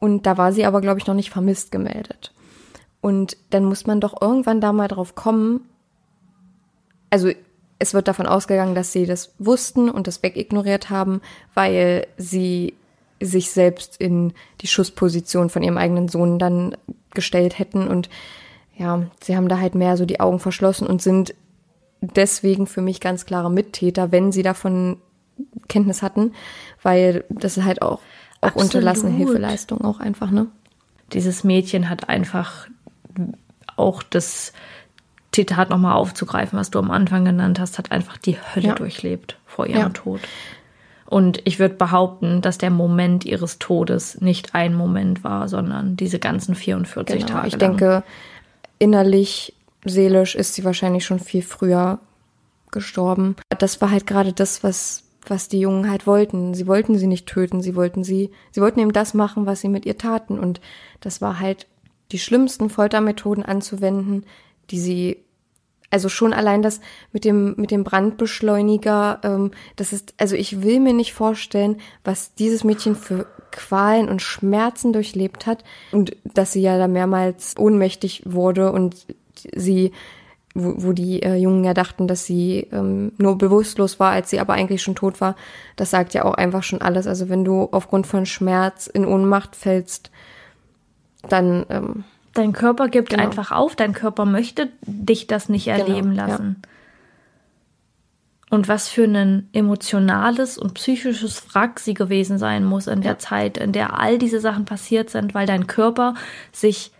Und 0.00 0.26
da 0.26 0.36
war 0.36 0.52
sie 0.52 0.66
aber, 0.66 0.80
glaube 0.80 0.98
ich, 0.98 1.06
noch 1.06 1.14
nicht 1.14 1.30
vermisst 1.30 1.70
gemeldet. 1.70 2.32
Und 3.00 3.36
dann 3.50 3.64
muss 3.64 3.86
man 3.86 4.00
doch 4.00 4.20
irgendwann 4.20 4.60
da 4.60 4.72
mal 4.72 4.88
drauf 4.88 5.14
kommen. 5.14 5.68
Also 7.10 7.30
es 7.78 7.94
wird 7.94 8.08
davon 8.08 8.26
ausgegangen, 8.26 8.74
dass 8.74 8.92
sie 8.92 9.06
das 9.06 9.34
wussten 9.38 9.88
und 9.88 10.06
das 10.06 10.22
wegignoriert 10.22 10.90
haben, 10.90 11.20
weil 11.54 12.06
sie 12.16 12.74
sich 13.20 13.50
selbst 13.50 14.00
in 14.00 14.32
die 14.60 14.66
Schussposition 14.66 15.50
von 15.50 15.62
ihrem 15.62 15.78
eigenen 15.78 16.08
Sohn 16.08 16.38
dann 16.38 16.76
gestellt 17.14 17.58
hätten. 17.58 17.88
Und 17.88 18.08
ja, 18.76 19.06
sie 19.22 19.36
haben 19.36 19.48
da 19.48 19.58
halt 19.58 19.74
mehr 19.74 19.96
so 19.96 20.06
die 20.06 20.20
Augen 20.20 20.38
verschlossen 20.38 20.86
und 20.86 21.02
sind 21.02 21.34
deswegen 22.00 22.66
für 22.66 22.80
mich 22.80 23.00
ganz 23.00 23.26
klare 23.26 23.50
Mittäter, 23.50 24.12
wenn 24.12 24.32
sie 24.32 24.42
davon 24.42 24.98
Kenntnis 25.68 26.02
hatten, 26.02 26.32
weil 26.82 27.24
das 27.28 27.56
ist 27.56 27.64
halt 27.64 27.82
auch, 27.82 28.00
auch 28.40 28.54
unterlassene 28.54 29.12
Hilfeleistung 29.12 29.82
auch 29.82 30.00
einfach, 30.00 30.30
ne? 30.30 30.46
Dieses 31.12 31.42
Mädchen 31.42 31.88
hat 31.88 32.08
einfach 32.08 32.68
auch 33.76 34.02
das 34.02 34.52
Zitat 35.32 35.70
nochmal 35.70 35.94
aufzugreifen, 35.94 36.58
was 36.58 36.70
du 36.70 36.78
am 36.78 36.90
Anfang 36.90 37.24
genannt 37.24 37.60
hast, 37.60 37.78
hat 37.78 37.92
einfach 37.92 38.16
die 38.16 38.36
Hölle 38.54 38.68
Ja. 38.68 38.74
durchlebt 38.74 39.38
vor 39.46 39.66
ihrem 39.66 39.78
Ja. 39.80 39.88
Tod. 39.90 40.20
Und 41.06 41.40
ich 41.44 41.58
würde 41.58 41.74
behaupten, 41.74 42.42
dass 42.42 42.58
der 42.58 42.70
Moment 42.70 43.24
ihres 43.24 43.58
Todes 43.58 44.20
nicht 44.20 44.54
ein 44.54 44.74
Moment 44.74 45.24
war, 45.24 45.48
sondern 45.48 45.96
diese 45.96 46.18
ganzen 46.18 46.54
44 46.54 47.20
Genau. 47.20 47.28
Tage. 47.32 47.46
Ich 47.48 47.52
lang. 47.54 47.60
denke, 47.76 48.02
innerlich, 48.78 49.54
seelisch 49.84 50.34
ist 50.34 50.54
sie 50.54 50.64
wahrscheinlich 50.64 51.04
schon 51.04 51.18
viel 51.18 51.42
früher 51.42 51.98
gestorben. 52.70 53.36
Das 53.58 53.80
war 53.80 53.90
halt 53.90 54.06
gerade 54.06 54.32
das, 54.32 54.62
was, 54.62 55.04
was 55.26 55.48
die 55.48 55.60
Jungen 55.60 55.90
halt 55.90 56.06
wollten. 56.06 56.52
Sie 56.54 56.66
wollten 56.66 56.98
sie 56.98 57.06
nicht 57.06 57.26
töten, 57.26 57.62
sie 57.62 57.74
wollten 57.74 58.04
sie, 58.04 58.30
sie 58.50 58.60
wollten 58.60 58.80
eben 58.80 58.92
das 58.92 59.14
machen, 59.14 59.46
was 59.46 59.60
sie 59.60 59.68
mit 59.68 59.86
ihr 59.86 59.96
taten. 59.96 60.38
Und 60.38 60.60
das 61.00 61.20
war 61.22 61.40
halt 61.40 61.66
die 62.12 62.18
schlimmsten 62.18 62.70
Foltermethoden 62.70 63.44
anzuwenden, 63.44 64.24
die 64.70 64.78
sie 64.78 65.24
also 65.90 66.08
schon 66.08 66.34
allein 66.34 66.60
das 66.60 66.80
mit 67.12 67.24
dem 67.24 67.54
mit 67.56 67.70
dem 67.70 67.82
Brandbeschleuniger, 67.82 69.20
ähm, 69.24 69.52
das 69.76 69.92
ist 69.92 70.14
also 70.18 70.36
ich 70.36 70.62
will 70.62 70.80
mir 70.80 70.92
nicht 70.92 71.14
vorstellen, 71.14 71.80
was 72.04 72.34
dieses 72.34 72.62
Mädchen 72.62 72.94
für 72.94 73.26
Qualen 73.50 74.08
und 74.08 74.20
Schmerzen 74.20 74.92
durchlebt 74.92 75.46
hat 75.46 75.64
und 75.92 76.14
dass 76.24 76.52
sie 76.52 76.60
ja 76.60 76.76
da 76.76 76.88
mehrmals 76.88 77.56
ohnmächtig 77.58 78.22
wurde 78.26 78.72
und 78.72 79.06
sie 79.54 79.92
wo, 80.54 80.74
wo 80.88 80.92
die 80.92 81.22
äh, 81.22 81.36
Jungen 81.36 81.64
ja 81.64 81.72
dachten, 81.72 82.06
dass 82.06 82.26
sie 82.26 82.66
ähm, 82.72 83.12
nur 83.16 83.38
bewusstlos 83.38 84.00
war, 84.00 84.10
als 84.12 84.30
sie 84.30 84.40
aber 84.40 84.54
eigentlich 84.54 84.82
schon 84.82 84.94
tot 84.94 85.20
war. 85.20 85.36
Das 85.76 85.90
sagt 85.90 86.14
ja 86.14 86.24
auch 86.24 86.34
einfach 86.34 86.62
schon 86.62 86.82
alles. 86.82 87.06
Also 87.06 87.28
wenn 87.28 87.44
du 87.44 87.68
aufgrund 87.70 88.06
von 88.06 88.26
Schmerz 88.26 88.86
in 88.88 89.06
Ohnmacht 89.06 89.56
fällst, 89.56 90.10
dann 91.22 91.66
ähm, 91.68 92.04
Dein 92.38 92.52
Körper 92.52 92.88
gibt 92.88 93.10
Genau. 93.10 93.24
einfach 93.24 93.50
auf, 93.50 93.74
dein 93.74 93.92
Körper 93.92 94.24
möchte 94.24 94.68
dich 94.82 95.26
das 95.26 95.48
nicht 95.48 95.66
erleben 95.66 96.12
ja. 96.12 96.26
lassen. 96.26 96.62
Und 98.48 98.68
was 98.68 98.88
für 98.88 99.02
ein 99.04 99.48
emotionales 99.52 100.56
und 100.56 100.74
psychisches 100.74 101.52
Wrack 101.52 101.80
sie 101.80 101.94
gewesen 101.94 102.38
sein 102.38 102.64
muss 102.64 102.86
in 102.86 103.00
der 103.00 103.18
Zeit, 103.18 103.58
in 103.58 103.72
der 103.72 103.98
all 103.98 104.18
diese 104.18 104.38
Sachen 104.38 104.66
passiert 104.66 105.10
sind, 105.10 105.34
weil 105.34 105.46
dein 105.46 105.66
Körper 105.66 106.14
sich, 106.52 106.92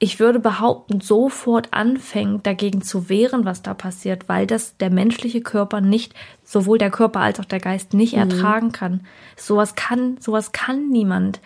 ich 0.00 0.18
würde 0.18 0.40
behaupten, 0.40 1.00
sofort 1.00 1.72
anfängt, 1.72 2.44
dagegen 2.44 2.82
zu 2.82 3.08
wehren, 3.08 3.44
was 3.44 3.62
da 3.62 3.72
passiert, 3.72 4.28
weil 4.28 4.48
das 4.48 4.76
der 4.78 4.90
menschliche 4.90 5.42
Körper 5.42 5.80
nicht, 5.80 6.12
sowohl 6.42 6.78
der 6.78 6.90
Körper 6.90 7.20
als 7.20 7.38
auch 7.38 7.46
der 7.46 7.60
Geist 7.60 7.94
nicht 7.94 8.14
ertragen 8.14 8.72
kann. 8.72 9.06
Sowas 9.36 9.76
kann, 9.76 10.18
sowas 10.18 10.50
kann 10.50 10.88
niemand 10.88 11.40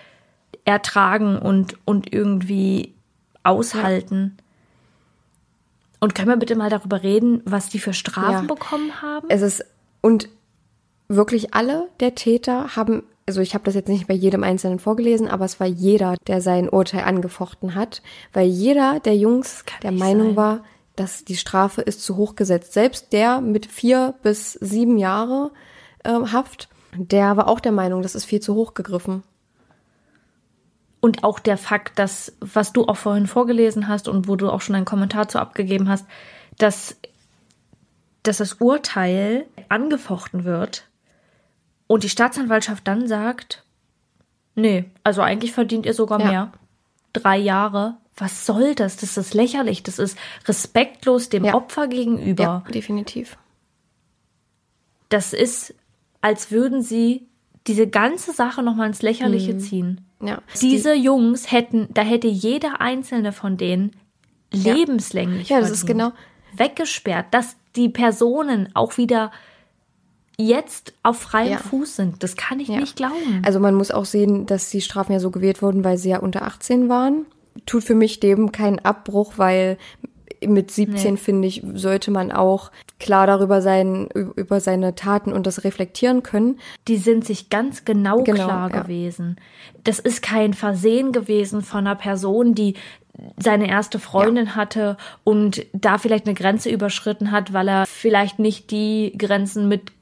ertragen 0.69 1.39
und, 1.39 1.77
und 1.87 2.13
irgendwie 2.13 2.95
aushalten. 3.43 4.37
Und 6.01 6.15
können 6.15 6.29
wir 6.29 6.37
bitte 6.37 6.57
mal 6.57 6.71
darüber 6.71 7.03
reden, 7.03 7.43
was 7.45 7.69
die 7.71 7.79
für 7.79 7.93
Strafen 7.95 8.47
Ja. 8.47 8.55
bekommen 8.55 9.03
haben? 9.03 9.27
Es 9.31 9.43
ist 9.43 9.65
und 10.01 10.29
wirklich 11.09 11.55
alle 11.55 11.89
der 12.01 12.15
Täter 12.15 12.77
haben, 12.77 13.03
also 13.27 13.41
ich 13.41 13.55
habe 13.55 13.65
das 13.65 13.75
jetzt 13.75 13.89
nicht 13.89 14.07
bei 14.07 14.15
jedem 14.15 14.45
Einzelnen 14.45 14.79
vorgelesen, 14.79 15.27
aber 15.27 15.45
es 15.47 15.59
war 15.59 15.67
jeder, 15.67 16.17
der 16.27 16.41
sein 16.41 16.69
Urteil 16.69 17.05
angefochten 17.05 17.75
hat, 17.75 18.03
weil 18.33 18.47
jeder 18.47 19.01
der 19.01 19.17
Jungs 19.17 19.65
der 19.83 19.93
Meinung 19.93 20.29
sein. 20.29 20.37
war, 20.37 20.65
dass 20.97 21.25
die 21.25 21.37
Strafe 21.37 21.81
ist 21.81 22.03
zu 22.05 22.17
hoch 22.17 22.37
gesetzt. 22.37 22.75
Selbst 22.75 23.13
der 23.13 23.41
mit 23.41 23.67
vier 23.67 24.15
bis 24.23 24.53
sieben 24.53 24.99
Jahre 24.99 25.51
ähm, 26.05 26.31
Haft, 26.33 26.69
der 26.95 27.37
war 27.37 27.49
auch 27.49 27.61
der 27.61 27.73
Meinung, 27.73 28.03
das 28.03 28.15
ist 28.15 28.25
viel 28.27 28.41
zu 28.41 28.55
hoch 28.55 28.75
gegriffen. 28.75 29.23
Und 31.01 31.23
auch 31.23 31.39
der 31.39 31.57
Fakt, 31.57 31.99
dass, 31.99 32.33
was 32.41 32.73
du 32.73 32.87
auch 32.87 32.97
vorhin 32.97 33.27
vorgelesen 33.29 33.87
hast 33.89 34.09
und 34.09 34.27
wo 34.27 34.35
du 34.37 34.51
auch 34.51 34.61
schon 34.61 34.75
einen 34.75 34.85
Kommentar 34.85 35.29
zu 35.29 35.39
abgegeben 35.39 35.89
hast, 35.89 36.07
dass, 36.59 36.97
dass 38.25 38.39
das 38.39 38.55
Urteil 38.55 39.47
angefochten 39.69 40.45
wird 40.45 40.89
und 41.87 42.03
die 42.03 42.09
Staatsanwaltschaft 42.09 42.87
dann 42.89 43.07
sagt, 43.07 43.63
nee, 44.57 44.87
also 45.05 45.23
eigentlich 45.23 45.53
verdient 45.53 45.87
ihr 45.87 45.95
sogar 45.95 46.21
Ja. 46.21 46.27
mehr. 46.27 46.53
Drei 47.13 47.37
Jahre. 47.39 47.97
Was 48.17 48.45
soll 48.45 48.75
das? 48.75 48.97
Das 48.97 49.17
ist 49.17 49.33
lächerlich. 49.35 49.85
Das 49.85 50.01
ist 50.01 50.19
respektlos 50.47 51.29
dem 51.29 51.45
Ja. 51.45 51.55
Opfer 51.55 51.87
gegenüber. 51.87 52.43
Ja, 52.43 52.65
definitiv. 52.73 53.39
Das 55.09 55.33
ist, 55.33 55.75
als 56.21 56.51
würden 56.51 56.83
sie 56.83 57.29
diese 57.69 57.87
ganze 57.87 58.33
Sache 58.33 58.63
nochmal 58.63 58.89
ins 58.89 59.03
Lächerliche 59.03 59.55
Mhm. 59.55 59.61
ziehen. 59.61 60.01
Ja. 60.21 60.43
Diese 60.61 60.95
Jungs 60.95 61.53
hätten, 61.53 61.87
da 61.95 62.03
hätte 62.03 62.27
jeder 62.27 62.81
einzelne 62.81 63.33
von 63.33 63.57
denen 63.57 63.93
lebenslänglich 64.53 65.49
Ja, 65.51 65.61
das 65.61 65.71
ist 65.71 65.87
genau- 65.87 66.13
weggesperrt, 66.57 67.27
dass 67.33 67.57
die 67.77 67.89
Personen 67.89 68.71
auch 68.75 68.97
wieder 68.97 69.31
jetzt 70.39 70.95
auf 71.03 71.19
freiem 71.19 71.53
Ja. 71.53 71.59
Fuß 71.59 71.97
sind. 71.97 72.23
Das 72.23 72.37
kann 72.37 72.61
ich 72.61 72.69
Ja. 72.69 72.79
nicht 72.79 72.97
glauben. 72.97 73.43
Also 73.45 73.61
man 73.61 73.75
muss 73.75 73.91
auch 73.91 74.05
sehen, 74.05 74.47
dass 74.47 74.71
die 74.71 74.81
Strafen 74.81 75.13
ja 75.13 75.21
so 75.21 75.31
gewählt 75.31 75.63
wurden, 75.63 75.85
weil 75.85 75.99
sie 75.99 76.11
ja 76.11 76.19
unter 76.21 76.43
18 76.43 76.89
waren. 76.89 77.27
Tut 77.67 77.83
für 77.85 77.95
mich 77.97 78.21
dem 78.21 78.53
keinen 78.53 78.79
Abbruch, 78.79 79.35
weil 79.37 79.79
mit 80.47 80.71
17, 80.71 81.17
finde 81.17 81.49
ich, 81.49 81.63
sollte 81.75 82.11
man 82.11 82.31
auch 82.33 82.71
klar 83.01 83.27
darüber 83.27 83.61
sein, 83.63 84.09
über 84.15 84.61
seine 84.61 84.95
Taten 84.95 85.33
und 85.33 85.47
das 85.47 85.65
reflektieren 85.65 86.23
können. 86.23 86.59
die 86.89 86.97
sind 86.97 87.25
sich 87.25 87.51
ganz 87.51 87.85
genau, 87.85 88.23
Genau, 88.23 88.45
klar 88.47 88.71
ja. 88.73 88.83
gewesen. 88.83 89.37
Das 89.85 89.99
ist 89.99 90.23
kein 90.23 90.55
Versehen 90.55 91.13
gewesen 91.13 91.63
von 91.63 91.87
einer 91.87 91.97
Person, 91.97 92.55
die 92.55 92.75
seine 93.37 93.69
erste 93.69 93.99
Freundin 93.99 94.55
hatte 94.55 94.97
und 95.25 95.67
da 95.73 95.99
vielleicht 95.99 96.27
eine 96.27 96.35
Grenze 96.35 96.71
überschritten 96.71 97.33
hat, 97.33 97.53
weil 97.53 97.69
er 97.69 97.87
vielleicht 97.87 98.39
nicht 98.39 98.71
die 98.71 99.13
Grenzen 99.19 99.69
mitge 99.69 99.93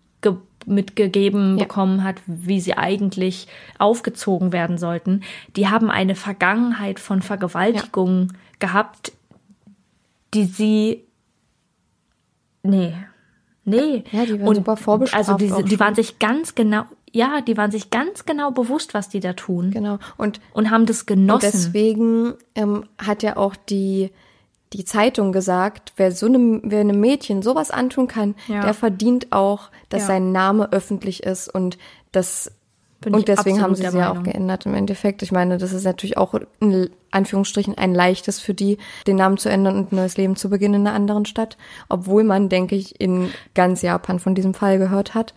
mitgegeben 0.69 1.57
Ja. 1.59 1.65
bekommen 1.65 2.03
hat, 2.03 2.17
wie 2.27 2.61
sie 2.61 2.77
eigentlich 2.77 3.47
aufgezogen 3.79 4.51
werden 4.53 4.79
sollten. 4.79 5.23
Die 5.55 5.69
haben 5.69 5.91
eine 5.93 6.17
Vergangenheit 6.17 6.99
von 6.99 7.23
Vergewaltigungen 7.23 8.33
gehabt, 8.59 9.13
die 10.37 10.45
sie 10.45 11.05
nee, 12.63 12.95
nee. 13.65 14.05
Ja, 14.13 14.27
die 14.27 14.41
waren 14.41 14.55
super 14.55 14.77
vorbestraft 14.77 15.29
Also 15.31 15.55
auch 15.55 15.63
die 15.63 15.81
waren 15.81 15.95
sich 15.95 16.19
ganz 16.19 16.55
genau, 16.55 16.85
ja, 17.13 17.41
die 17.41 17.57
waren 17.57 17.71
sich 17.71 17.91
ganz 17.91 18.25
genau 18.27 18.51
bewusst, 18.51 18.95
was 18.95 19.09
die 19.09 19.21
da 19.21 19.33
tun 19.33 19.71
Genau. 19.71 19.99
Und 20.17 20.41
und 20.53 20.71
haben 20.71 20.87
das 20.87 21.01
Und 21.03 21.07
genossen. 21.07 21.41
deswegen 21.53 22.35
ähm, 22.55 22.85
hat 22.99 23.23
ja 23.23 23.37
auch 23.37 23.57
die, 23.57 24.11
die 24.73 24.85
Zeitung 24.85 25.33
gesagt, 25.33 25.93
wer 25.97 26.13
so 26.13 26.27
einem, 26.27 26.61
wer 26.65 26.81
einem 26.81 27.01
Mädchen 27.01 27.43
sowas 27.43 27.71
antun 27.71 28.09
kann, 28.09 28.35
Ja. 28.49 28.63
der 28.63 28.75
verdient 28.75 29.33
auch, 29.33 29.71
dass 29.89 30.03
Ja. 30.03 30.07
sein 30.09 30.33
Name 30.33 30.73
öffentlich 30.73 31.23
ist 31.23 31.53
und 31.53 31.79
das 32.13 32.53
Bin 33.01 33.15
und 33.15 33.29
deswegen 33.29 33.61
haben 33.61 33.75
sie 33.75 33.87
sie 33.87 33.99
ja 33.99 34.11
auch 34.11 34.23
geändert 34.23 34.65
im 34.65 34.75
Endeffekt. 34.75 35.23
Ich 35.23 35.31
meine, 35.31 35.59
das 35.59 35.73
ist 35.73 35.85
natürlich 35.85 36.17
auch 36.17 36.35
in 36.61 36.89
Anführungsstrichen 37.11 37.77
ein 37.77 37.95
leichtes 37.95 38.41
für 38.41 38.55
die, 38.55 38.79
den 39.07 39.17
Namen 39.17 39.37
zu 39.37 39.51
ändern 39.51 39.77
und 39.77 39.93
ein 39.93 39.97
neues 39.97 40.17
Leben 40.17 40.37
zu 40.37 40.49
beginnen 40.49 40.81
in 40.81 40.87
einer 40.87 40.97
anderen 40.97 41.27
Stadt, 41.27 41.59
obwohl 41.89 42.25
man, 42.25 42.49
denke 42.49 42.75
ich, 42.75 42.99
in 43.01 43.31
ganz 43.55 43.83
Japan 43.83 44.19
von 44.19 44.35
diesem 44.35 44.55
Fall 44.55 44.79
gehört 44.79 45.15
hat. 45.15 45.35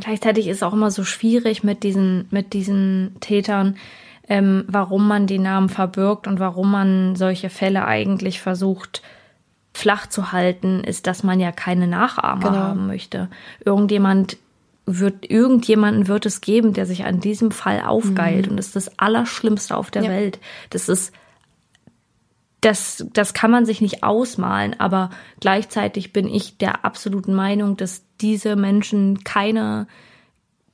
Gleichzeitig 0.00 0.48
ist 0.48 0.56
es 0.58 0.62
auch 0.62 0.72
immer 0.72 0.90
so 0.90 1.04
schwierig 1.04 1.62
mit 1.62 1.82
diesen, 1.82 2.26
mit 2.30 2.54
diesen 2.54 3.16
Tätern, 3.20 3.76
ähm, 4.28 4.64
warum 4.66 5.06
man 5.06 5.26
die 5.26 5.38
Namen 5.38 5.68
verbirgt 5.68 6.26
und 6.26 6.40
warum 6.40 6.70
man 6.70 7.16
solche 7.16 7.50
Fälle 7.50 7.84
eigentlich 7.84 8.40
versucht 8.40 9.02
flach 9.74 10.08
zu 10.08 10.32
halten, 10.32 10.82
ist, 10.82 11.06
dass 11.06 11.22
man 11.22 11.38
ja 11.38 11.52
keine 11.52 11.86
Nachahmer 11.86 12.42
Genau. 12.50 12.58
haben 12.58 12.86
möchte. 12.88 13.28
Irgendjemand 13.64 14.36
wird, 14.96 15.30
irgendjemanden 15.30 16.08
wird 16.08 16.26
es 16.26 16.40
geben, 16.40 16.72
der 16.72 16.86
sich 16.86 17.04
an 17.04 17.20
diesem 17.20 17.50
Fall 17.50 17.82
aufgeilt 17.82 18.48
und 18.48 18.56
das 18.56 18.68
ist 18.68 18.76
das 18.76 18.98
Allerschlimmste 18.98 19.76
auf 19.76 19.90
der 19.90 20.04
Ja. 20.04 20.10
Welt. 20.10 20.38
Das 20.70 20.88
ist 20.88 21.12
das, 22.60 23.06
das 23.12 23.34
kann 23.34 23.52
man 23.52 23.66
sich 23.66 23.80
nicht 23.80 24.02
ausmalen, 24.02 24.78
aber 24.80 25.10
gleichzeitig 25.38 26.12
bin 26.12 26.28
ich 26.28 26.58
der 26.58 26.84
absoluten 26.84 27.32
Meinung, 27.34 27.76
dass 27.76 28.02
diese 28.20 28.56
Menschen 28.56 29.22
keine, 29.22 29.86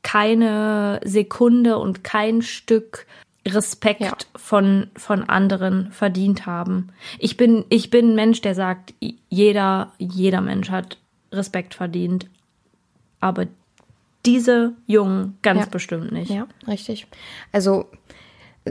keine 0.02 1.00
Sekunde 1.04 1.76
und 1.78 2.02
kein 2.02 2.40
Stück 2.40 3.06
Respekt 3.46 4.00
Ja. 4.00 4.16
von, 4.36 4.86
von 4.96 5.24
anderen 5.24 5.92
verdient 5.92 6.46
haben. 6.46 6.88
Ich 7.18 7.36
bin, 7.36 7.66
ich 7.68 7.90
bin 7.90 8.12
ein 8.12 8.14
Mensch, 8.14 8.40
der 8.40 8.54
sagt, 8.54 8.94
jeder, 9.28 9.92
jeder 9.98 10.40
Mensch 10.40 10.70
hat 10.70 10.96
Respekt 11.30 11.74
verdient. 11.74 12.30
Aber 13.20 13.46
diese 14.26 14.72
Jungen 14.86 15.36
ganz 15.42 15.60
Ja. 15.60 15.66
bestimmt 15.66 16.12
nicht. 16.12 16.30
Ja, 16.30 16.46
richtig. 16.66 17.06
Also 17.52 17.86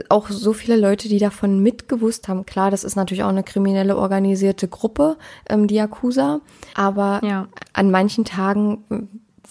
auch 0.08 0.28
so 0.28 0.52
viele 0.52 0.76
Leute, 0.76 1.08
die 1.08 1.18
davon 1.18 1.60
mitgewusst 1.60 2.26
haben. 2.26 2.44
Klar, 2.46 2.72
das 2.72 2.82
ist 2.82 2.96
natürlich 2.96 3.22
auch 3.22 3.28
eine 3.28 3.44
kriminelle 3.44 3.96
organisierte 3.96 4.66
Gruppe, 4.66 5.16
ähm, 5.48 5.68
die 5.68 5.76
Yakuza. 5.76 6.40
Aber 6.74 7.20
Ja. 7.22 7.46
an 7.72 7.90
manchen 7.92 8.24
Tagen 8.24 8.84
äh, 8.90 8.98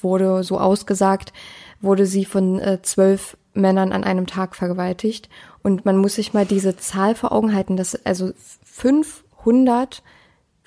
wurde 0.01 0.43
so 0.43 0.59
ausgesagt, 0.59 1.31
wurde 1.79 2.05
sie 2.05 2.25
von 2.25 2.59
äh, 2.59 2.81
zwölf 2.81 3.37
Männern 3.53 3.93
an 3.93 4.03
einem 4.03 4.27
Tag 4.27 4.55
vergewaltigt. 4.55 5.29
Und 5.61 5.85
man 5.85 5.95
muss 5.95 6.15
sich 6.15 6.33
mal 6.33 6.45
diese 6.45 6.75
Zahl 6.75 7.15
vor 7.15 7.31
Augen 7.31 7.53
halten, 7.53 7.77
dass 7.77 7.95
also 8.05 8.31
500 8.65 10.03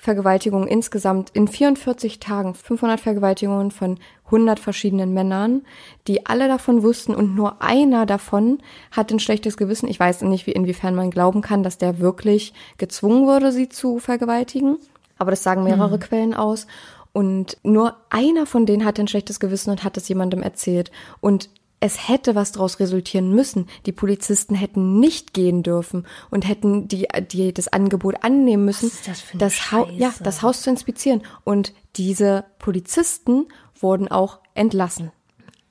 Vergewaltigungen 0.07 0.69
insgesamt 0.69 1.31
in 1.31 1.49
44 1.49 2.21
Tagen, 2.21 2.53
500 2.53 3.01
Vergewaltigungen 3.01 3.71
von 3.71 3.99
100 4.27 4.57
verschiedenen 4.57 5.13
Männern, 5.13 5.63
die 6.07 6.25
alle 6.25 6.47
davon 6.47 6.81
wussten 6.81 7.13
und 7.13 7.35
nur 7.35 7.61
einer 7.61 8.05
davon 8.05 8.59
hat 8.91 9.11
ein 9.11 9.19
schlechtes 9.19 9.57
Gewissen. 9.57 9.89
Ich 9.89 9.99
weiß 9.99 10.21
nicht, 10.21 10.47
wie 10.47 10.53
inwiefern 10.53 10.95
man 10.95 11.11
glauben 11.11 11.41
kann, 11.41 11.61
dass 11.61 11.77
der 11.77 11.99
wirklich 11.99 12.53
gezwungen 12.77 13.27
wurde, 13.27 13.51
sie 13.51 13.67
zu 13.67 13.99
vergewaltigen, 13.99 14.77
aber 15.17 15.31
das 15.31 15.43
sagen 15.43 15.65
mehrere 15.65 15.97
mhm. 15.97 15.99
Quellen 15.99 16.33
aus. 16.33 16.67
Und 17.11 17.57
nur 17.63 17.97
einer 18.09 18.45
von 18.45 18.65
denen 18.65 18.85
hatte 18.85 19.01
ein 19.01 19.09
schlechtes 19.09 19.41
Gewissen 19.41 19.71
und 19.71 19.83
hat 19.83 19.97
es 19.97 20.07
jemandem 20.07 20.41
erzählt. 20.41 20.89
Und 21.19 21.49
es 21.79 22.07
hätte 22.07 22.35
was 22.35 22.51
daraus 22.51 22.79
resultieren 22.79 23.33
müssen. 23.33 23.67
Die 23.85 23.91
Polizisten 23.91 24.55
hätten 24.55 24.99
nicht 24.99 25.33
gehen 25.33 25.61
dürfen 25.63 26.07
und 26.31 26.47
hätten 26.47 26.87
die, 26.87 27.07
die 27.31 27.53
das 27.53 27.67
Angebot 27.67 28.23
annehmen 28.23 28.65
müssen, 28.65 28.91
das, 29.05 29.23
das, 29.33 29.71
Haus, 29.71 29.89
ja, 29.95 30.13
das 30.19 30.41
Haus 30.41 30.61
zu 30.61 30.69
inspizieren. 30.69 31.21
Und 31.43 31.73
diese 31.95 32.45
Polizisten 32.57 33.47
wurden 33.79 34.07
auch 34.07 34.39
entlassen. 34.55 35.11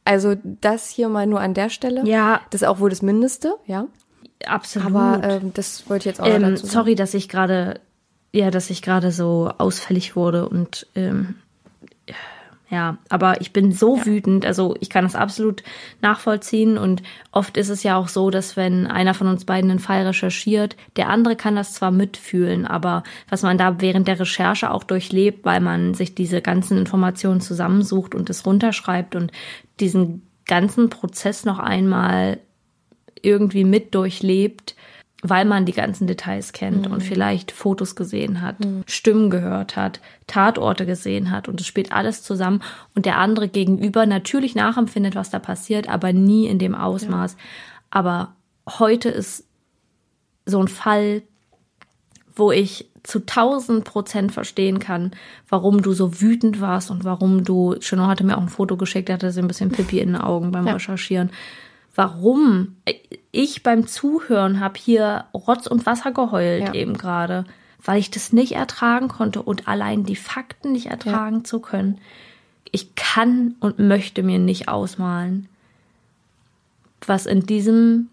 Also 0.04 0.36
das 0.44 0.88
hier 0.88 1.09
mal 1.09 1.26
nur 1.26 1.40
an 1.40 1.54
der 1.54 1.68
Stelle. 1.68 2.07
Ja. 2.07 2.40
Das 2.50 2.62
ist 2.62 2.68
auch 2.68 2.78
wohl 2.78 2.90
das 2.90 3.02
Mindeste, 3.02 3.57
ja. 3.66 3.86
Absolut. 4.46 4.94
Aber 4.94 5.24
ähm, 5.24 5.52
das 5.54 5.88
wollte 5.90 6.09
ich 6.09 6.16
jetzt 6.16 6.20
auch 6.20 6.26
ähm, 6.26 6.42
dazu 6.42 6.66
sagen. 6.66 6.72
Sorry, 6.72 6.94
dass 6.94 7.14
ich 7.14 7.28
gerade, 7.28 7.80
ja, 8.32 8.52
dass 8.52 8.70
ich 8.70 8.82
gerade 8.82 9.11
so 9.11 9.50
ausfällig 9.59 10.14
wurde 10.14 10.48
und 10.48 10.86
ähm, 10.94 11.36
ja, 12.68 12.98
aber 13.08 13.40
ich 13.40 13.52
bin 13.52 13.70
so 13.70 13.96
ja. 13.96 14.06
wütend, 14.06 14.44
also 14.44 14.74
ich 14.80 14.90
kann 14.90 15.04
das 15.04 15.14
absolut 15.14 15.62
nachvollziehen 16.02 16.78
und 16.78 17.02
oft 17.30 17.56
ist 17.56 17.68
es 17.68 17.84
ja 17.84 17.96
auch 17.96 18.08
so, 18.08 18.30
dass 18.30 18.56
wenn 18.56 18.88
einer 18.88 19.14
von 19.14 19.28
uns 19.28 19.44
beiden 19.44 19.70
einen 19.70 19.78
Fall 19.78 20.04
recherchiert, 20.04 20.76
der 20.96 21.08
andere 21.08 21.36
kann 21.36 21.54
das 21.54 21.74
zwar 21.74 21.92
mitfühlen, 21.92 22.66
aber 22.66 23.04
was 23.28 23.42
man 23.42 23.56
da 23.56 23.80
während 23.80 24.08
der 24.08 24.18
Recherche 24.18 24.72
auch 24.72 24.82
durchlebt, 24.82 25.44
weil 25.44 25.60
man 25.60 25.94
sich 25.94 26.16
diese 26.16 26.42
ganzen 26.42 26.76
Informationen 26.76 27.40
zusammensucht 27.40 28.16
und 28.16 28.30
es 28.30 28.44
runterschreibt 28.44 29.14
und 29.14 29.30
diesen 29.78 30.26
ganzen 30.44 30.90
Prozess 30.90 31.44
noch 31.44 31.60
einmal 31.60 32.40
irgendwie 33.22 33.64
mit 33.64 33.94
durchlebt, 33.94 34.74
weil 35.22 35.44
man 35.44 35.64
die 35.64 35.72
ganzen 35.72 36.06
Details 36.06 36.52
kennt 36.52 36.86
mhm. 36.86 36.92
und 36.92 37.02
vielleicht 37.02 37.50
Fotos 37.50 37.96
gesehen 37.96 38.42
hat, 38.42 38.60
mhm. 38.60 38.82
Stimmen 38.86 39.30
gehört 39.30 39.76
hat, 39.76 40.00
Tatorte 40.26 40.84
gesehen 40.86 41.30
hat 41.30 41.48
und 41.48 41.60
es 41.60 41.66
spielt 41.66 41.92
alles 41.92 42.22
zusammen 42.22 42.62
und 42.94 43.06
der 43.06 43.18
andere 43.18 43.48
gegenüber 43.48 44.06
natürlich 44.06 44.54
nachempfindet, 44.54 45.14
was 45.14 45.30
da 45.30 45.38
passiert, 45.38 45.88
aber 45.88 46.12
nie 46.12 46.46
in 46.46 46.58
dem 46.58 46.74
Ausmaß. 46.74 47.32
Ja. 47.32 47.38
Aber 47.90 48.34
heute 48.78 49.08
ist 49.08 49.44
so 50.44 50.60
ein 50.60 50.68
Fall, 50.68 51.22
wo 52.34 52.52
ich 52.52 52.90
zu 53.02 53.24
tausend 53.24 53.84
Prozent 53.84 54.32
verstehen 54.32 54.80
kann, 54.80 55.12
warum 55.48 55.80
du 55.80 55.92
so 55.92 56.20
wütend 56.20 56.60
warst 56.60 56.90
und 56.90 57.04
warum 57.04 57.44
du, 57.44 57.76
Chanel 57.80 58.08
hatte 58.08 58.24
mir 58.24 58.36
auch 58.36 58.42
ein 58.42 58.48
Foto 58.48 58.76
geschickt, 58.76 59.08
hatte 59.08 59.30
so 59.30 59.40
ein 59.40 59.48
bisschen 59.48 59.70
Pipi 59.70 60.00
in 60.00 60.12
den 60.12 60.20
Augen 60.20 60.50
beim 60.50 60.66
ja. 60.66 60.74
Recherchieren 60.74 61.30
warum 61.97 62.76
ich 63.32 63.62
beim 63.62 63.86
Zuhören 63.86 64.61
habe 64.61 64.78
hier 64.78 65.24
Rotz 65.34 65.66
und 65.66 65.86
Wasser 65.86 66.12
geheult 66.12 66.62
ja. 66.62 66.74
eben 66.74 66.94
gerade, 66.94 67.47
weil 67.82 67.99
ich 67.99 68.11
das 68.11 68.32
nicht 68.32 68.53
ertragen 68.53 69.09
konnte 69.09 69.42
und 69.42 69.66
allein 69.66 70.05
die 70.05 70.16
Fakten 70.16 70.72
nicht 70.72 70.86
ertragen 70.86 71.38
ja. 71.38 71.44
zu 71.44 71.61
können. 71.61 71.99
Ich 72.70 72.94
kann 72.94 73.57
und 73.61 73.78
möchte 73.78 74.22
mir 74.22 74.38
nicht 74.38 74.68
ausmalen, 74.68 75.49
was 77.07 77.26
in 77.26 77.40
diesem 77.47 78.09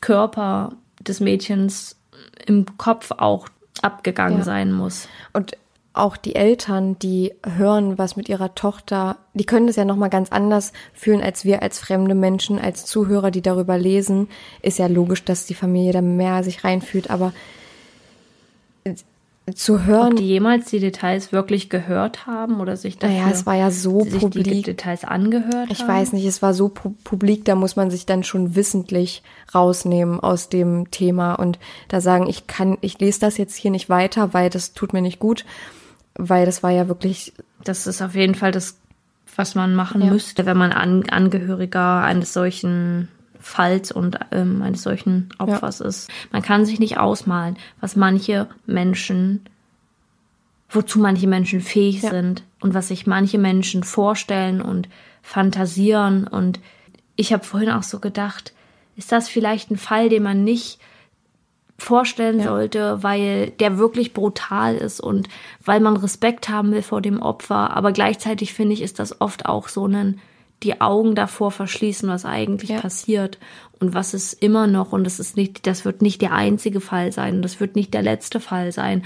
Körper 0.00 0.72
des 1.00 1.20
Mädchens 1.20 1.96
im 2.46 2.64
Kopf 2.78 3.10
auch 3.10 3.48
abgegangen 3.82 4.38
ja. 4.38 4.44
sein 4.44 4.72
muss. 4.72 5.08
Und 5.32 5.56
auch 5.94 6.16
die 6.16 6.34
Eltern, 6.34 6.98
die 6.98 7.32
hören, 7.56 7.96
was 7.98 8.16
mit 8.16 8.28
ihrer 8.28 8.54
Tochter, 8.56 9.16
die 9.32 9.44
können 9.46 9.68
das 9.68 9.76
ja 9.76 9.84
noch 9.84 9.96
mal 9.96 10.08
ganz 10.10 10.30
anders 10.32 10.72
fühlen 10.92 11.22
als 11.22 11.44
wir 11.44 11.62
als 11.62 11.78
fremde 11.78 12.14
Menschen, 12.16 12.58
als 12.58 12.84
Zuhörer, 12.84 13.30
die 13.30 13.42
darüber 13.42 13.78
lesen. 13.78 14.28
Ist 14.60 14.78
ja 14.78 14.88
logisch, 14.88 15.24
dass 15.24 15.46
die 15.46 15.54
Familie 15.54 15.92
da 15.92 16.02
mehr 16.02 16.42
sich 16.42 16.64
reinfühlt, 16.64 17.10
aber 17.10 17.32
zu 19.54 19.84
hören. 19.84 20.12
Ob 20.12 20.16
die 20.16 20.26
jemals 20.26 20.70
die 20.70 20.80
Details 20.80 21.30
wirklich 21.30 21.68
gehört 21.68 22.26
haben 22.26 22.60
oder 22.60 22.76
sich 22.78 22.96
dafür, 22.98 23.14
Naja, 23.16 23.30
es 23.30 23.44
war 23.44 23.54
ja 23.54 23.70
so 23.70 24.00
sich 24.02 24.20
publik. 24.20 24.44
die 24.46 24.62
Details 24.62 25.04
angehört 25.04 25.68
Ich 25.70 25.80
haben? 25.82 25.88
weiß 25.88 26.12
nicht, 26.14 26.24
es 26.24 26.40
war 26.40 26.54
so 26.54 26.70
pu 26.70 26.94
publik, 27.04 27.44
da 27.44 27.54
muss 27.54 27.76
man 27.76 27.90
sich 27.90 28.06
dann 28.06 28.24
schon 28.24 28.56
wissentlich 28.56 29.22
rausnehmen 29.54 30.18
aus 30.18 30.48
dem 30.48 30.90
Thema 30.90 31.34
und 31.34 31.58
da 31.88 32.00
sagen, 32.00 32.26
ich 32.26 32.46
kann, 32.46 32.78
ich 32.80 32.98
lese 33.00 33.20
das 33.20 33.36
jetzt 33.36 33.54
hier 33.54 33.70
nicht 33.70 33.90
weiter, 33.90 34.32
weil 34.32 34.48
das 34.48 34.72
tut 34.72 34.94
mir 34.94 35.02
nicht 35.02 35.18
gut 35.18 35.44
weil 36.14 36.46
das 36.46 36.62
war 36.62 36.70
ja 36.70 36.88
wirklich. 36.88 37.32
Das 37.64 37.86
ist 37.86 38.02
auf 38.02 38.14
jeden 38.14 38.34
Fall 38.34 38.52
das, 38.52 38.78
was 39.36 39.54
man 39.54 39.74
machen 39.74 40.02
ja. 40.02 40.10
müsste, 40.10 40.46
wenn 40.46 40.56
man 40.56 40.72
An 40.72 41.08
Angehöriger 41.08 42.02
eines 42.02 42.32
solchen 42.32 43.08
Falls 43.40 43.92
und 43.92 44.18
ähm, 44.30 44.62
eines 44.62 44.82
solchen 44.82 45.28
Opfers 45.38 45.80
ja. 45.80 45.86
ist. 45.86 46.10
Man 46.32 46.40
kann 46.42 46.64
sich 46.64 46.78
nicht 46.78 46.98
ausmalen, 46.98 47.58
was 47.80 47.94
manche 47.94 48.48
Menschen, 48.64 49.44
wozu 50.70 50.98
manche 50.98 51.26
Menschen 51.26 51.60
fähig 51.60 52.02
ja. 52.02 52.10
sind 52.10 52.42
und 52.60 52.72
was 52.72 52.88
sich 52.88 53.06
manche 53.06 53.38
Menschen 53.38 53.82
vorstellen 53.82 54.62
und 54.62 54.88
fantasieren. 55.22 56.26
Und 56.26 56.58
ich 57.16 57.34
habe 57.34 57.44
vorhin 57.44 57.70
auch 57.70 57.82
so 57.82 57.98
gedacht, 58.00 58.54
ist 58.96 59.12
das 59.12 59.28
vielleicht 59.28 59.70
ein 59.70 59.76
Fall, 59.76 60.08
den 60.08 60.22
man 60.22 60.42
nicht 60.42 60.78
vorstellen 61.78 62.38
ja. 62.38 62.44
sollte, 62.44 63.02
weil 63.02 63.50
der 63.58 63.78
wirklich 63.78 64.14
brutal 64.14 64.76
ist 64.76 65.00
und 65.00 65.28
weil 65.64 65.80
man 65.80 65.96
Respekt 65.96 66.48
haben 66.48 66.72
will 66.72 66.82
vor 66.82 67.00
dem 67.00 67.20
Opfer. 67.20 67.76
Aber 67.76 67.92
gleichzeitig 67.92 68.54
finde 68.54 68.74
ich, 68.74 68.82
ist 68.82 68.98
das 68.98 69.20
oft 69.20 69.46
auch 69.46 69.68
so 69.68 69.86
ein 69.86 70.20
die 70.62 70.80
Augen 70.80 71.14
davor 71.14 71.50
verschließen, 71.50 72.08
was 72.08 72.24
eigentlich 72.24 72.70
ja. 72.70 72.80
passiert 72.80 73.38
und 73.80 73.94
was 73.94 74.14
ist 74.14 74.32
immer 74.32 74.66
noch 74.66 74.92
und 74.92 75.04
das 75.04 75.20
ist 75.20 75.36
nicht, 75.36 75.66
das 75.66 75.84
wird 75.84 76.00
nicht 76.00 76.22
der 76.22 76.32
einzige 76.32 76.80
Fall 76.80 77.12
sein 77.12 77.36
und 77.36 77.42
das 77.42 77.60
wird 77.60 77.76
nicht 77.76 77.92
der 77.92 78.02
letzte 78.02 78.40
Fall 78.40 78.72
sein, 78.72 79.04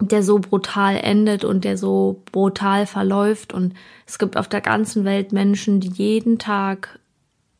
der 0.00 0.22
so 0.22 0.38
brutal 0.38 0.96
endet 0.96 1.44
und 1.44 1.64
der 1.64 1.78
so 1.78 2.22
brutal 2.30 2.86
verläuft 2.86 3.54
und 3.54 3.74
es 4.06 4.18
gibt 4.18 4.36
auf 4.36 4.48
der 4.48 4.60
ganzen 4.60 5.04
Welt 5.04 5.32
Menschen, 5.32 5.80
die 5.80 5.88
jeden 5.88 6.38
Tag 6.38 6.98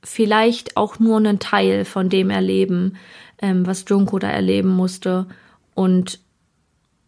vielleicht 0.02 0.76
auch 0.76 0.98
nur 0.98 1.16
einen 1.16 1.38
Teil 1.38 1.86
von 1.86 2.10
dem 2.10 2.28
erleben, 2.28 2.96
ähm, 3.38 3.66
was 3.66 3.84
Junko 3.88 4.18
da 4.18 4.28
erleben 4.28 4.70
musste 4.70 5.26
und 5.74 6.20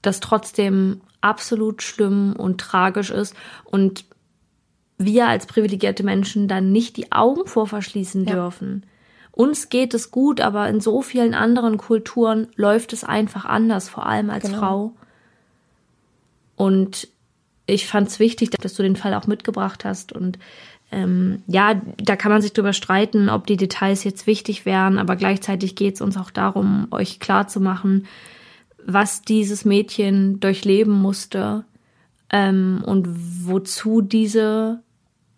das 0.03 0.21
trotzdem 0.21 1.01
absolut 1.21 1.83
schlimm 1.83 2.35
und 2.37 2.61
tragisch 2.61 3.11
ist 3.11 3.35
und 3.65 4.05
wir 4.99 5.27
als 5.27 5.47
privilegierte 5.47 6.03
Menschen 6.03 6.49
dann 6.49 6.73
nicht 6.73 6.97
die 6.97 7.13
Augen 7.13 7.47
vor 7.47 7.67
verschließen 7.67 8.25
ja. 8.25 8.35
dürfen. 8.35 8.87
Uns 9.33 9.69
geht 9.69 9.93
es 9.93 10.11
gut, 10.11 10.41
aber 10.41 10.69
in 10.69 10.81
so 10.81 11.03
vielen 11.03 11.35
anderen 11.35 11.77
Kulturen 11.77 12.49
läuft 12.57 12.95
es 12.95 13.05
einfach 13.05 13.45
anders, 13.45 13.89
vor 13.89 14.07
allem 14.07 14.31
als 14.31 14.47
genau. 14.47 14.59
Frau. 14.59 14.93
Und 16.57 17.09
ich 17.67 17.87
fand 17.87 18.09
es 18.09 18.19
wichtig, 18.19 18.51
dass 18.51 18.75
du 18.75 18.83
den 18.83 18.97
Fall 18.97 19.13
auch 19.13 19.27
mitgebracht 19.27 19.85
hast 19.85 20.13
und 20.13 20.39
ähm, 20.97 21.43
ja, 21.47 21.81
da 21.99 22.17
kann 22.17 22.33
man 22.33 22.41
sich 22.41 22.55
drüber 22.55 22.73
streiten, 22.73 23.29
ob 23.29 23.47
die 23.47 23.59
Details 23.59 24.03
jetzt 24.03 24.27
wichtig 24.27 24.65
wären, 24.65 24.99
aber 24.99 25.17
gleichzeitig 25.17 25.77
geht 25.77 25.97
es 25.97 26.01
uns 26.01 26.17
auch 26.17 26.31
darum, 26.31 26.89
euch 26.91 27.21
klar 27.21 27.49
zu 27.49 27.61
machen, 27.61 28.07
was 28.83 29.21
dieses 29.21 29.67
Mädchen 29.67 30.41
durchleben 30.41 30.95
musste 30.95 31.67
ähm, 32.31 32.83
und 32.87 33.07
wozu 33.47 34.01
diese 34.01 34.81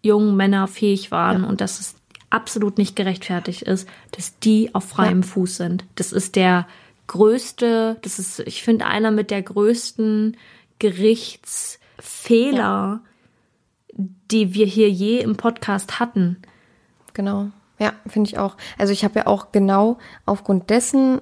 jungen 0.01 0.37
Männer 0.37 0.69
fähig 0.69 1.11
waren 1.11 1.43
ja. 1.43 1.49
und 1.49 1.61
dass 1.61 1.81
es 1.81 1.97
absolut 2.31 2.79
nicht 2.79 2.95
gerechtfertigt 2.95 3.63
ist, 3.63 3.89
dass 4.13 4.39
die 4.39 4.73
auf 4.77 4.85
freiem 4.85 5.23
ja. 5.23 5.27
Fuß 5.27 5.57
sind. 5.57 5.85
Das 5.97 6.13
ist 6.13 6.37
der 6.37 6.69
größte, 7.09 7.97
das 8.03 8.21
ist, 8.21 8.39
ich 8.41 8.63
finde, 8.63 8.87
einer 8.87 9.11
mit 9.11 9.33
der 9.33 9.43
größten 9.43 10.37
Gerichtsfehler, 10.79 13.01
ja 13.01 13.08
die 13.99 14.55
wir 14.55 14.67
hier 14.67 14.91
je 14.91 15.19
im 15.19 15.37
Podcast 15.37 15.99
hatten. 15.99 16.37
Genau. 17.15 17.49
Ja, 17.79 17.93
finde 18.07 18.29
ich 18.31 18.39
auch. 18.39 18.57
Also 18.77 18.93
ich 18.93 19.05
habe 19.05 19.21
ja 19.21 19.27
auch 19.27 19.53
genau 19.53 19.99
aufgrund 20.27 20.71
dessen, 20.71 21.21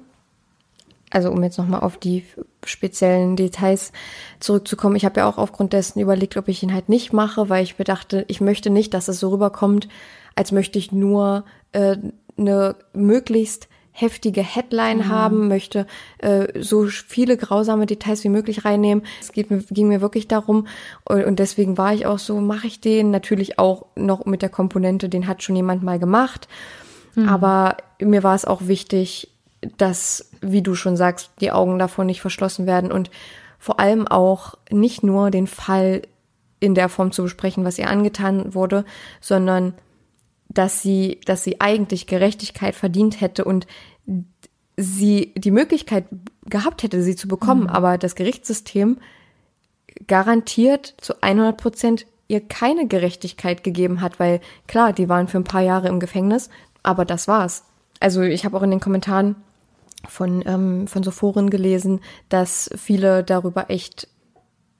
also 1.10 1.30
um 1.30 1.42
jetzt 1.42 1.58
nochmal 1.58 1.80
auf 1.80 1.98
die 1.98 2.24
speziellen 2.64 3.36
Details 3.36 3.92
zurückzukommen, 4.40 4.96
ich 4.96 5.04
habe 5.04 5.20
ja 5.20 5.28
auch 5.28 5.38
aufgrund 5.38 5.72
dessen 5.72 6.00
überlegt, 6.00 6.36
ob 6.36 6.48
ich 6.48 6.62
ihn 6.62 6.72
halt 6.72 6.88
nicht 6.88 7.12
mache, 7.12 7.48
weil 7.48 7.62
ich 7.62 7.78
mir 7.78 7.84
dachte, 7.84 8.24
ich 8.28 8.40
möchte 8.40 8.70
nicht, 8.70 8.94
dass 8.94 9.08
es 9.08 9.20
so 9.20 9.30
rüberkommt, 9.30 9.88
als 10.34 10.52
möchte 10.52 10.78
ich 10.78 10.92
nur 10.92 11.44
äh, 11.72 11.96
eine 12.36 12.76
möglichst 12.92 13.68
heftige 13.98 14.42
Headline 14.42 14.98
mhm. 14.98 15.08
haben, 15.08 15.48
möchte 15.48 15.86
äh, 16.18 16.48
so 16.60 16.86
viele 16.86 17.38
grausame 17.38 17.86
Details 17.86 18.24
wie 18.24 18.28
möglich 18.28 18.66
reinnehmen. 18.66 19.04
Es 19.20 19.32
geht 19.32 19.50
mir, 19.50 19.62
ging 19.70 19.88
mir 19.88 20.02
wirklich 20.02 20.28
darum 20.28 20.66
und, 21.04 21.38
deswegen 21.38 21.78
war 21.78 21.94
ich 21.94 22.04
auch 22.04 22.18
so, 22.18 22.38
mache 22.38 22.66
ich 22.66 22.80
den 22.82 23.10
natürlich 23.10 23.58
auch 23.58 23.86
noch 23.96 24.26
mit 24.26 24.42
der 24.42 24.50
Komponente, 24.50 25.08
den 25.08 25.26
hat 25.26 25.42
schon 25.42 25.56
jemand 25.56 25.82
mal 25.82 25.98
gemacht. 25.98 26.46
Mhm. 27.14 27.26
Aber 27.26 27.78
mir 27.98 28.22
war 28.22 28.34
es 28.34 28.44
auch 28.44 28.68
wichtig, 28.68 29.30
dass, 29.78 30.30
wie 30.42 30.60
du 30.60 30.74
schon 30.74 30.98
sagst, 30.98 31.30
die 31.40 31.50
Augen 31.50 31.78
davor 31.78 32.04
nicht 32.04 32.20
verschlossen 32.20 32.66
werden 32.66 32.92
und 32.92 33.10
vor 33.58 33.80
allem 33.80 34.06
auch 34.06 34.56
nicht 34.70 35.02
nur 35.04 35.30
den 35.30 35.46
Fall 35.46 36.02
in 36.60 36.74
der 36.74 36.90
Form 36.90 37.12
zu 37.12 37.22
besprechen, 37.22 37.64
was 37.64 37.78
ihr 37.78 37.88
angetan 37.88 38.54
wurde, 38.54 38.84
sondern 39.22 39.72
dass 40.48 40.82
sie, 40.82 41.20
dass 41.24 41.44
sie 41.44 41.60
eigentlich 41.60 42.06
Gerechtigkeit 42.06 42.74
verdient 42.74 43.20
hätte 43.20 43.44
und 43.44 43.66
sie 44.76 45.32
die 45.36 45.50
Möglichkeit 45.50 46.06
gehabt 46.44 46.82
hätte, 46.82 47.02
sie 47.02 47.16
zu 47.16 47.28
bekommen, 47.28 47.62
mhm. 47.62 47.68
aber 47.68 47.98
das 47.98 48.14
Gerichtssystem 48.14 48.98
garantiert 50.06 50.94
zu 50.98 51.22
100 51.22 51.56
Prozent 51.56 52.06
ihr 52.28 52.40
keine 52.40 52.86
Gerechtigkeit 52.86 53.62
gegeben 53.62 54.00
hat, 54.00 54.18
weil 54.18 54.40
klar, 54.66 54.92
die 54.92 55.08
waren 55.08 55.28
für 55.28 55.38
ein 55.38 55.44
paar 55.44 55.62
Jahre 55.62 55.88
im 55.88 56.00
Gefängnis, 56.00 56.50
aber 56.82 57.04
das 57.04 57.28
war's. 57.28 57.64
Also 58.00 58.22
ich 58.22 58.44
habe 58.44 58.56
auch 58.56 58.62
in 58.62 58.70
den 58.70 58.80
Kommentaren 58.80 59.36
von, 60.08 60.42
ähm, 60.46 60.86
von 60.86 61.02
so 61.02 61.10
Foren 61.10 61.50
gelesen, 61.50 62.00
dass 62.28 62.70
viele 62.76 63.24
darüber 63.24 63.70
echt 63.70 64.08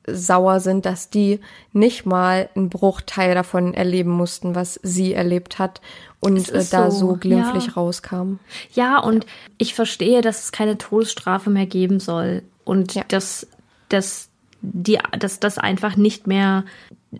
sauer 0.07 0.61
sind, 0.61 0.87
dass 0.87 1.11
die 1.11 1.41
nicht 1.73 2.07
mal 2.07 2.49
einen 2.55 2.69
Bruchteil 2.69 3.35
davon 3.35 3.75
erleben 3.75 4.11
mussten, 4.11 4.55
was 4.55 4.79
sie 4.83 5.15
erlebt 5.15 5.59
hat 5.59 5.81
und 6.21 6.49
äh, 6.51 6.65
da 6.71 6.91
so, 6.91 7.09
so 7.09 7.17
glimpflich 7.17 7.67
ja. 7.67 7.73
rauskam. 7.73 8.39
Ja, 8.73 8.99
und 8.99 9.27
ich 9.59 9.75
verstehe, 9.75 10.23
dass 10.23 10.45
es 10.45 10.53
keine 10.53 10.79
Todesstrafe 10.79 11.51
mehr 11.51 11.67
geben 11.67 12.01
soll 12.01 12.43
und 12.65 12.95
ja. 12.95 13.05
dass, 13.09 13.47
dass, 13.89 14.29
die, 14.63 14.99
dass 15.19 15.41
das 15.41 15.59
einfach 15.59 15.97
nicht 15.97 16.27
mehr 16.27 16.65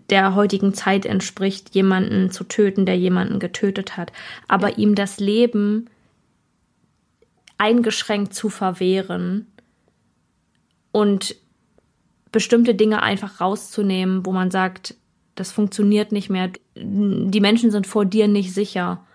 der 0.09 0.35
heutigen 0.35 0.73
Zeit 0.73 1.05
entspricht, 1.05 1.73
jemanden 1.73 2.31
zu 2.31 2.43
töten, 2.43 2.85
der 2.85 2.97
jemanden 2.97 3.39
getötet 3.39 3.97
hat. 3.97 4.11
Aber 4.47 4.71
ja. 4.71 4.77
ihm 4.77 4.95
das 4.95 5.19
Leben 5.19 5.89
eingeschränkt 7.57 8.33
zu 8.33 8.49
verwehren 8.49 9.47
und 10.91 11.35
bestimmte 12.31 12.75
Dinge 12.75 13.01
einfach 13.01 13.41
rauszunehmen, 13.41 14.25
wo 14.25 14.31
man 14.31 14.51
sagt, 14.51 14.95
das 15.35 15.51
funktioniert 15.51 16.11
nicht 16.11 16.29
mehr. 16.29 16.49
Die 16.75 17.41
Menschen 17.41 17.71
sind 17.71 17.87
vor 17.87 18.05
dir 18.05 18.27
nicht 18.27 18.53
sicher. 18.53 19.05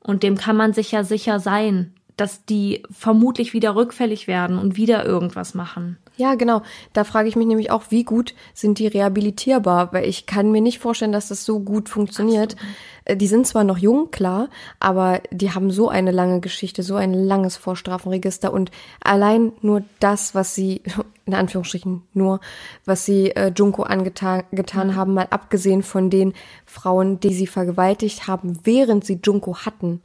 Und 0.00 0.22
dem 0.22 0.36
kann 0.36 0.56
man 0.56 0.72
sicher 0.72 1.04
sicher 1.04 1.40
sein, 1.40 1.94
dass 2.16 2.44
die 2.44 2.82
vermutlich 2.90 3.52
wieder 3.52 3.76
rückfällig 3.76 4.26
werden 4.26 4.58
und 4.58 4.76
wieder 4.76 5.06
irgendwas 5.06 5.54
machen. 5.54 5.98
Ja, 6.16 6.34
genau. 6.34 6.62
Da 6.92 7.04
frage 7.04 7.28
ich 7.28 7.36
mich 7.36 7.46
nämlich 7.46 7.70
auch, 7.70 7.84
wie 7.90 8.02
gut 8.02 8.34
sind 8.52 8.80
die 8.80 8.88
rehabilitierbar? 8.88 9.92
Weil 9.92 10.08
ich 10.08 10.26
kann 10.26 10.50
mir 10.50 10.60
nicht 10.60 10.80
vorstellen, 10.80 11.12
dass 11.12 11.28
das 11.28 11.44
so 11.44 11.60
gut 11.60 11.88
funktioniert. 11.88 12.54
Absolut. 12.54 12.76
Äh, 13.04 13.16
die 13.16 13.28
sind 13.28 13.46
zwar 13.46 13.62
noch 13.62 13.78
jung, 13.78 14.10
klar, 14.10 14.48
aber 14.80 15.22
die 15.30 15.52
haben 15.52 15.70
so 15.70 15.88
eine 15.88 16.10
lange 16.10 16.40
Geschichte, 16.40 16.82
so 16.82 16.96
ein 16.96 17.14
langes 17.14 17.56
Vorstrafenregister 17.56 18.52
und 18.52 18.72
allein 19.00 19.52
nur 19.62 19.84
das, 20.00 20.34
was 20.34 20.56
sie, 20.56 20.82
in 21.28 21.34
Anführungsstrichen 21.34 22.02
nur, 22.14 22.40
was 22.84 23.04
sie 23.04 23.30
äh, 23.30 23.52
Junko 23.54 23.82
angetan 23.82 24.44
getan 24.50 24.88
mhm. 24.88 24.96
haben, 24.96 25.14
mal 25.14 25.28
abgesehen 25.30 25.82
von 25.82 26.10
den 26.10 26.32
Frauen, 26.64 27.20
die 27.20 27.34
sie 27.34 27.46
vergewaltigt 27.46 28.26
haben, 28.26 28.58
während 28.64 29.04
sie 29.04 29.20
Junko 29.22 29.58
hatten, 29.58 30.00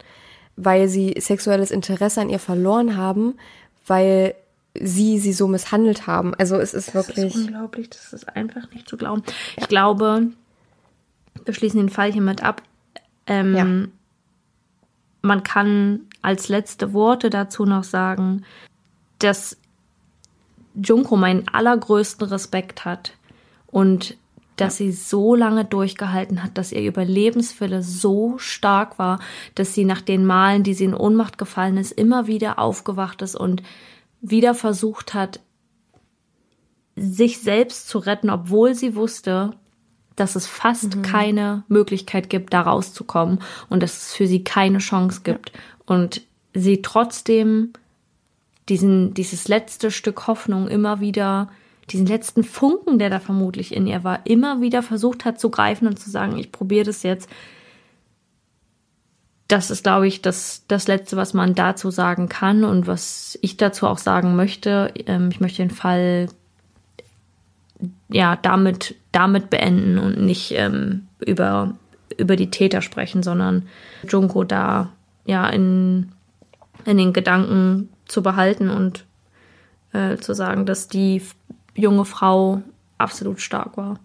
weil 0.56 0.86
sie 0.86 1.14
sexuelles 1.18 1.70
Interesse 1.70 2.20
an 2.20 2.28
ihr 2.28 2.38
verloren 2.38 2.96
haben, 2.96 3.34
weil 3.86 4.34
sie 4.78 5.18
sie 5.18 5.32
so 5.32 5.48
misshandelt 5.48 6.06
haben. 6.06 6.34
Also 6.34 6.56
es 6.56 6.74
ist 6.74 6.88
das 6.88 6.94
wirklich. 6.94 7.32
Das 7.32 7.36
ist 7.36 7.46
unglaublich, 7.48 7.88
das 7.90 8.12
ist 8.12 8.28
einfach 8.36 8.70
nicht 8.70 8.88
zu 8.88 8.96
glauben. 8.96 9.22
Ja. 9.26 9.62
Ich 9.62 9.68
glaube, 9.68 10.28
wir 11.44 11.54
schließen 11.54 11.80
den 11.80 11.88
Fall 11.88 12.12
hiermit 12.12 12.42
ab. 12.42 12.62
Ähm, 13.26 13.54
ja. 13.54 13.88
Man 15.22 15.42
kann 15.42 16.00
als 16.20 16.48
letzte 16.48 16.92
Worte 16.92 17.30
dazu 17.30 17.64
noch 17.64 17.84
sagen, 17.84 18.44
dass 19.20 19.56
Junko 20.74 21.16
meinen 21.16 21.48
allergrößten 21.48 22.28
Respekt 22.28 22.84
hat 22.84 23.12
und 23.66 24.16
dass 24.56 24.78
ja. 24.78 24.86
sie 24.86 24.92
so 24.92 25.34
lange 25.34 25.64
durchgehalten 25.64 26.42
hat, 26.42 26.56
dass 26.56 26.72
ihr 26.72 26.82
Überlebenswille 26.82 27.82
so 27.82 28.38
stark 28.38 28.98
war, 28.98 29.18
dass 29.54 29.74
sie 29.74 29.84
nach 29.84 30.00
den 30.00 30.24
Malen, 30.26 30.62
die 30.62 30.74
sie 30.74 30.84
in 30.84 30.94
Ohnmacht 30.94 31.38
gefallen 31.38 31.76
ist, 31.76 31.92
immer 31.92 32.26
wieder 32.26 32.58
aufgewacht 32.58 33.22
ist 33.22 33.34
und 33.34 33.62
wieder 34.20 34.54
versucht 34.54 35.12
hat, 35.12 35.40
sich 36.96 37.40
selbst 37.40 37.88
zu 37.88 37.98
retten, 37.98 38.30
obwohl 38.30 38.74
sie 38.74 38.94
wusste, 38.94 39.50
dass 40.14 40.36
es 40.36 40.46
fast 40.46 40.96
mhm. 40.96 41.02
keine 41.02 41.64
Möglichkeit 41.68 42.30
gibt, 42.30 42.52
da 42.52 42.62
rauszukommen 42.62 43.40
und 43.68 43.82
dass 43.82 43.96
es 43.96 44.14
für 44.14 44.28
sie 44.28 44.44
keine 44.44 44.78
Chance 44.78 45.22
gibt. 45.24 45.50
Ja. 45.50 45.60
Und 45.86 46.22
sie 46.54 46.82
trotzdem 46.82 47.72
diesen, 48.68 49.14
dieses 49.14 49.48
letzte 49.48 49.90
Stück 49.90 50.26
Hoffnung 50.26 50.68
immer 50.68 51.00
wieder, 51.00 51.48
diesen 51.90 52.06
letzten 52.06 52.44
Funken, 52.44 52.98
der 52.98 53.10
da 53.10 53.20
vermutlich 53.20 53.74
in 53.74 53.86
ihr 53.86 54.04
war, 54.04 54.26
immer 54.26 54.60
wieder 54.60 54.82
versucht 54.82 55.24
hat 55.24 55.38
zu 55.38 55.50
greifen 55.50 55.86
und 55.86 55.98
zu 55.98 56.10
sagen, 56.10 56.38
ich 56.38 56.50
probiere 56.50 56.84
das 56.84 57.02
jetzt, 57.02 57.28
das 59.48 59.70
ist, 59.70 59.84
glaube 59.84 60.06
ich, 60.06 60.22
das, 60.22 60.64
das 60.68 60.88
Letzte, 60.88 61.16
was 61.16 61.34
man 61.34 61.54
dazu 61.54 61.90
sagen 61.90 62.28
kann 62.28 62.64
und 62.64 62.86
was 62.86 63.38
ich 63.42 63.56
dazu 63.56 63.86
auch 63.86 63.98
sagen 63.98 64.36
möchte. 64.36 64.92
Ähm, 65.06 65.28
ich 65.30 65.40
möchte 65.40 65.62
den 65.62 65.70
Fall 65.70 66.28
ja 68.08 68.36
damit, 68.36 68.94
damit 69.12 69.50
beenden 69.50 69.98
und 69.98 70.18
nicht 70.18 70.52
ähm, 70.52 71.08
über, 71.20 71.74
über 72.16 72.36
die 72.36 72.50
Täter 72.50 72.80
sprechen, 72.80 73.22
sondern 73.22 73.68
Junko 74.08 74.44
da 74.44 74.92
ja 75.26 75.46
in, 75.48 76.12
in 76.86 76.96
den 76.96 77.12
Gedanken 77.12 77.90
zu 78.06 78.22
behalten 78.22 78.70
und 78.70 79.06
äh, 79.92 80.16
zu 80.16 80.34
sagen, 80.34 80.66
dass 80.66 80.88
die 80.88 81.22
junge 81.74 82.04
Frau 82.04 82.62
absolut 82.98 83.40
stark 83.40 83.76
war. 83.76 83.98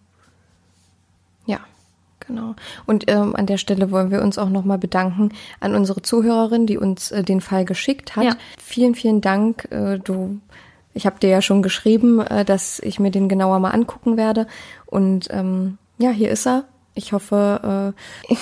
Genau. 2.30 2.56
Und 2.86 3.10
ähm, 3.10 3.36
an 3.36 3.48
der 3.48 3.58
Stelle 3.58 3.90
wollen 3.90 4.12
wir 4.12 4.22
uns 4.22 4.38
auch 4.38 4.50
nochmal 4.50 4.78
bedanken 4.78 5.32
an 5.60 5.74
unsere 5.74 6.04
Zuhörerin, 6.04 6.68
die 6.68 6.78
uns 6.78 7.12
äh, 7.12 7.24
den 7.24 7.42
Fall 7.42 7.66
geschickt 7.66 8.16
hat. 8.16 8.24
Ja. 8.24 8.36
Vielen, 8.62 8.94
vielen 8.94 9.20
Dank. 9.20 9.68
Äh, 9.72 9.98
du, 9.98 10.40
ich 10.94 11.08
habe 11.08 11.20
dir 11.20 11.30
ja 11.30 11.42
schon 11.42 11.64
geschrieben, 11.64 12.20
äh, 12.20 12.46
dass 12.46 12.80
ich 12.80 13.00
mir 13.00 13.10
den 13.10 13.30
genauer 13.30 13.58
mal 13.60 13.72
angucken 13.72 14.16
werde. 14.16 14.46
Und 14.86 15.28
ähm, 15.32 15.80
ja, 15.98 16.12
hier 16.12 16.30
ist 16.30 16.46
er. 16.46 16.66
Ich 16.94 17.14
hoffe, 17.14 17.94
äh, 18.28 18.32
ich, 18.34 18.40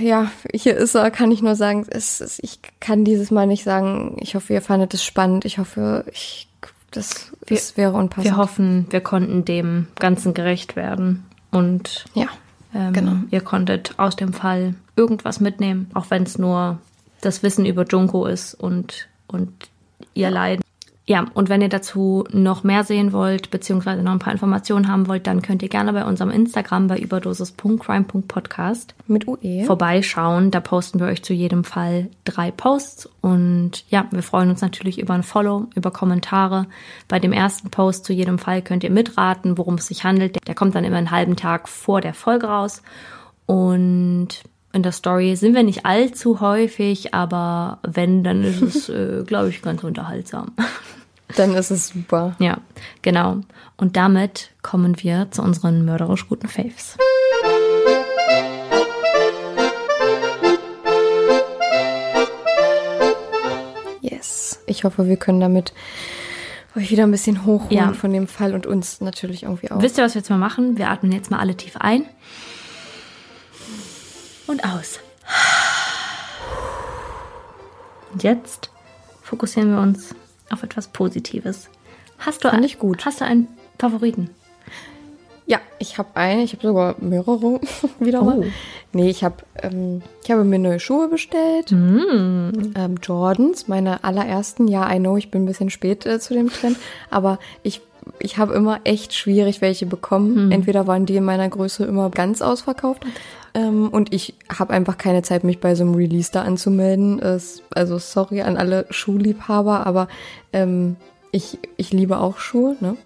ja, 0.00 0.30
hier 0.52 0.76
ist 0.76 0.94
er, 0.94 1.10
kann 1.10 1.30
ich 1.30 1.42
nur 1.42 1.54
sagen. 1.54 1.86
Es, 1.88 2.20
es, 2.20 2.38
ich 2.38 2.60
kann 2.80 3.04
dieses 3.04 3.30
Mal 3.30 3.46
nicht 3.46 3.64
sagen, 3.64 4.16
ich 4.20 4.34
hoffe, 4.34 4.52
ihr 4.52 4.62
fandet 4.62 4.94
es 4.94 5.04
spannend. 5.04 5.44
Ich 5.44 5.58
hoffe, 5.58 6.04
ich, 6.12 6.48
das, 6.90 7.32
das 7.46 7.76
wäre 7.76 7.92
unpassend. 7.92 8.24
Wir 8.24 8.36
hoffen, 8.36 8.86
wir 8.90 9.00
konnten 9.00 9.44
dem 9.44 9.88
Ganzen 9.98 10.34
gerecht 10.34 10.76
werden. 10.76 11.24
Und 11.50 12.04
ja. 12.14 12.28
Ähm, 12.74 12.92
genau. 12.92 13.16
Ihr 13.30 13.40
konntet 13.40 13.94
aus 13.98 14.16
dem 14.16 14.32
Fall 14.32 14.74
irgendwas 14.96 15.40
mitnehmen, 15.40 15.90
auch 15.94 16.06
wenn 16.10 16.22
es 16.22 16.38
nur 16.38 16.78
das 17.20 17.42
Wissen 17.42 17.66
über 17.66 17.84
Junko 17.84 18.26
ist 18.26 18.54
und, 18.54 19.08
und 19.26 19.52
ihr. 20.14 20.30
Leiden. 20.30 20.62
Ja, 21.10 21.26
und 21.34 21.48
wenn 21.48 21.60
ihr 21.60 21.68
dazu 21.68 22.22
noch 22.30 22.62
mehr 22.62 22.84
sehen 22.84 23.12
wollt, 23.12 23.50
beziehungsweise 23.50 24.00
noch 24.00 24.12
ein 24.12 24.20
paar 24.20 24.32
Informationen 24.32 24.86
haben 24.86 25.08
wollt, 25.08 25.26
dann 25.26 25.42
könnt 25.42 25.60
ihr 25.60 25.68
gerne 25.68 25.92
bei 25.92 26.04
unserem 26.04 26.30
Instagram 26.30 26.86
bei 26.86 27.00
überdosis.crime.podcast 27.00 28.94
mit 29.08 29.26
UE 29.26 29.64
vorbeischauen. 29.64 30.52
Da 30.52 30.60
posten 30.60 31.00
wir 31.00 31.08
euch 31.08 31.24
zu 31.24 31.32
jedem 31.32 31.64
Fall 31.64 32.10
drei 32.24 32.52
Posts. 32.52 33.08
Und 33.22 33.90
ja, 33.90 34.06
wir 34.12 34.22
freuen 34.22 34.50
uns 34.50 34.60
natürlich 34.60 35.00
über 35.00 35.14
ein 35.14 35.24
Follow, 35.24 35.66
über 35.74 35.90
Kommentare. 35.90 36.66
Bei 37.08 37.18
dem 37.18 37.32
ersten 37.32 37.70
Post 37.70 38.04
zu 38.04 38.12
jedem 38.12 38.38
Fall 38.38 38.62
könnt 38.62 38.84
ihr 38.84 38.90
mitraten, 38.90 39.58
worum 39.58 39.74
es 39.74 39.88
sich 39.88 40.04
handelt. 40.04 40.38
Der 40.46 40.54
kommt 40.54 40.76
dann 40.76 40.84
immer 40.84 40.98
einen 40.98 41.10
halben 41.10 41.34
Tag 41.34 41.68
vor 41.68 42.00
der 42.00 42.14
Folge 42.14 42.46
raus. 42.46 42.84
Und 43.46 44.44
in 44.72 44.84
der 44.84 44.92
Story 44.92 45.34
sind 45.34 45.56
wir 45.56 45.64
nicht 45.64 45.84
allzu 45.86 46.40
häufig, 46.40 47.14
aber 47.14 47.80
wenn, 47.82 48.22
dann 48.22 48.44
ist 48.44 48.62
es, 48.62 48.88
äh, 48.88 49.24
glaube 49.26 49.48
ich, 49.48 49.60
ganz 49.60 49.82
unterhaltsam. 49.82 50.52
Dann 51.36 51.54
ist 51.54 51.70
es 51.70 51.88
super. 51.88 52.36
Ja, 52.38 52.58
genau. 53.02 53.40
Und 53.76 53.96
damit 53.96 54.50
kommen 54.62 55.02
wir 55.02 55.30
zu 55.30 55.42
unseren 55.42 55.84
mörderisch 55.84 56.28
guten 56.28 56.48
Faves. 56.48 56.96
Yes. 64.00 64.60
Ich 64.66 64.84
hoffe, 64.84 65.06
wir 65.06 65.16
können 65.16 65.40
damit 65.40 65.72
euch 66.76 66.90
wieder 66.90 67.04
ein 67.04 67.10
bisschen 67.10 67.44
hochholen 67.44 67.70
ja. 67.70 67.92
von 67.92 68.12
dem 68.12 68.28
Fall 68.28 68.54
und 68.54 68.66
uns 68.66 69.00
natürlich 69.00 69.44
irgendwie 69.44 69.70
auch. 69.70 69.82
Wisst 69.82 69.98
ihr, 69.98 70.04
was 70.04 70.14
wir 70.14 70.20
jetzt 70.20 70.30
mal 70.30 70.38
machen? 70.38 70.78
Wir 70.78 70.88
atmen 70.88 71.12
jetzt 71.12 71.30
mal 71.30 71.38
alle 71.38 71.56
tief 71.56 71.76
ein 71.76 72.04
und 74.46 74.64
aus. 74.64 75.00
Und 78.12 78.22
jetzt 78.22 78.70
fokussieren 79.22 79.70
wir 79.74 79.80
uns 79.80 80.14
auf 80.50 80.62
etwas 80.62 80.88
Positives. 80.88 81.70
Hast 82.18 82.44
du, 82.44 82.50
Fand 82.50 82.64
ich 82.64 82.78
gut. 82.78 83.06
Hast 83.06 83.20
du 83.20 83.24
einen 83.24 83.48
Favoriten? 83.78 84.30
Ja, 85.46 85.58
ich 85.80 85.98
habe 85.98 86.10
einen. 86.14 86.42
Ich 86.42 86.52
habe 86.52 86.66
sogar 86.66 86.94
mehrere 87.00 87.60
wieder 87.98 88.22
mal. 88.22 88.38
Oh. 88.38 88.44
Nee, 88.92 89.10
ich 89.10 89.24
habe 89.24 89.36
ähm, 89.56 90.02
ich 90.22 90.30
habe 90.30 90.44
mir 90.44 90.58
neue 90.58 90.78
Schuhe 90.78 91.08
bestellt. 91.08 91.72
Mm. 91.72 92.72
Ähm, 92.76 92.94
Jordans, 93.02 93.66
meine 93.66 94.04
allerersten. 94.04 94.68
Ja, 94.68 94.92
I 94.92 94.98
know, 94.98 95.16
ich 95.16 95.30
bin 95.30 95.42
ein 95.42 95.46
bisschen 95.46 95.70
spät 95.70 96.06
äh, 96.06 96.20
zu 96.20 96.34
dem 96.34 96.50
Trend. 96.50 96.76
Aber 97.10 97.40
ich 97.64 97.80
ich 98.18 98.38
habe 98.38 98.54
immer 98.54 98.80
echt 98.84 99.14
schwierig 99.14 99.60
welche 99.60 99.86
bekommen. 99.86 100.52
Entweder 100.52 100.86
waren 100.86 101.06
die 101.06 101.16
in 101.16 101.24
meiner 101.24 101.48
Größe 101.48 101.84
immer 101.84 102.10
ganz 102.10 102.42
ausverkauft. 102.42 103.04
Ähm, 103.54 103.88
und 103.88 104.12
ich 104.14 104.34
habe 104.48 104.72
einfach 104.72 104.98
keine 104.98 105.22
Zeit, 105.22 105.44
mich 105.44 105.60
bei 105.60 105.74
so 105.74 105.84
einem 105.84 105.94
Release 105.94 106.30
da 106.32 106.42
anzumelden. 106.42 107.18
Es, 107.20 107.62
also 107.74 107.98
sorry 107.98 108.42
an 108.42 108.56
alle 108.56 108.86
Schuhliebhaber, 108.90 109.86
aber 109.86 110.08
ähm, 110.52 110.96
ich, 111.32 111.58
ich 111.76 111.92
liebe 111.92 112.18
auch 112.18 112.38
Schuhe, 112.38 112.76
ne? 112.80 112.96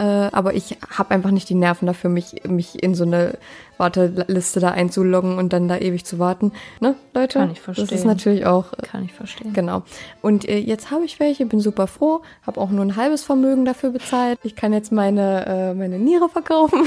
Äh, 0.00 0.04
aber 0.04 0.54
ich 0.54 0.76
habe 0.96 1.10
einfach 1.10 1.32
nicht 1.32 1.48
die 1.48 1.56
Nerven 1.56 1.86
dafür, 1.86 2.08
mich, 2.08 2.42
mich 2.46 2.80
in 2.80 2.94
so 2.94 3.02
eine 3.02 3.36
Warteliste 3.78 4.60
da 4.60 4.70
einzuloggen 4.70 5.38
und 5.38 5.52
dann 5.52 5.66
da 5.66 5.76
ewig 5.76 6.04
zu 6.04 6.20
warten. 6.20 6.52
Ne, 6.80 6.94
Leute? 7.14 7.40
Kann 7.40 7.50
ich 7.50 7.60
Das 7.60 7.78
ist 7.78 7.88
verstehen. 7.88 8.06
natürlich 8.06 8.46
auch 8.46 8.66
Kann 8.82 9.04
ich 9.04 9.12
verstehen. 9.12 9.52
Genau. 9.52 9.82
Und 10.22 10.48
äh, 10.48 10.58
jetzt 10.58 10.92
habe 10.92 11.04
ich 11.04 11.18
welche, 11.18 11.46
bin 11.46 11.58
super 11.58 11.88
froh, 11.88 12.22
habe 12.46 12.60
auch 12.60 12.70
nur 12.70 12.84
ein 12.84 12.94
halbes 12.94 13.24
Vermögen 13.24 13.64
dafür 13.64 13.90
bezahlt. 13.90 14.38
Ich 14.44 14.54
kann 14.54 14.72
jetzt 14.72 14.92
meine, 14.92 15.46
äh, 15.46 15.74
meine 15.74 15.98
Niere 15.98 16.28
verkaufen. 16.28 16.84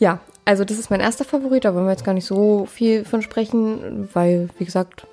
Ja, 0.00 0.18
also 0.44 0.64
das 0.64 0.78
ist 0.78 0.90
mein 0.90 0.98
erster 1.00 1.24
Favorit, 1.24 1.64
da 1.64 1.74
wollen 1.74 1.84
wir 1.84 1.92
jetzt 1.92 2.04
gar 2.04 2.14
nicht 2.14 2.24
so 2.26 2.66
viel 2.66 3.04
von 3.04 3.22
sprechen, 3.22 4.08
weil, 4.14 4.48
wie 4.58 4.64
gesagt, 4.64 5.06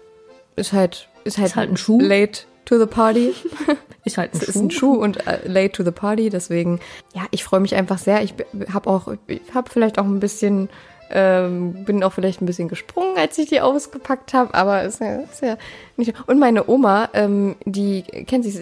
ist 0.55 0.73
halt, 0.73 1.09
ist 1.25 1.37
halt, 1.37 1.49
Ist 1.49 1.55
halt 1.55 1.69
ein 1.69 1.77
Schuh. 1.77 1.99
late 2.01 2.45
to 2.65 2.79
the 2.79 2.87
party. 2.87 3.33
Ist 4.05 4.17
halt 4.17 4.33
ein 4.33 4.39
Es 4.41 4.47
ist 4.47 4.55
ein 4.55 4.71
Schuh 4.71 4.93
und 4.93 5.27
äh, 5.27 5.39
late 5.45 5.73
to 5.73 5.83
the 5.83 5.91
party, 5.91 6.29
deswegen, 6.29 6.79
ja, 7.13 7.23
ich 7.31 7.43
freue 7.43 7.59
mich 7.59 7.75
einfach 7.75 7.97
sehr. 7.97 8.23
Ich 8.23 8.33
habe 8.73 8.89
auch, 8.89 9.13
ich 9.27 9.41
habe 9.53 9.69
vielleicht 9.69 9.99
auch 9.99 10.05
ein 10.05 10.21
bisschen, 10.21 10.69
ähm, 11.11 11.83
bin 11.83 12.01
auch 12.03 12.13
vielleicht 12.13 12.41
ein 12.41 12.45
bisschen 12.45 12.69
gesprungen, 12.69 13.17
als 13.17 13.37
ich 13.37 13.49
die 13.49 13.59
ausgepackt 13.59 14.33
habe, 14.33 14.53
aber 14.53 14.83
ist 14.83 15.01
ja, 15.01 15.17
ist 15.17 15.41
ja 15.41 15.57
nicht. 15.97 16.13
Und 16.25 16.39
meine 16.39 16.69
Oma, 16.69 17.09
ähm, 17.13 17.55
die 17.65 18.03
kennt 18.03 18.45
sich 18.45 18.57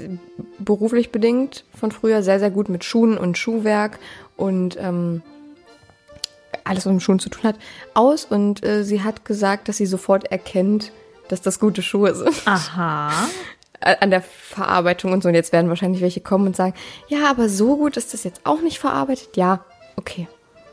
beruflich 0.58 1.12
bedingt 1.12 1.64
von 1.80 1.92
früher 1.92 2.24
sehr, 2.24 2.40
sehr 2.40 2.50
gut 2.50 2.68
mit 2.68 2.84
Schuhen 2.84 3.16
und 3.16 3.38
Schuhwerk 3.38 4.00
und 4.38 4.78
ähm, 4.82 5.22
alles, 6.64 6.86
was 6.86 6.94
mit 6.94 7.04
Schuhen 7.04 7.20
zu 7.20 7.30
tun 7.30 7.44
hat, 7.44 7.56
aus 7.94 8.26
und 8.26 8.66
äh, 8.66 8.84
sie 8.84 9.04
hat 9.04 9.26
gesagt, 9.26 9.68
dass 9.68 9.78
sie 9.78 9.86
sofort 9.86 10.32
erkennt, 10.32 10.92
dass 11.28 11.42
das 11.42 11.60
gute 11.60 11.82
Schuhe 11.82 12.14
sind 12.16 12.42
Aha. 12.46 13.12
an 13.80 14.10
der 14.10 14.22
Verarbeitung 14.22 15.12
und 15.12 15.24
so. 15.24 15.30
Und 15.30 15.36
jetzt 15.36 15.52
werden 15.52 15.70
wahrscheinlich 15.70 16.02
welche 16.02 16.22
kommen 16.22 16.48
und 16.48 16.56
sagen, 16.56 16.74
ja, 17.08 17.30
aber 17.30 17.50
so 17.50 17.78
gut 17.78 17.98
ist 17.98 18.14
das 18.14 18.24
jetzt 18.24 18.42
auch 18.44 18.62
nicht 18.62 18.80
verarbeitet. 18.80 19.36
Ja, 19.36 19.66
okay. 19.96 20.28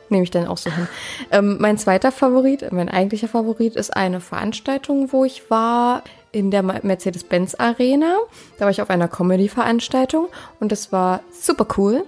Nehme 0.09 0.23
ich 0.23 0.31
dann 0.31 0.47
auch 0.47 0.57
so 0.57 0.69
hin. 0.69 0.87
Ähm, 1.31 1.57
mein 1.59 1.77
zweiter 1.77 2.11
Favorit, 2.11 2.71
mein 2.71 2.89
eigentlicher 2.89 3.27
Favorit 3.27 3.75
ist 3.75 3.95
eine 3.95 4.19
Veranstaltung, 4.19 5.11
wo 5.11 5.25
ich 5.25 5.49
war 5.49 6.03
in 6.33 6.51
der 6.51 6.63
Mercedes-Benz 6.63 7.55
Arena. 7.55 8.17
Da 8.57 8.65
war 8.65 8.71
ich 8.71 8.81
auf 8.81 8.89
einer 8.89 9.07
Comedy-Veranstaltung 9.07 10.27
und 10.59 10.71
das 10.71 10.91
war 10.91 11.21
super 11.31 11.67
cool. 11.77 12.03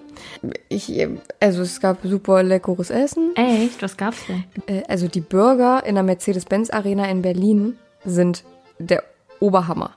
Ich, 0.68 0.92
also 1.40 1.62
es 1.62 1.80
gab 1.80 2.00
super 2.04 2.44
leckeres 2.44 2.90
Essen. 2.90 3.36
Echt? 3.36 3.82
Was 3.82 3.96
gab's 3.96 4.26
denn? 4.28 4.44
Äh, 4.68 4.84
also 4.88 5.08
die 5.08 5.22
Burger 5.22 5.86
in 5.86 5.96
der 5.96 6.04
Mercedes-Benz 6.04 6.72
Arena 6.72 7.08
in 7.08 7.22
Berlin 7.22 7.78
sind 8.04 8.44
der 8.80 9.04
Oberhammer. 9.40 9.92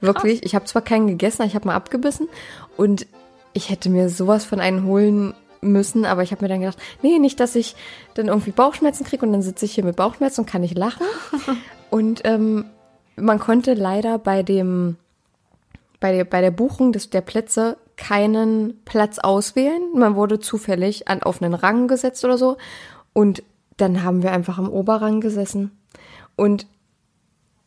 Wirklich, 0.00 0.44
ich 0.44 0.54
habe 0.54 0.66
zwar 0.66 0.82
keinen 0.82 1.08
gegessen, 1.08 1.42
aber 1.42 1.48
ich 1.48 1.54
habe 1.54 1.66
mal 1.66 1.74
abgebissen 1.74 2.28
und 2.76 3.06
ich 3.52 3.70
hätte 3.70 3.90
mir 3.90 4.08
sowas 4.08 4.44
von 4.44 4.60
einen 4.60 4.84
holen 4.84 5.34
müssen, 5.62 6.04
aber 6.04 6.22
ich 6.22 6.32
habe 6.32 6.44
mir 6.44 6.48
dann 6.48 6.60
gedacht, 6.60 6.78
nee, 7.02 7.18
nicht, 7.18 7.40
dass 7.40 7.54
ich 7.54 7.76
dann 8.14 8.28
irgendwie 8.28 8.50
Bauchschmerzen 8.50 9.04
kriege 9.04 9.24
und 9.24 9.32
dann 9.32 9.42
sitze 9.42 9.64
ich 9.64 9.72
hier 9.72 9.84
mit 9.84 9.96
Bauchschmerzen 9.96 10.42
und 10.42 10.46
kann 10.46 10.62
nicht 10.62 10.76
lachen. 10.76 11.06
und 11.90 12.22
ähm, 12.24 12.66
man 13.16 13.38
konnte 13.38 13.74
leider 13.74 14.18
bei 14.18 14.42
dem 14.42 14.96
bei 16.00 16.12
der, 16.12 16.24
bei 16.24 16.40
der 16.40 16.50
Buchung 16.50 16.92
des, 16.92 17.10
der 17.10 17.20
Plätze 17.20 17.76
keinen 17.96 18.80
Platz 18.86 19.18
auswählen. 19.18 19.82
Man 19.94 20.16
wurde 20.16 20.40
zufällig 20.40 21.08
an, 21.08 21.22
auf 21.22 21.42
einen 21.42 21.54
Rang 21.54 21.86
gesetzt 21.86 22.24
oder 22.24 22.38
so. 22.38 22.56
Und 23.12 23.42
dann 23.76 24.02
haben 24.02 24.22
wir 24.22 24.32
einfach 24.32 24.58
am 24.58 24.70
Oberrang 24.70 25.20
gesessen. 25.20 25.70
Und 26.36 26.66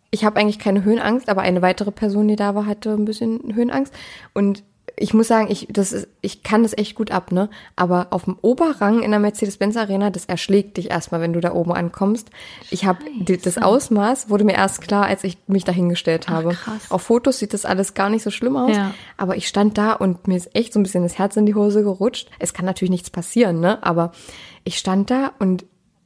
ich 0.09 0.25
habe 0.25 0.39
eigentlich 0.39 0.59
keine 0.59 0.83
Höhenangst, 0.83 1.29
aber 1.29 1.41
eine 1.41 1.61
weitere 1.61 1.91
Person, 1.91 2.27
die 2.27 2.35
da 2.35 2.55
war, 2.55 2.65
hatte 2.65 2.91
ein 2.91 3.05
bisschen 3.05 3.53
Höhenangst. 3.53 3.93
Und 4.33 4.63
ich 4.95 5.13
muss 5.13 5.27
sagen, 5.27 5.47
ich, 5.49 5.67
das 5.71 5.91
ist, 5.91 6.07
ich 6.21 6.43
kann 6.43 6.61
das 6.63 6.77
echt 6.77 6.95
gut 6.95 7.09
ab, 7.11 7.31
ne? 7.31 7.49
Aber 7.75 8.07
auf 8.11 8.25
dem 8.25 8.37
Oberrang 8.41 9.01
in 9.01 9.09
der 9.11 9.19
Mercedes-Benz 9.19 9.75
Arena, 9.75 10.11
das 10.11 10.25
erschlägt 10.25 10.77
dich 10.77 10.91
erstmal, 10.91 11.19
wenn 11.19 11.33
du 11.33 11.39
da 11.39 11.53
oben 11.53 11.71
ankommst. 11.73 12.29
Ich 12.69 12.85
habe 12.85 12.99
das 13.43 13.57
Ausmaß 13.57 14.29
wurde 14.29 14.43
mir 14.43 14.53
erst 14.53 14.81
klar, 14.81 15.05
als 15.05 15.23
ich 15.23 15.37
mich 15.47 15.63
dahingestellt 15.63 16.29
habe. 16.29 16.49
krass. 16.49 16.91
Auf 16.91 17.01
Fotos 17.01 17.39
sieht 17.39 17.53
das 17.53 17.65
alles 17.65 17.95
gar 17.95 18.09
nicht 18.09 18.23
so 18.23 18.29
schlimm 18.29 18.55
aus, 18.55 18.75
Ja. 18.75 18.93
aber 19.17 19.35
ich 19.35 19.47
stand 19.47 19.77
da 19.77 19.93
und 19.93 20.27
mir 20.27 20.37
ist 20.37 20.55
echt 20.55 20.73
so 20.73 20.79
ein 20.79 20.83
bisschen 20.83 21.03
das 21.03 21.17
Herz 21.17 21.35
in 21.37 21.45
die 21.47 21.55
Hose 21.55 21.81
gerutscht. 21.83 22.29
Es 22.39 22.53
kann 22.53 22.65
natürlich 22.65 22.91
nichts 22.91 23.09
passieren, 23.09 23.59
ne? 23.59 23.81
Aber 23.83 24.11
ich 24.63 24.77
stand 24.77 25.09
da 25.09 25.31
und 25.39 25.65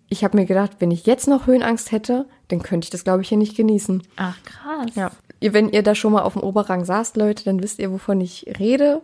ich 0.09 0.23
habe 0.23 0.38
mir 0.38 0.45
gedacht, 0.45 0.77
wenn 0.79 0.91
ich 0.91 1.05
jetzt 1.05 1.27
noch 1.27 1.47
Höhenangst 1.47 1.91
hätte, 1.91 2.25
dann 2.47 2.61
könnte 2.63 2.85
ich 2.85 2.89
das, 2.91 3.03
glaube 3.03 3.21
ich, 3.21 3.27
hier 3.27 3.38
nicht 3.38 3.57
genießen. 3.57 4.03
Ach, 4.15 4.38
krass. 4.45 4.95
Ja. 4.95 5.11
Wenn 5.39 5.69
ihr 5.69 5.83
da 5.83 5.95
schon 5.95 6.13
mal 6.13 6.23
auf 6.23 6.33
dem 6.33 6.43
Oberrang 6.43 6.85
saßt, 6.85 7.17
Leute, 7.17 7.43
dann 7.43 7.61
wisst 7.61 7.79
ihr, 7.79 7.91
wovon 7.91 8.21
ich 8.21 8.45
rede. 8.59 9.01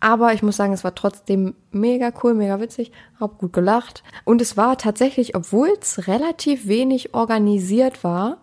Aber 0.00 0.32
ich 0.32 0.42
muss 0.42 0.56
sagen, 0.56 0.72
es 0.72 0.84
war 0.84 0.94
trotzdem 0.94 1.54
mega 1.72 2.12
cool, 2.22 2.34
mega 2.34 2.60
witzig, 2.60 2.92
hab 3.18 3.38
gut 3.38 3.52
gelacht. 3.52 4.04
Und 4.24 4.40
es 4.40 4.56
war 4.56 4.78
tatsächlich, 4.78 5.34
obwohl 5.34 5.70
es 5.80 6.06
relativ 6.06 6.68
wenig 6.68 7.14
organisiert 7.14 8.04
war, 8.04 8.38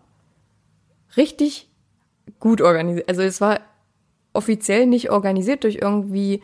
richtig 1.16 1.70
gut 2.40 2.62
organisiert. 2.62 3.08
Also 3.08 3.22
es 3.22 3.40
war 3.40 3.62
offiziell 4.34 4.86
nicht 4.86 5.12
organisiert 5.12 5.64
durch 5.64 5.80
irgendwie, 5.82 6.42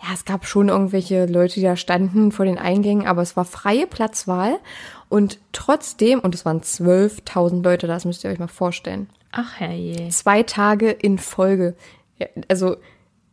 ja, 0.00 0.10
es 0.14 0.24
gab 0.24 0.46
schon 0.46 0.68
irgendwelche 0.68 1.26
Leute, 1.26 1.54
die 1.54 1.62
da 1.62 1.74
standen 1.74 2.30
vor 2.30 2.44
den 2.44 2.58
Eingängen, 2.58 3.08
aber 3.08 3.22
es 3.22 3.36
war 3.36 3.44
freie 3.44 3.88
Platzwahl. 3.88 4.60
Und 5.08 5.40
trotzdem, 5.50 6.20
und 6.20 6.36
es 6.36 6.44
waren 6.44 6.60
12.000 6.60 7.64
Leute, 7.64 7.88
das 7.88 8.04
müsst 8.04 8.22
ihr 8.22 8.30
euch 8.30 8.38
mal 8.38 8.46
vorstellen 8.46 9.08
Ach, 9.32 9.60
herrje. 9.60 10.08
zwei 10.10 10.42
Tage 10.42 10.90
in 10.90 11.18
Folge. 11.18 11.76
Ja, 12.18 12.26
also 12.48 12.76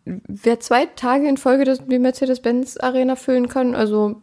wer 0.06 0.60
zwei 0.60 0.86
Tage 0.86 1.28
in 1.28 1.38
Folge 1.38 1.64
das, 1.64 1.86
die 1.86 2.00
Mercedes-Benz 2.00 2.78
Arena 2.78 3.16
füllen 3.16 3.48
kann, 3.48 3.76
also 3.76 4.22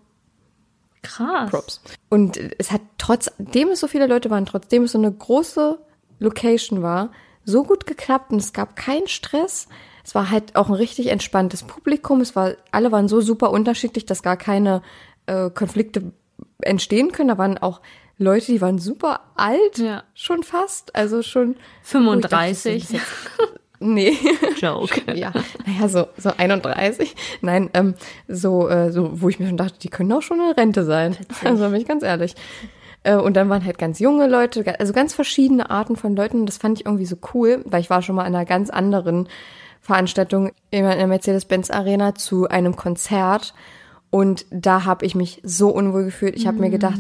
Krass. 1.03 1.51
Props. 1.51 1.81
Und 2.11 2.39
es 2.59 2.71
hat 2.71 2.83
trotzdem 2.99 3.69
es 3.69 3.81
so 3.81 3.89
viele 3.89 4.07
Leute 4.07 4.31
waren, 4.31 4.45
trotzdem 4.47 4.85
es 4.85 4.93
so 4.93 4.99
eine 4.99 5.11
große 5.11 5.79
Location 6.19 6.83
war, 6.83 7.11
so 7.45 7.65
gut 7.65 7.87
geklappt 7.87 8.33
und 8.33 8.39
es 8.39 8.53
gab 8.53 8.77
keinen 8.77 9.09
Stress. 9.09 9.69
Es 10.05 10.15
war 10.15 10.31
halt 10.31 10.57
auch 10.57 10.69
ein 10.69 10.75
richtig 10.75 11.07
entspanntes 11.09 11.63
Publikum. 11.63 12.21
Es 12.21 12.37
war, 12.37 12.53
alle 12.71 12.93
waren 12.93 13.09
so 13.09 13.21
super 13.21 13.51
unterschiedlich, 13.51 14.05
dass 14.05 14.23
gar 14.23 14.37
keine 14.37 14.83
äh, 15.27 15.51
Konflikte 15.51 16.13
entstehen 16.61 17.13
können. 17.13 17.29
Da 17.29 17.39
waren 17.39 17.59
auch 17.59 17.81
Leute, 18.23 18.53
die 18.53 18.61
waren 18.61 18.79
super 18.79 19.21
alt, 19.35 19.79
Ja. 19.79 20.03
schon 20.15 20.43
fast, 20.43 20.95
also 20.95 21.23
schon 21.23 21.57
35. 21.83 22.87
Oh, 22.91 22.93
dachte, 22.93 23.61
Nee. 23.83 24.15
Joke. 24.61 25.01
ja, 25.15 25.33
naja, 25.67 25.89
so, 25.89 26.07
so 26.19 26.31
31. 26.37 27.17
Nein, 27.41 27.71
ähm, 27.73 27.95
so, 28.29 28.69
äh, 28.69 28.93
so, 28.93 29.23
wo 29.23 29.31
ich 29.31 29.41
mir 29.41 29.47
schon 29.49 29.57
dachte, 29.57 29.79
die 29.79 29.89
können 29.89 30.13
auch 30.13 30.21
schon 30.21 30.39
in 30.39 30.53
Rente 30.53 30.85
sein. 30.85 31.17
Also 31.43 31.65
bin 31.71 31.81
ich 31.81 31.89
ganz 31.89 32.03
ehrlich. 32.03 32.35
Äh, 33.05 33.17
und 33.17 33.35
dann 33.39 33.49
waren 33.49 33.65
halt 33.65 33.79
ganz 33.79 33.99
junge 33.99 34.29
Leute, 34.29 34.63
also 34.79 34.93
ganz 34.93 35.15
verschiedene 35.15 35.71
Arten 35.71 35.97
von 35.97 36.15
Leuten. 36.15 36.41
Und 36.41 36.47
das 36.47 36.59
fand 36.59 36.79
ich 36.79 36.85
irgendwie 36.85 37.07
so 37.07 37.17
cool, 37.33 37.63
weil 37.65 37.81
ich 37.81 37.89
war 37.89 38.03
schon 38.03 38.17
mal 38.17 38.27
in 38.27 38.35
einer 38.35 38.45
ganz 38.45 38.69
anderen 38.69 39.31
Veranstaltung 39.81 40.51
in 40.71 40.85
der 40.85 41.07
Mercedes-Benz 41.07 41.71
Arena 41.71 42.15
zu 42.15 42.49
einem 42.49 42.77
Konzert. 42.77 43.55
Und 44.11 44.45
da 44.51 44.85
habe 44.85 45.07
ich 45.07 45.15
mich 45.15 45.41
so 45.43 45.71
unwohl 45.71 46.05
gefühlt. 46.05 46.37
Ich 46.37 46.47
habe 46.47 46.59
mir 46.59 46.69
gedacht, 46.69 46.99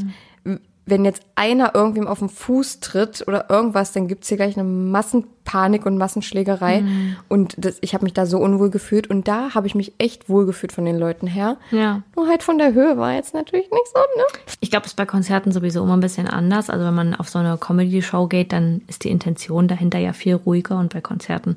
wenn 0.86 1.04
jetzt 1.04 1.22
einer 1.36 1.74
irgendwem 1.74 2.06
auf 2.06 2.18
den 2.18 2.28
Fuß 2.28 2.80
tritt 2.80 3.24
oder 3.26 3.48
irgendwas, 3.48 3.92
dann 3.92 4.08
gibt's 4.08 4.28
hier 4.28 4.36
gleich 4.36 4.56
eine 4.56 4.68
Massenpanik 4.68 5.86
und 5.86 5.98
Massenschlägerei. 5.98 6.82
Und 7.28 7.54
das, 7.58 7.78
ich 7.80 7.94
habe 7.94 8.04
mich 8.04 8.12
da 8.12 8.26
so 8.26 8.38
unwohl 8.38 8.70
gefühlt. 8.70 9.08
Und 9.08 9.28
da 9.28 9.54
habe 9.54 9.66
ich 9.66 9.74
mich 9.74 9.92
echt 9.98 10.28
wohl 10.28 10.46
gefühlt 10.46 10.72
von 10.72 10.84
den 10.84 10.98
Leuten 10.98 11.26
her. 11.26 11.58
Ja. 11.70 12.02
Nur 12.16 12.28
halt 12.28 12.42
von 12.42 12.58
der 12.58 12.74
Höhe 12.74 12.96
war 12.96 13.12
jetzt 13.14 13.34
natürlich 13.34 13.70
nicht 13.70 13.86
so, 13.94 14.00
ne? 14.16 14.24
Ich 14.60 14.70
glaube, 14.70 14.86
es 14.86 14.92
ist 14.92 14.96
bei 14.96 15.06
Konzerten 15.06 15.52
sowieso 15.52 15.82
immer 15.82 15.96
ein 15.96 16.00
bisschen 16.00 16.26
anders. 16.26 16.70
Also 16.70 16.84
wenn 16.84 16.94
man 16.94 17.14
auf 17.14 17.28
so 17.28 17.38
eine 17.38 17.56
Comedy-Show 17.56 18.26
geht, 18.26 18.52
dann 18.52 18.82
ist 18.88 19.04
die 19.04 19.10
Intention 19.10 19.68
dahinter 19.68 19.98
ja 19.98 20.12
viel 20.12 20.34
ruhiger 20.34 20.78
und 20.78 20.92
bei 20.92 21.00
Konzerten 21.00 21.56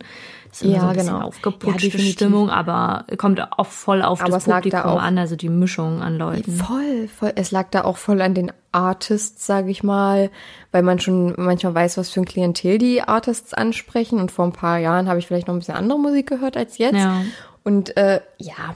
ist 0.53 0.61
immer 0.63 0.73
Ja, 0.73 0.79
so 0.81 0.85
ein 0.87 0.93
bisschen 0.93 1.07
genau. 1.07 1.19
Ja, 1.19 1.25
aufgeputschte 1.25 1.81
definitiv. 1.89 2.13
Stimmung, 2.13 2.49
aber 2.49 3.05
kommt 3.17 3.41
auch 3.57 3.67
voll 3.67 4.01
auf 4.01 4.21
Aber 4.21 4.31
das 4.31 4.45
da 4.45 4.55
Publikum 4.55 4.79
auch- 4.81 5.01
an, 5.01 5.17
also 5.17 5.35
die 5.35 5.49
Mischung 5.49 6.01
an 6.01 6.17
Leuten. 6.17 6.51
Voll, 6.51 7.07
voll. 7.07 7.33
Es 7.35 7.51
lag 7.51 7.67
da 7.71 7.83
auch 7.83 7.97
voll 7.97 8.21
an 8.21 8.33
den 8.33 8.51
Artists, 8.71 9.45
sage 9.45 9.69
ich 9.69 9.83
mal, 9.83 10.29
weil 10.71 10.83
man 10.83 10.99
schon 10.99 11.33
manchmal 11.37 11.75
weiß, 11.75 11.97
was 11.97 12.09
für 12.09 12.21
ein 12.21 12.25
Klientel 12.25 12.77
die 12.77 13.01
Artists 13.01 13.53
ansprechen. 13.53 14.19
Und 14.19 14.31
vor 14.31 14.45
ein 14.45 14.51
paar 14.53 14.77
Jahren 14.79 15.07
habe 15.09 15.19
ich 15.19 15.27
vielleicht 15.27 15.47
noch 15.47 15.55
ein 15.55 15.59
bisschen 15.59 15.75
andere 15.75 15.99
Musik 15.99 16.27
gehört 16.27 16.57
als 16.57 16.77
jetzt. 16.77 16.95
Ja. 16.95 17.21
Und 17.63 17.95
äh, 17.97 18.19
ja, 18.39 18.75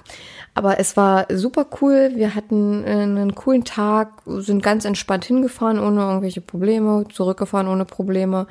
aber 0.53 0.79
es 0.79 0.95
war 0.97 1.25
super 1.29 1.65
cool. 1.81 2.11
Wir 2.15 2.35
hatten 2.35 2.83
äh, 2.85 2.91
einen 2.91 3.35
coolen 3.35 3.63
Tag, 3.65 4.09
sind 4.25 4.63
ganz 4.63 4.85
entspannt 4.85 5.25
hingefahren, 5.25 5.77
ohne 5.79 6.01
irgendwelche 6.01 6.41
Probleme, 6.41 7.05
zurückgefahren 7.11 7.67
ohne 7.67 7.85
Probleme. 7.85 8.47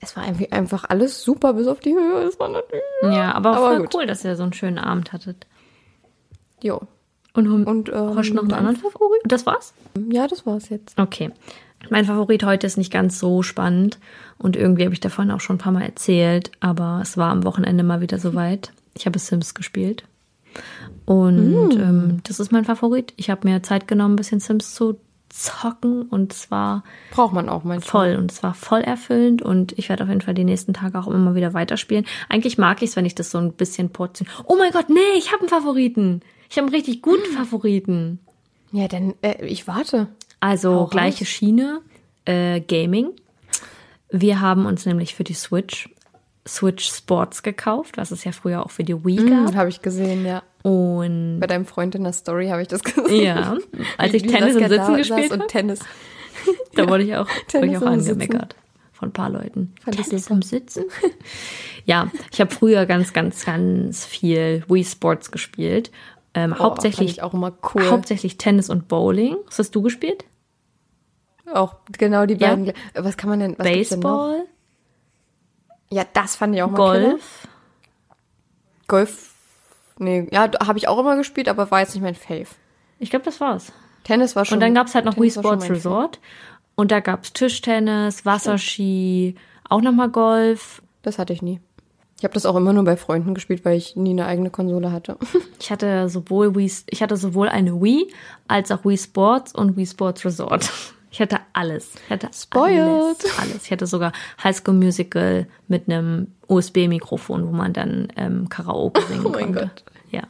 Es 0.00 0.16
war 0.16 0.24
einfach, 0.50 0.84
alles 0.88 1.22
super, 1.22 1.54
bis 1.54 1.66
auf 1.66 1.80
die 1.80 1.92
Höhe. 1.92 2.22
Es 2.22 2.38
war 2.38 2.48
natürlich. 2.48 2.82
Ja, 3.02 3.32
aber, 3.34 3.56
Aber 3.56 3.66
voll 3.66 3.78
gut. 3.80 3.94
cool, 3.94 4.06
dass 4.06 4.24
ihr 4.24 4.36
so 4.36 4.44
einen 4.44 4.52
schönen 4.52 4.78
Abend 4.78 5.12
hattet. 5.12 5.46
Jo. 6.62 6.80
Und, 7.34 7.48
Und, 7.66 7.88
ähm, 7.88 8.16
hast 8.16 8.30
du 8.30 8.34
noch 8.34 8.42
einen 8.44 8.52
anderen 8.52 8.76
Favorit? 8.76 9.20
Das 9.24 9.46
war's? 9.46 9.74
Ja, 10.10 10.26
das 10.26 10.46
war's 10.46 10.68
jetzt. 10.68 10.98
Okay. 10.98 11.30
Mein 11.90 12.04
Favorit 12.04 12.44
heute 12.44 12.66
ist 12.66 12.76
nicht 12.76 12.92
ganz 12.92 13.18
so 13.18 13.42
spannend 13.42 13.98
und 14.36 14.56
irgendwie 14.56 14.84
habe 14.84 14.94
ich 14.94 15.00
davon 15.00 15.30
auch 15.30 15.40
schon 15.40 15.56
ein 15.56 15.60
paar 15.60 15.72
Mal 15.72 15.84
erzählt, 15.84 16.50
aber 16.58 16.98
es 17.02 17.16
war 17.16 17.30
am 17.30 17.44
Wochenende 17.44 17.84
mal 17.84 18.00
wieder 18.00 18.18
soweit. 18.18 18.72
Ich 18.94 19.06
habe 19.06 19.18
Sims 19.18 19.54
gespielt 19.54 20.02
und 21.06 21.70
ähm, 21.76 22.18
das 22.24 22.40
ist 22.40 22.50
mein 22.50 22.64
Favorit. 22.64 23.12
Ich 23.16 23.30
habe 23.30 23.48
mir 23.48 23.62
Zeit 23.62 23.86
genommen, 23.86 24.14
ein 24.14 24.16
bisschen 24.16 24.40
Sims 24.40 24.74
zu 24.74 24.98
zocken 25.30 26.02
und 26.02 26.32
es 26.32 26.50
war 26.50 26.84
Braucht 27.10 27.32
man 27.34 27.48
auch 27.48 27.64
manchmal. 27.64 27.90
voll 28.12 28.16
und 28.16 28.32
es 28.32 28.42
war 28.42 28.54
voll 28.54 28.80
erfüllend 28.80 29.42
und 29.42 29.72
ich 29.78 29.88
werde 29.88 30.04
auf 30.04 30.08
jeden 30.08 30.20
Fall 30.20 30.34
die 30.34 30.44
nächsten 30.44 30.72
Tage 30.74 30.98
auch 30.98 31.06
immer 31.06 31.34
wieder 31.34 31.54
weiterspielen. 31.54 32.06
Eigentlich 32.28 32.58
mag 32.58 32.82
ich 32.82 32.90
es, 32.90 32.96
wenn 32.96 33.04
ich 33.04 33.14
das 33.14 33.30
so 33.30 33.38
ein 33.38 33.52
bisschen 33.52 33.90
portion. 33.90 34.28
Oh 34.44 34.56
mein 34.56 34.72
Gott, 34.72 34.88
nee, 34.88 34.98
ich 35.16 35.28
habe 35.32 35.40
einen 35.40 35.48
Favoriten. 35.48 36.22
Ich 36.50 36.56
habe 36.56 36.66
einen 36.66 36.74
richtig 36.74 37.02
guten 37.02 37.30
Favoriten. 37.36 38.18
Ja, 38.72 38.88
dann, 38.88 39.14
äh, 39.22 39.44
ich 39.46 39.66
warte. 39.66 40.08
Also 40.40 40.72
Hau 40.72 40.78
raus. 40.82 40.90
gleiche 40.90 41.24
Schiene, 41.26 41.80
äh, 42.24 42.60
Gaming. 42.60 43.10
Wir 44.10 44.40
haben 44.40 44.64
uns 44.66 44.86
nämlich 44.86 45.14
für 45.14 45.24
die 45.24 45.34
Switch 45.34 45.90
Switch 46.46 46.88
Sports 46.90 47.42
gekauft, 47.42 47.98
was 47.98 48.10
es 48.10 48.24
ja 48.24 48.32
früher 48.32 48.64
auch 48.64 48.70
für 48.70 48.82
die 48.84 49.04
Wii 49.04 49.16
gab. 49.16 49.48
Hm, 49.50 49.56
habe 49.56 49.68
ich 49.68 49.82
gesehen, 49.82 50.24
ja. 50.24 50.42
Und 50.62 51.38
Bei 51.40 51.46
deinem 51.46 51.66
Freund 51.66 51.94
in 51.94 52.04
der 52.04 52.12
Story 52.12 52.48
habe 52.48 52.62
ich 52.62 52.68
das 52.68 52.82
gesehen. 52.84 53.24
ja, 53.24 53.56
als 53.96 54.12
ich 54.14 54.22
Tennis 54.24 54.56
im 54.56 54.68
Sitzen 54.68 54.96
gespielt 54.96 55.30
habe, 55.32 55.46
Tennis. 55.46 55.80
da 56.74 56.88
wurde 56.88 57.04
ich 57.04 57.14
auch, 57.16 57.28
wurde 57.52 57.66
ich 57.66 57.76
auch 57.76 57.82
im 57.82 58.00
Sitzen. 58.00 58.20
angemeckert 58.20 58.56
von 58.92 59.10
ein 59.10 59.12
paar 59.12 59.30
Leuten. 59.30 59.74
Fand 59.82 59.96
Tennis 60.02 60.28
im 60.28 60.42
Sitzen? 60.42 60.84
ja, 61.84 62.10
ich 62.32 62.40
habe 62.40 62.52
früher 62.52 62.84
ganz, 62.86 63.12
ganz, 63.12 63.44
ganz 63.44 64.04
viel 64.04 64.64
Wii 64.68 64.84
Sports 64.84 65.30
gespielt. 65.30 65.92
Ähm, 66.34 66.54
Oh, 66.58 66.64
hauptsächlich, 66.64 67.10
ich 67.12 67.22
auch 67.22 67.32
immer 67.34 67.52
cool. 67.74 67.88
hauptsächlich 67.90 68.36
Tennis 68.38 68.68
und 68.70 68.88
Bowling. 68.88 69.36
Was 69.46 69.58
hast 69.60 69.74
du 69.76 69.82
gespielt? 69.82 70.24
Auch 71.54 71.76
genau 71.96 72.26
die 72.26 72.34
Ja. 72.34 72.48
beiden. 72.56 72.72
Was 72.94 73.16
kann 73.16 73.30
man 73.30 73.38
denn? 73.40 73.54
Was 73.56 73.66
gibt's 73.66 73.88
denn? 73.90 74.00
Baseball, 74.00 74.44
Ja, 75.90 76.04
das 76.12 76.34
fand 76.36 76.54
ich 76.56 76.62
auch 76.62 76.70
mal 76.70 76.92
Killer. 76.98 77.10
Golf. 78.88 79.27
Nee, 79.98 80.28
ja, 80.30 80.48
habe 80.64 80.78
ich 80.78 80.88
auch 80.88 80.98
immer 80.98 81.16
gespielt, 81.16 81.48
aber 81.48 81.70
war 81.70 81.80
jetzt 81.80 81.94
nicht 81.94 82.02
mein 82.02 82.14
Fave. 82.14 82.46
Ich 82.98 83.10
glaube, 83.10 83.24
das 83.24 83.40
war's. 83.40 83.72
Tennis 84.04 84.36
war 84.36 84.44
schon. 84.44 84.56
Und 84.56 84.60
dann 84.60 84.74
gab's 84.74 84.94
halt 84.94 85.04
noch 85.04 85.16
Wii 85.16 85.30
Tennis 85.30 85.34
schon 85.34 85.42
Sports 85.42 85.70
Resort. 85.70 86.20
Und 86.74 86.92
da 86.92 87.00
gab's 87.00 87.32
Tischtennis, 87.32 88.24
Wasserski, 88.24 89.34
auch 89.68 89.80
nochmal 89.80 90.08
Golf. 90.08 90.82
Das 91.02 91.18
hatte 91.18 91.32
ich 91.32 91.42
nie. 91.42 91.60
Ich 92.18 92.24
habe 92.24 92.34
das 92.34 92.46
auch 92.46 92.56
immer 92.56 92.72
nur 92.72 92.84
bei 92.84 92.96
Freunden 92.96 93.34
gespielt, 93.34 93.64
weil 93.64 93.76
ich 93.76 93.94
nie 93.94 94.10
eine 94.10 94.26
eigene 94.26 94.50
Konsole 94.50 94.92
hatte. 94.92 95.16
Ich 95.60 95.72
hatte 95.72 96.08
sowohl 96.08 96.54
Wii, 96.54 96.70
ich 96.88 97.02
hatte 97.02 97.16
sowohl 97.16 97.48
eine 97.48 97.82
Wii 97.82 98.12
als 98.46 98.70
auch 98.70 98.84
Wii 98.84 98.96
Sports 98.96 99.52
und 99.52 99.76
Wii 99.76 99.86
Sports 99.86 100.24
Resort. 100.24 100.70
Ich 101.10 101.20
hatte 101.20 101.38
alles. 101.52 101.94
Ich 102.04 102.10
hatte 102.10 102.28
Spoiled. 102.34 102.78
alles, 102.78 103.38
alles. 103.38 103.64
Ich 103.64 103.70
hatte 103.72 103.86
sogar 103.86 104.12
High 104.42 104.56
School 104.56 104.74
Musical 104.74 105.46
mit 105.68 105.88
einem 105.88 106.28
USB-Mikrofon, 106.48 107.46
wo 107.46 107.52
man 107.52 107.72
dann 107.72 108.08
ähm, 108.16 108.48
Karaoke 108.48 109.00
singen 109.08 109.24
Oh 109.26 109.30
mein 109.30 109.46
konnte. 109.54 109.60
Gott. 109.74 109.84
Ja. 110.10 110.22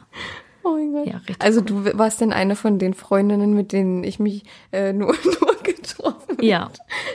Oh 0.63 0.71
mein 0.75 0.91
Gott. 0.93 1.07
Ja, 1.07 1.17
richtig 1.17 1.37
also 1.41 1.61
du 1.61 1.85
warst 1.97 2.21
denn 2.21 2.31
eine 2.33 2.55
von 2.55 2.79
den 2.79 2.93
Freundinnen, 2.93 3.53
mit 3.53 3.71
denen 3.71 4.03
ich 4.03 4.19
mich 4.19 4.43
äh, 4.71 4.93
nur, 4.93 5.13
nur 5.23 5.55
getroffen 5.63 6.29
habe? 6.29 6.45
Ja. 6.45 6.69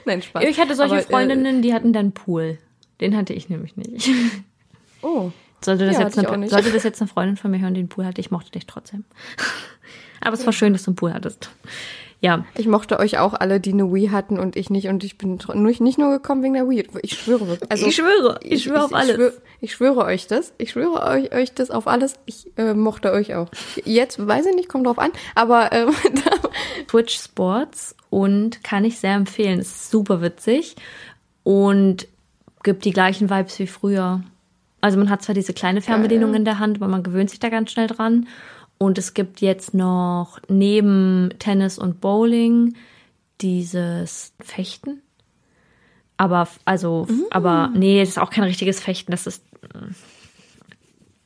Nein, 0.04 0.22
Spaß. 0.22 0.44
Ich 0.44 0.58
hatte 0.60 0.74
solche 0.74 0.94
Aber, 0.94 1.02
äh, 1.02 1.06
Freundinnen, 1.06 1.62
die 1.62 1.72
hatten 1.74 1.92
dann 1.92 2.12
Pool. 2.12 2.58
Den 3.00 3.16
hatte 3.16 3.32
ich 3.32 3.48
nämlich 3.48 3.76
nicht. 3.76 4.08
oh. 5.02 5.30
Sollte 5.64 5.86
das, 5.86 5.96
Ja, 5.96 6.02
jetzt 6.02 6.18
eine, 6.18 6.36
nicht. 6.38 6.50
sollte 6.50 6.70
das 6.70 6.82
jetzt 6.82 7.00
eine 7.00 7.08
Freundin 7.08 7.38
von 7.38 7.50
mir 7.50 7.58
hören, 7.58 7.72
die 7.72 7.80
einen 7.80 7.88
Pool 7.88 8.04
hatte, 8.04 8.20
ich 8.20 8.30
mochte 8.30 8.50
dich 8.50 8.66
trotzdem. 8.66 9.04
Aber 10.20 10.34
es 10.34 10.44
war 10.44 10.52
schön, 10.52 10.72
dass 10.74 10.82
du 10.84 10.90
einen 10.90 10.96
Pool 10.96 11.12
hattest. 11.14 11.50
Ja, 12.24 12.46
Ich 12.56 12.66
mochte 12.66 12.98
euch 13.00 13.18
auch 13.18 13.34
alle, 13.34 13.60
die 13.60 13.74
eine 13.74 13.92
Wii 13.92 14.08
hatten 14.08 14.38
und 14.38 14.56
ich 14.56 14.70
nicht. 14.70 14.88
Und 14.88 15.04
ich 15.04 15.18
bin 15.18 15.38
nicht 15.80 15.98
nur 15.98 16.10
gekommen 16.10 16.42
wegen 16.42 16.54
der 16.54 16.66
Wii. 16.66 16.88
Ich 17.02 17.18
schwöre 17.18 17.46
wirklich. 17.46 17.70
Also, 17.70 17.86
ich 17.86 17.96
schwöre, 17.96 18.40
ich 18.42 18.62
schwöre 18.62 18.84
auf 18.84 18.94
alles. 18.94 19.10
Ich 19.10 19.14
schwöre, 19.16 19.32
ich 19.60 19.72
schwöre 19.74 20.04
euch 20.06 20.26
das. 20.26 20.54
Ich 20.56 20.70
schwöre 20.70 21.02
euch, 21.02 21.34
euch 21.34 21.52
das 21.52 21.70
auf 21.70 21.86
alles. 21.86 22.14
Ich 22.24 22.50
äh, 22.56 22.72
mochte 22.72 23.12
euch 23.12 23.34
auch. 23.34 23.50
Jetzt 23.84 24.26
weiß 24.26 24.46
ich 24.46 24.54
nicht, 24.54 24.70
kommt 24.70 24.86
drauf 24.86 24.98
an. 24.98 25.10
Aber 25.34 25.70
ähm, 25.72 25.90
Twitch 26.88 27.14
Sports 27.14 27.94
und 28.08 28.64
kann 28.64 28.86
ich 28.86 28.98
sehr 28.98 29.16
empfehlen. 29.16 29.58
Ist 29.58 29.90
super 29.90 30.22
witzig 30.22 30.76
und 31.42 32.08
gibt 32.62 32.86
die 32.86 32.92
gleichen 32.94 33.28
Vibes 33.28 33.58
wie 33.58 33.66
früher. 33.66 34.22
Also 34.80 34.96
man 34.96 35.10
hat 35.10 35.20
zwar 35.20 35.34
diese 35.34 35.52
kleine 35.52 35.82
Fernbedienung 35.82 36.32
in 36.32 36.46
der 36.46 36.58
Hand, 36.58 36.78
aber 36.78 36.88
man 36.88 37.02
gewöhnt 37.02 37.28
sich 37.28 37.38
da 37.38 37.50
ganz 37.50 37.70
schnell 37.70 37.86
dran. 37.86 38.28
Und 38.78 38.98
es 38.98 39.14
gibt 39.14 39.40
jetzt 39.40 39.74
noch 39.74 40.40
neben 40.48 41.30
Tennis 41.38 41.78
und 41.78 42.00
Bowling 42.00 42.74
dieses 43.40 44.32
Fechten. 44.40 45.00
Aber, 46.16 46.48
also, 46.64 47.06
aber, 47.30 47.70
nee, 47.74 48.00
das 48.00 48.10
ist 48.10 48.18
auch 48.18 48.30
kein 48.30 48.44
richtiges 48.44 48.80
Fechten. 48.80 49.10
Das 49.10 49.26
ist, 49.26 49.44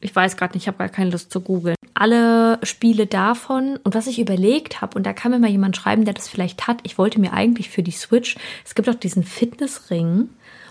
ich 0.00 0.14
weiß 0.14 0.36
gerade 0.36 0.54
nicht, 0.54 0.64
ich 0.64 0.68
habe 0.68 0.78
gar 0.78 0.88
keine 0.88 1.10
Lust 1.10 1.30
zu 1.30 1.40
googeln. 1.40 1.76
Alle 1.94 2.58
Spiele 2.62 3.06
davon 3.06 3.78
und 3.82 3.94
was 3.94 4.06
ich 4.06 4.20
überlegt 4.20 4.80
habe, 4.80 4.96
und 4.96 5.04
da 5.04 5.12
kann 5.12 5.32
mir 5.32 5.38
mal 5.38 5.50
jemand 5.50 5.76
schreiben, 5.76 6.04
der 6.04 6.14
das 6.14 6.28
vielleicht 6.28 6.66
hat, 6.66 6.78
ich 6.84 6.96
wollte 6.96 7.20
mir 7.20 7.32
eigentlich 7.32 7.70
für 7.70 7.82
die 7.82 7.90
Switch, 7.90 8.36
es 8.64 8.74
gibt 8.74 8.88
auch 8.88 8.94
diesen 8.94 9.24
Fitnessring. 9.24 10.28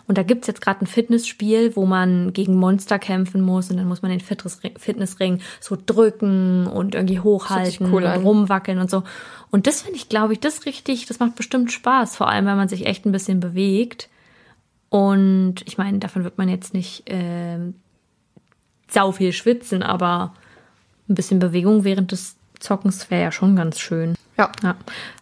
Und 0.08 0.18
da 0.18 0.24
gibt's 0.24 0.48
jetzt 0.48 0.62
gerade 0.62 0.84
ein 0.84 0.88
Fitnessspiel, 0.88 1.76
wo 1.76 1.86
man 1.86 2.32
gegen 2.32 2.56
Monster 2.56 2.98
kämpfen 2.98 3.42
muss 3.42 3.70
und 3.70 3.78
dann 3.78 3.88
muss 3.88 4.02
man 4.02 4.12
den 4.12 4.22
Fitnessring, 4.22 5.42
so 5.60 5.78
drücken 5.86 6.66
und 6.66 6.96
irgendwie 6.96 7.20
hochhalten 7.20 7.92
cool 7.92 8.04
und 8.06 8.24
rumwackeln 8.24 8.80
und 8.80 8.90
so. 8.90 9.04
Und 9.52 9.68
das 9.68 9.82
finde 9.82 9.98
ich, 9.98 10.08
glaube 10.08 10.34
ich, 10.34 10.40
das 10.40 10.66
richtig, 10.66 11.08
das 11.08 11.20
macht 11.20 11.36
bestimmt 11.36 11.74
Spaß, 11.74 12.16
vor 12.16 12.30
allem, 12.30 12.46
wenn 12.46 12.56
man 12.56 12.70
sich 12.70 12.86
echt 12.86 13.06
ein 13.06 13.12
bisschen 13.12 13.42
bewegt. 13.42 14.08
Und 14.90 15.56
ich 15.66 15.78
meine, 15.78 16.00
davon 16.00 16.24
wird 16.24 16.38
man 16.38 16.48
jetzt 16.48 16.74
nicht 16.74 17.04
ähm, 17.08 17.76
sau 18.88 19.12
viel 19.12 19.34
schwitzen, 19.34 19.84
aber 19.84 20.34
ein 21.10 21.16
bisschen 21.16 21.40
Bewegung 21.40 21.84
während 21.84 22.14
des 22.14 22.38
Zockens 22.60 23.12
wäre 23.12 23.24
ja 23.24 23.32
schon 23.34 23.58
ganz 23.58 23.80
schön. 23.80 24.16
ja. 24.38 24.52
Ja. 24.64 24.76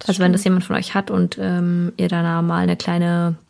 Also 0.08 0.22
wenn 0.22 0.32
das 0.32 0.44
jemand 0.44 0.64
von 0.64 0.76
euch 0.76 0.94
hat 0.94 1.10
und 1.10 1.38
ähm, 1.40 1.92
ihr 1.98 2.08
da 2.08 2.42
mal 2.44 2.60
eine 2.60 2.78
kleine 2.78 3.36
äh, 3.40 3.45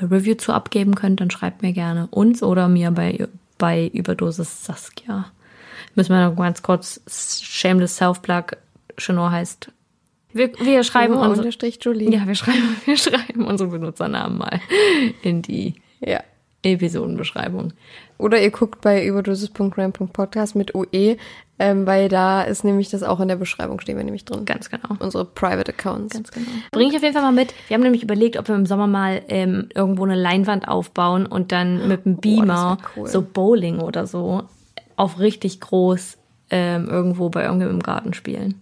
Review 0.00 0.34
zu 0.34 0.52
abgeben 0.52 0.94
könnt, 0.94 1.20
dann 1.20 1.30
schreibt 1.30 1.62
mir 1.62 1.72
gerne 1.72 2.06
uns 2.10 2.42
oder 2.42 2.68
mir 2.68 2.90
bei, 2.90 3.28
bei 3.58 3.88
Überdosis 3.88 4.64
Saskia. 4.64 5.26
Müssen 5.94 6.14
wir 6.14 6.28
noch 6.28 6.36
ganz 6.36 6.62
kurz 6.62 7.00
Shameless 7.42 7.96
Self-Plug. 7.96 8.56
Chanor 8.98 9.30
heißt. 9.30 9.70
Wir, 10.32 10.52
wir 10.60 10.84
schreiben 10.84 11.14
unsere, 11.14 11.48
ja, 11.48 12.26
wir 12.26 12.34
schreiben, 12.36 12.76
wir 12.84 12.96
schreiben 12.96 13.44
unsere 13.44 13.70
Benutzernamen 13.70 14.38
mal 14.38 14.60
in 15.22 15.42
die 15.42 15.74
ja. 16.00 16.20
Episodenbeschreibung. 16.62 17.72
Oder 18.18 18.40
ihr 18.40 18.50
guckt 18.50 18.80
bei 18.82 19.04
überdosis.gram.podcast 19.04 20.54
mit 20.54 20.74
OE, 20.74 21.16
ähm, 21.58 21.86
weil 21.86 22.08
da 22.08 22.42
ist 22.42 22.64
nämlich 22.64 22.90
das 22.90 23.02
auch 23.02 23.20
in 23.20 23.28
der 23.28 23.36
Beschreibung 23.36 23.80
stehen 23.80 23.96
wir 23.96 24.04
nämlich 24.04 24.24
drin. 24.24 24.44
Ganz 24.44 24.70
genau. 24.70 24.96
Unsere 24.98 25.24
Private 25.24 25.72
Accounts. 25.72 26.14
Ganz 26.14 26.30
genau. 26.30 26.46
Bringe 26.70 26.90
ich 26.90 26.96
auf 26.96 27.02
jeden 27.02 27.14
Fall 27.14 27.22
mal 27.22 27.32
mit. 27.32 27.54
Wir 27.68 27.74
haben 27.74 27.82
nämlich 27.82 28.02
überlegt, 28.02 28.38
ob 28.38 28.48
wir 28.48 28.54
im 28.54 28.66
Sommer 28.66 28.86
mal 28.86 29.22
ähm, 29.28 29.68
irgendwo 29.74 30.04
eine 30.04 30.16
Leinwand 30.16 30.68
aufbauen 30.68 31.26
und 31.26 31.52
dann 31.52 31.88
mit 31.88 32.06
einem 32.06 32.16
Beamer 32.16 32.78
das 32.80 32.96
wär 32.96 33.02
cool. 33.02 33.08
so 33.08 33.22
Bowling 33.22 33.78
oder 33.80 34.06
so 34.06 34.42
auf 34.96 35.18
richtig 35.18 35.60
groß 35.60 36.18
ähm, 36.50 36.88
irgendwo 36.88 37.30
bei 37.30 37.42
irgendjemandem 37.42 37.80
im 37.80 37.82
Garten 37.82 38.12
spielen. 38.12 38.60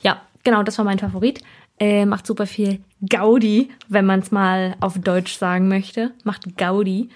Ja, 0.00 0.20
genau, 0.44 0.62
das 0.62 0.78
war 0.78 0.84
mein 0.84 0.98
Favorit. 0.98 1.42
Äh, 1.78 2.06
macht 2.06 2.26
super 2.26 2.46
viel 2.46 2.80
Gaudi, 3.08 3.70
wenn 3.88 4.06
man 4.06 4.20
es 4.20 4.30
mal 4.30 4.76
auf 4.80 4.98
Deutsch 4.98 5.36
sagen 5.36 5.68
möchte. 5.68 6.12
Macht 6.24 6.56
Gaudi. 6.56 7.10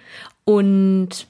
Und 0.45 1.27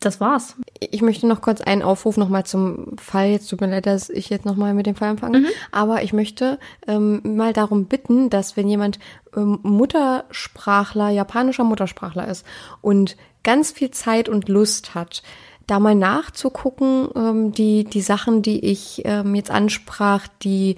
das 0.00 0.20
war's. 0.20 0.56
Ich 0.80 1.02
möchte 1.02 1.26
noch 1.26 1.40
kurz 1.40 1.60
einen 1.60 1.82
Aufruf 1.82 2.16
nochmal 2.16 2.44
zum 2.44 2.96
Fall. 2.98 3.28
Jetzt 3.28 3.48
tut 3.48 3.60
mir 3.60 3.68
leid, 3.68 3.86
dass 3.86 4.10
ich 4.10 4.28
jetzt 4.28 4.44
nochmal 4.44 4.74
mit 4.74 4.86
dem 4.86 4.94
Fall 4.94 5.10
anfange. 5.10 5.40
Mhm. 5.40 5.46
Aber 5.72 6.02
ich 6.02 6.12
möchte 6.12 6.58
ähm, 6.86 7.20
mal 7.36 7.52
darum 7.52 7.86
bitten, 7.86 8.30
dass 8.30 8.56
wenn 8.56 8.68
jemand 8.68 8.98
ähm, 9.36 9.58
Muttersprachler, 9.62 11.10
japanischer 11.10 11.64
Muttersprachler 11.64 12.28
ist 12.28 12.44
und 12.80 13.16
ganz 13.42 13.72
viel 13.72 13.90
Zeit 13.90 14.28
und 14.28 14.48
Lust 14.48 14.94
hat, 14.94 15.22
da 15.66 15.80
mal 15.80 15.94
nachzugucken, 15.94 17.08
ähm, 17.14 17.52
die, 17.52 17.84
die 17.84 18.02
Sachen, 18.02 18.42
die 18.42 18.64
ich 18.64 19.02
ähm, 19.04 19.34
jetzt 19.34 19.50
ansprach, 19.50 20.28
die 20.42 20.76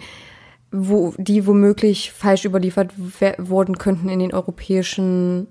wo, 0.73 1.15
die 1.17 1.47
womöglich 1.47 2.13
falsch 2.13 2.45
überliefert 2.45 2.93
worden 3.39 3.79
könnten 3.79 4.09
in 4.09 4.19
den 4.19 4.35
europäischen 4.35 5.47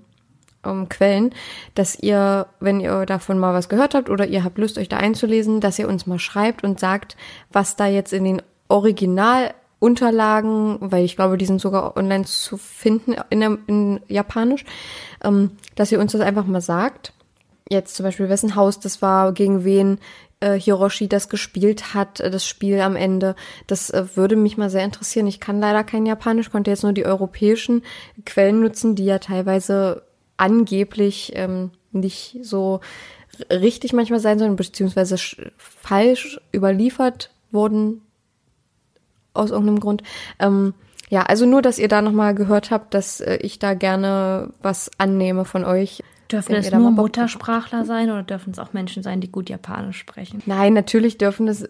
ähm, 0.64 0.88
Quellen, 0.88 1.34
dass 1.74 1.98
ihr, 1.98 2.46
wenn 2.60 2.80
ihr 2.80 3.06
davon 3.06 3.38
mal 3.38 3.54
was 3.54 3.68
gehört 3.68 3.94
habt 3.94 4.10
oder 4.10 4.26
ihr 4.26 4.42
habt 4.44 4.58
Lust, 4.58 4.78
euch 4.78 4.88
da 4.88 4.98
einzulesen, 4.98 5.60
dass 5.60 5.78
ihr 5.78 5.88
uns 5.88 6.06
mal 6.06 6.18
schreibt 6.18 6.64
und 6.64 6.80
sagt, 6.80 7.16
was 7.52 7.76
da 7.76 7.86
jetzt 7.86 8.12
in 8.12 8.24
den 8.24 8.42
Originalunterlagen, 8.68 10.78
weil 10.80 11.04
ich 11.04 11.16
glaube, 11.16 11.38
die 11.38 11.46
sind 11.46 11.60
sogar 11.60 11.96
online 11.96 12.24
zu 12.24 12.56
finden 12.56 13.14
in, 13.30 13.40
der, 13.40 13.58
in 13.66 14.00
Japanisch, 14.08 14.64
ähm, 15.22 15.52
dass 15.74 15.92
ihr 15.92 16.00
uns 16.00 16.12
das 16.12 16.20
einfach 16.20 16.46
mal 16.46 16.60
sagt. 16.60 17.12
Jetzt 17.68 17.96
zum 17.96 18.04
Beispiel, 18.04 18.28
wessen 18.28 18.54
Haus 18.54 18.78
das 18.78 19.02
war, 19.02 19.32
gegen 19.32 19.64
wen 19.64 19.98
äh, 20.40 20.58
Hiroshi 20.58 21.08
das 21.08 21.28
gespielt 21.28 21.94
hat, 21.94 22.20
äh, 22.20 22.30
das 22.30 22.46
Spiel 22.46 22.80
am 22.80 22.96
Ende. 22.96 23.34
Das 23.66 23.90
äh, 23.90 24.04
würde 24.16 24.36
mich 24.36 24.56
mal 24.56 24.70
sehr 24.70 24.84
interessieren. 24.84 25.26
Ich 25.26 25.40
kann 25.40 25.60
leider 25.60 25.84
kein 25.84 26.06
Japanisch, 26.06 26.50
konnte 26.50 26.70
jetzt 26.70 26.82
nur 26.82 26.92
die 26.92 27.06
europäischen 27.06 27.82
Quellen 28.24 28.60
nutzen, 28.60 28.94
die 28.94 29.04
ja 29.04 29.18
teilweise 29.18 30.02
angeblich 30.36 31.32
ähm, 31.34 31.70
nicht 31.92 32.38
so 32.42 32.80
richtig 33.50 33.92
manchmal 33.92 34.20
sein 34.20 34.38
sollen, 34.38 34.56
beziehungsweise 34.56 35.16
falsch 35.56 36.40
überliefert 36.54 37.30
wurden 37.50 38.02
aus 39.34 39.50
irgendeinem 39.50 39.80
Grund. 39.80 40.02
Ähm, 40.38 40.74
ja, 41.08 41.22
also 41.22 41.46
nur, 41.46 41.62
dass 41.62 41.78
ihr 41.78 41.88
da 41.88 42.02
nochmal 42.02 42.34
gehört 42.34 42.70
habt, 42.70 42.94
dass 42.94 43.20
äh, 43.20 43.36
ich 43.36 43.58
da 43.58 43.74
gerne 43.74 44.52
was 44.62 44.90
annehme 44.98 45.44
von 45.44 45.64
euch. 45.64 46.02
Dürfen 46.30 46.54
es 46.54 46.70
nur 46.72 46.90
Muttersprachler 46.90 47.84
sein 47.84 48.10
oder 48.10 48.22
dürfen 48.22 48.50
es 48.50 48.58
auch 48.58 48.72
Menschen 48.72 49.02
sein, 49.02 49.20
die 49.20 49.30
gut 49.30 49.48
Japanisch 49.48 49.98
sprechen? 49.98 50.42
Nein, 50.46 50.72
natürlich 50.72 51.18
dürfen 51.18 51.46
es. 51.48 51.68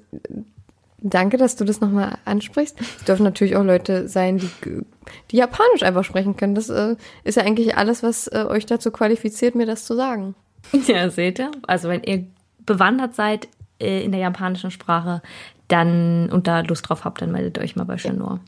Danke, 0.99 1.37
dass 1.37 1.57
du 1.57 1.65
das 1.65 1.81
nochmal 1.81 2.17
ansprichst. 2.25 2.81
Es 2.81 3.05
dürfen 3.05 3.23
natürlich 3.23 3.55
auch 3.57 3.63
Leute 3.63 4.09
sein, 4.09 4.39
die, 4.39 4.51
die 5.31 5.37
Japanisch 5.37 5.83
einfach 5.83 6.05
sprechen 6.05 6.37
können. 6.37 6.55
Das 6.55 6.71
äh, 6.71 6.97
ist 7.23 7.37
ja 7.37 7.43
eigentlich 7.43 7.77
alles, 7.77 8.03
was 8.03 8.29
äh, 8.29 8.47
euch 8.49 8.65
dazu 8.65 8.91
qualifiziert, 8.91 9.55
mir 9.55 9.67
das 9.67 9.85
zu 9.85 9.95
sagen. 9.95 10.35
Ja, 10.87 11.09
seht 11.11 11.39
ihr? 11.39 11.51
Also 11.67 11.89
wenn 11.89 12.03
ihr 12.03 12.27
bewandert 12.65 13.15
seid 13.15 13.47
äh, 13.79 14.03
in 14.03 14.11
der 14.11 14.21
japanischen 14.21 14.71
Sprache, 14.71 15.23
dann 15.69 16.31
und 16.31 16.47
da 16.47 16.61
Lust 16.61 16.89
drauf 16.89 17.05
habt, 17.05 17.23
dann 17.23 17.33
meldet 17.33 17.59
euch 17.59 17.77
mal 17.77 17.85
bei 17.85 17.97
Chenor. 17.97 18.41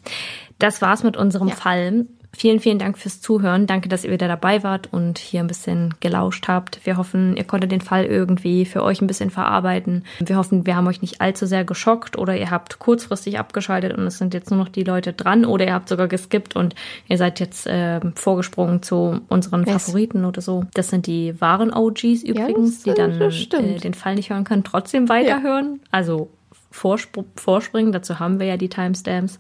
Das 0.59 0.83
war's 0.83 1.03
mit 1.03 1.17
unserem 1.17 1.49
ja. 1.49 1.55
Fall. 1.55 2.07
Vielen, 2.37 2.61
vielen 2.61 2.79
Dank 2.79 2.99
fürs 2.99 3.21
Zuhören. 3.21 3.67
Danke, 3.67 3.89
dass 3.89 4.05
ihr 4.05 4.13
wieder 4.13 4.29
dabei 4.29 4.63
wart 4.63 4.93
und 4.93 5.19
hier 5.19 5.41
ein 5.41 5.47
bisschen 5.47 5.95
gelauscht 6.01 6.47
habt. 6.47 6.85
Wir 6.85 6.97
hoffen, 6.97 7.37
ihr 7.37 7.45
konntet 7.45 7.73
den 7.73 7.81
Fall 7.81 8.05
irgendwie 8.05 8.65
für 8.67 8.83
euch 8.85 9.01
ein 9.01 9.07
bisschen 9.07 9.31
verarbeiten. 9.31 10.05
Wir 10.21 10.37
hoffen, 10.37 10.67
wir 10.67 10.77
haben 10.77 10.87
euch 10.87 11.01
nicht 11.01 11.21
allzu 11.21 11.47
sehr 11.47 11.65
geschockt 11.65 12.19
oder 12.19 12.37
ihr 12.37 12.51
habt 12.51 12.79
kurzfristig 12.79 13.39
abgeschaltet 13.39 13.97
und 13.97 14.07
es 14.07 14.19
sind 14.19 14.35
jetzt 14.35 14.51
nur 14.51 14.61
noch 14.61 14.69
die 14.69 14.85
Leute 14.85 15.15
dran 15.15 15.47
oder 15.47 15.67
ihr 15.67 15.73
habt 15.73 15.89
sogar 15.89 16.07
geskippt 16.07 16.55
und 16.55 16.75
ihr 17.09 17.17
seid 17.17 17.41
jetzt 17.41 17.67
äh, 17.67 18.01
vorgesprungen 18.15 18.83
zu 18.83 19.21
unseren 19.29 19.65
yes. 19.65 19.87
Favoriten 19.87 20.25
oder 20.25 20.43
so. 20.43 20.65
Das 20.75 20.89
sind 20.89 21.07
die 21.07 21.41
wahren 21.41 21.73
OGs 21.73 22.23
übrigens, 22.23 22.85
ja, 22.85 22.93
die 22.93 23.01
dann 23.01 23.21
äh, 23.21 23.79
den 23.79 23.95
Fall 23.95 24.15
nicht 24.17 24.31
hören 24.31 24.45
können, 24.45 24.65
trotzdem 24.65 25.09
weiterhören. 25.09 25.81
Ja. 25.83 25.89
Also 25.91 26.31
vorspr 26.71 27.25
vorspringen, 27.37 27.93
dazu 27.93 28.21
haben 28.21 28.39
wir 28.39 28.47
ja 28.47 28.57
die 28.59 28.69
Timestamps. 28.69 29.39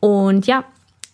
Und 0.00 0.46
ja, 0.46 0.64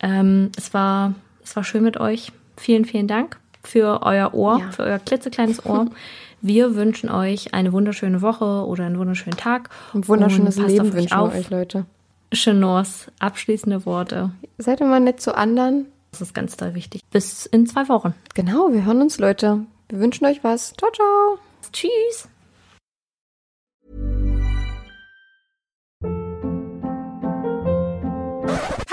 ähm, 0.00 0.50
es, 0.56 0.74
war, 0.74 1.14
es 1.42 1.56
war 1.56 1.64
schön 1.64 1.82
mit 1.82 1.98
euch. 1.98 2.32
Vielen, 2.56 2.84
vielen 2.84 3.08
Dank 3.08 3.38
für 3.62 4.02
euer 4.02 4.34
Ohr, 4.34 4.58
ja. 4.58 4.70
für 4.70 4.84
euer 4.84 4.98
klitzekleines 4.98 5.64
Ohr. 5.66 5.86
Wir 6.42 6.76
wünschen 6.76 7.10
euch 7.10 7.54
eine 7.54 7.72
wunderschöne 7.72 8.22
Woche 8.22 8.66
oder 8.66 8.86
einen 8.86 8.98
wunderschönen 8.98 9.36
Tag. 9.36 9.70
Ein 9.94 10.06
wunderschönes 10.06 10.56
Leben 10.56 10.92
wünschen 10.92 11.18
wir 11.18 11.32
euch, 11.32 11.50
Leute. 11.50 11.86
Chenors, 12.32 13.10
abschließende 13.18 13.86
Worte. 13.86 14.30
Seid 14.58 14.80
immer 14.80 15.00
nett 15.00 15.20
zu 15.20 15.36
anderen. 15.36 15.86
Das 16.12 16.20
ist 16.20 16.34
ganz 16.34 16.56
toll 16.56 16.74
wichtig. 16.74 17.00
Bis 17.10 17.46
in 17.46 17.66
zwei 17.66 17.88
Wochen. 17.88 18.14
Genau, 18.34 18.72
wir 18.72 18.84
hören 18.84 19.00
uns, 19.00 19.18
Leute. 19.18 19.64
Wir 19.88 19.98
wünschen 19.98 20.26
euch 20.26 20.44
was. 20.44 20.72
Ciao, 20.78 20.90
ciao. 20.92 21.38
Tschüss. 21.72 22.28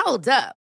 Hold 0.05 0.27
up. 0.27 0.62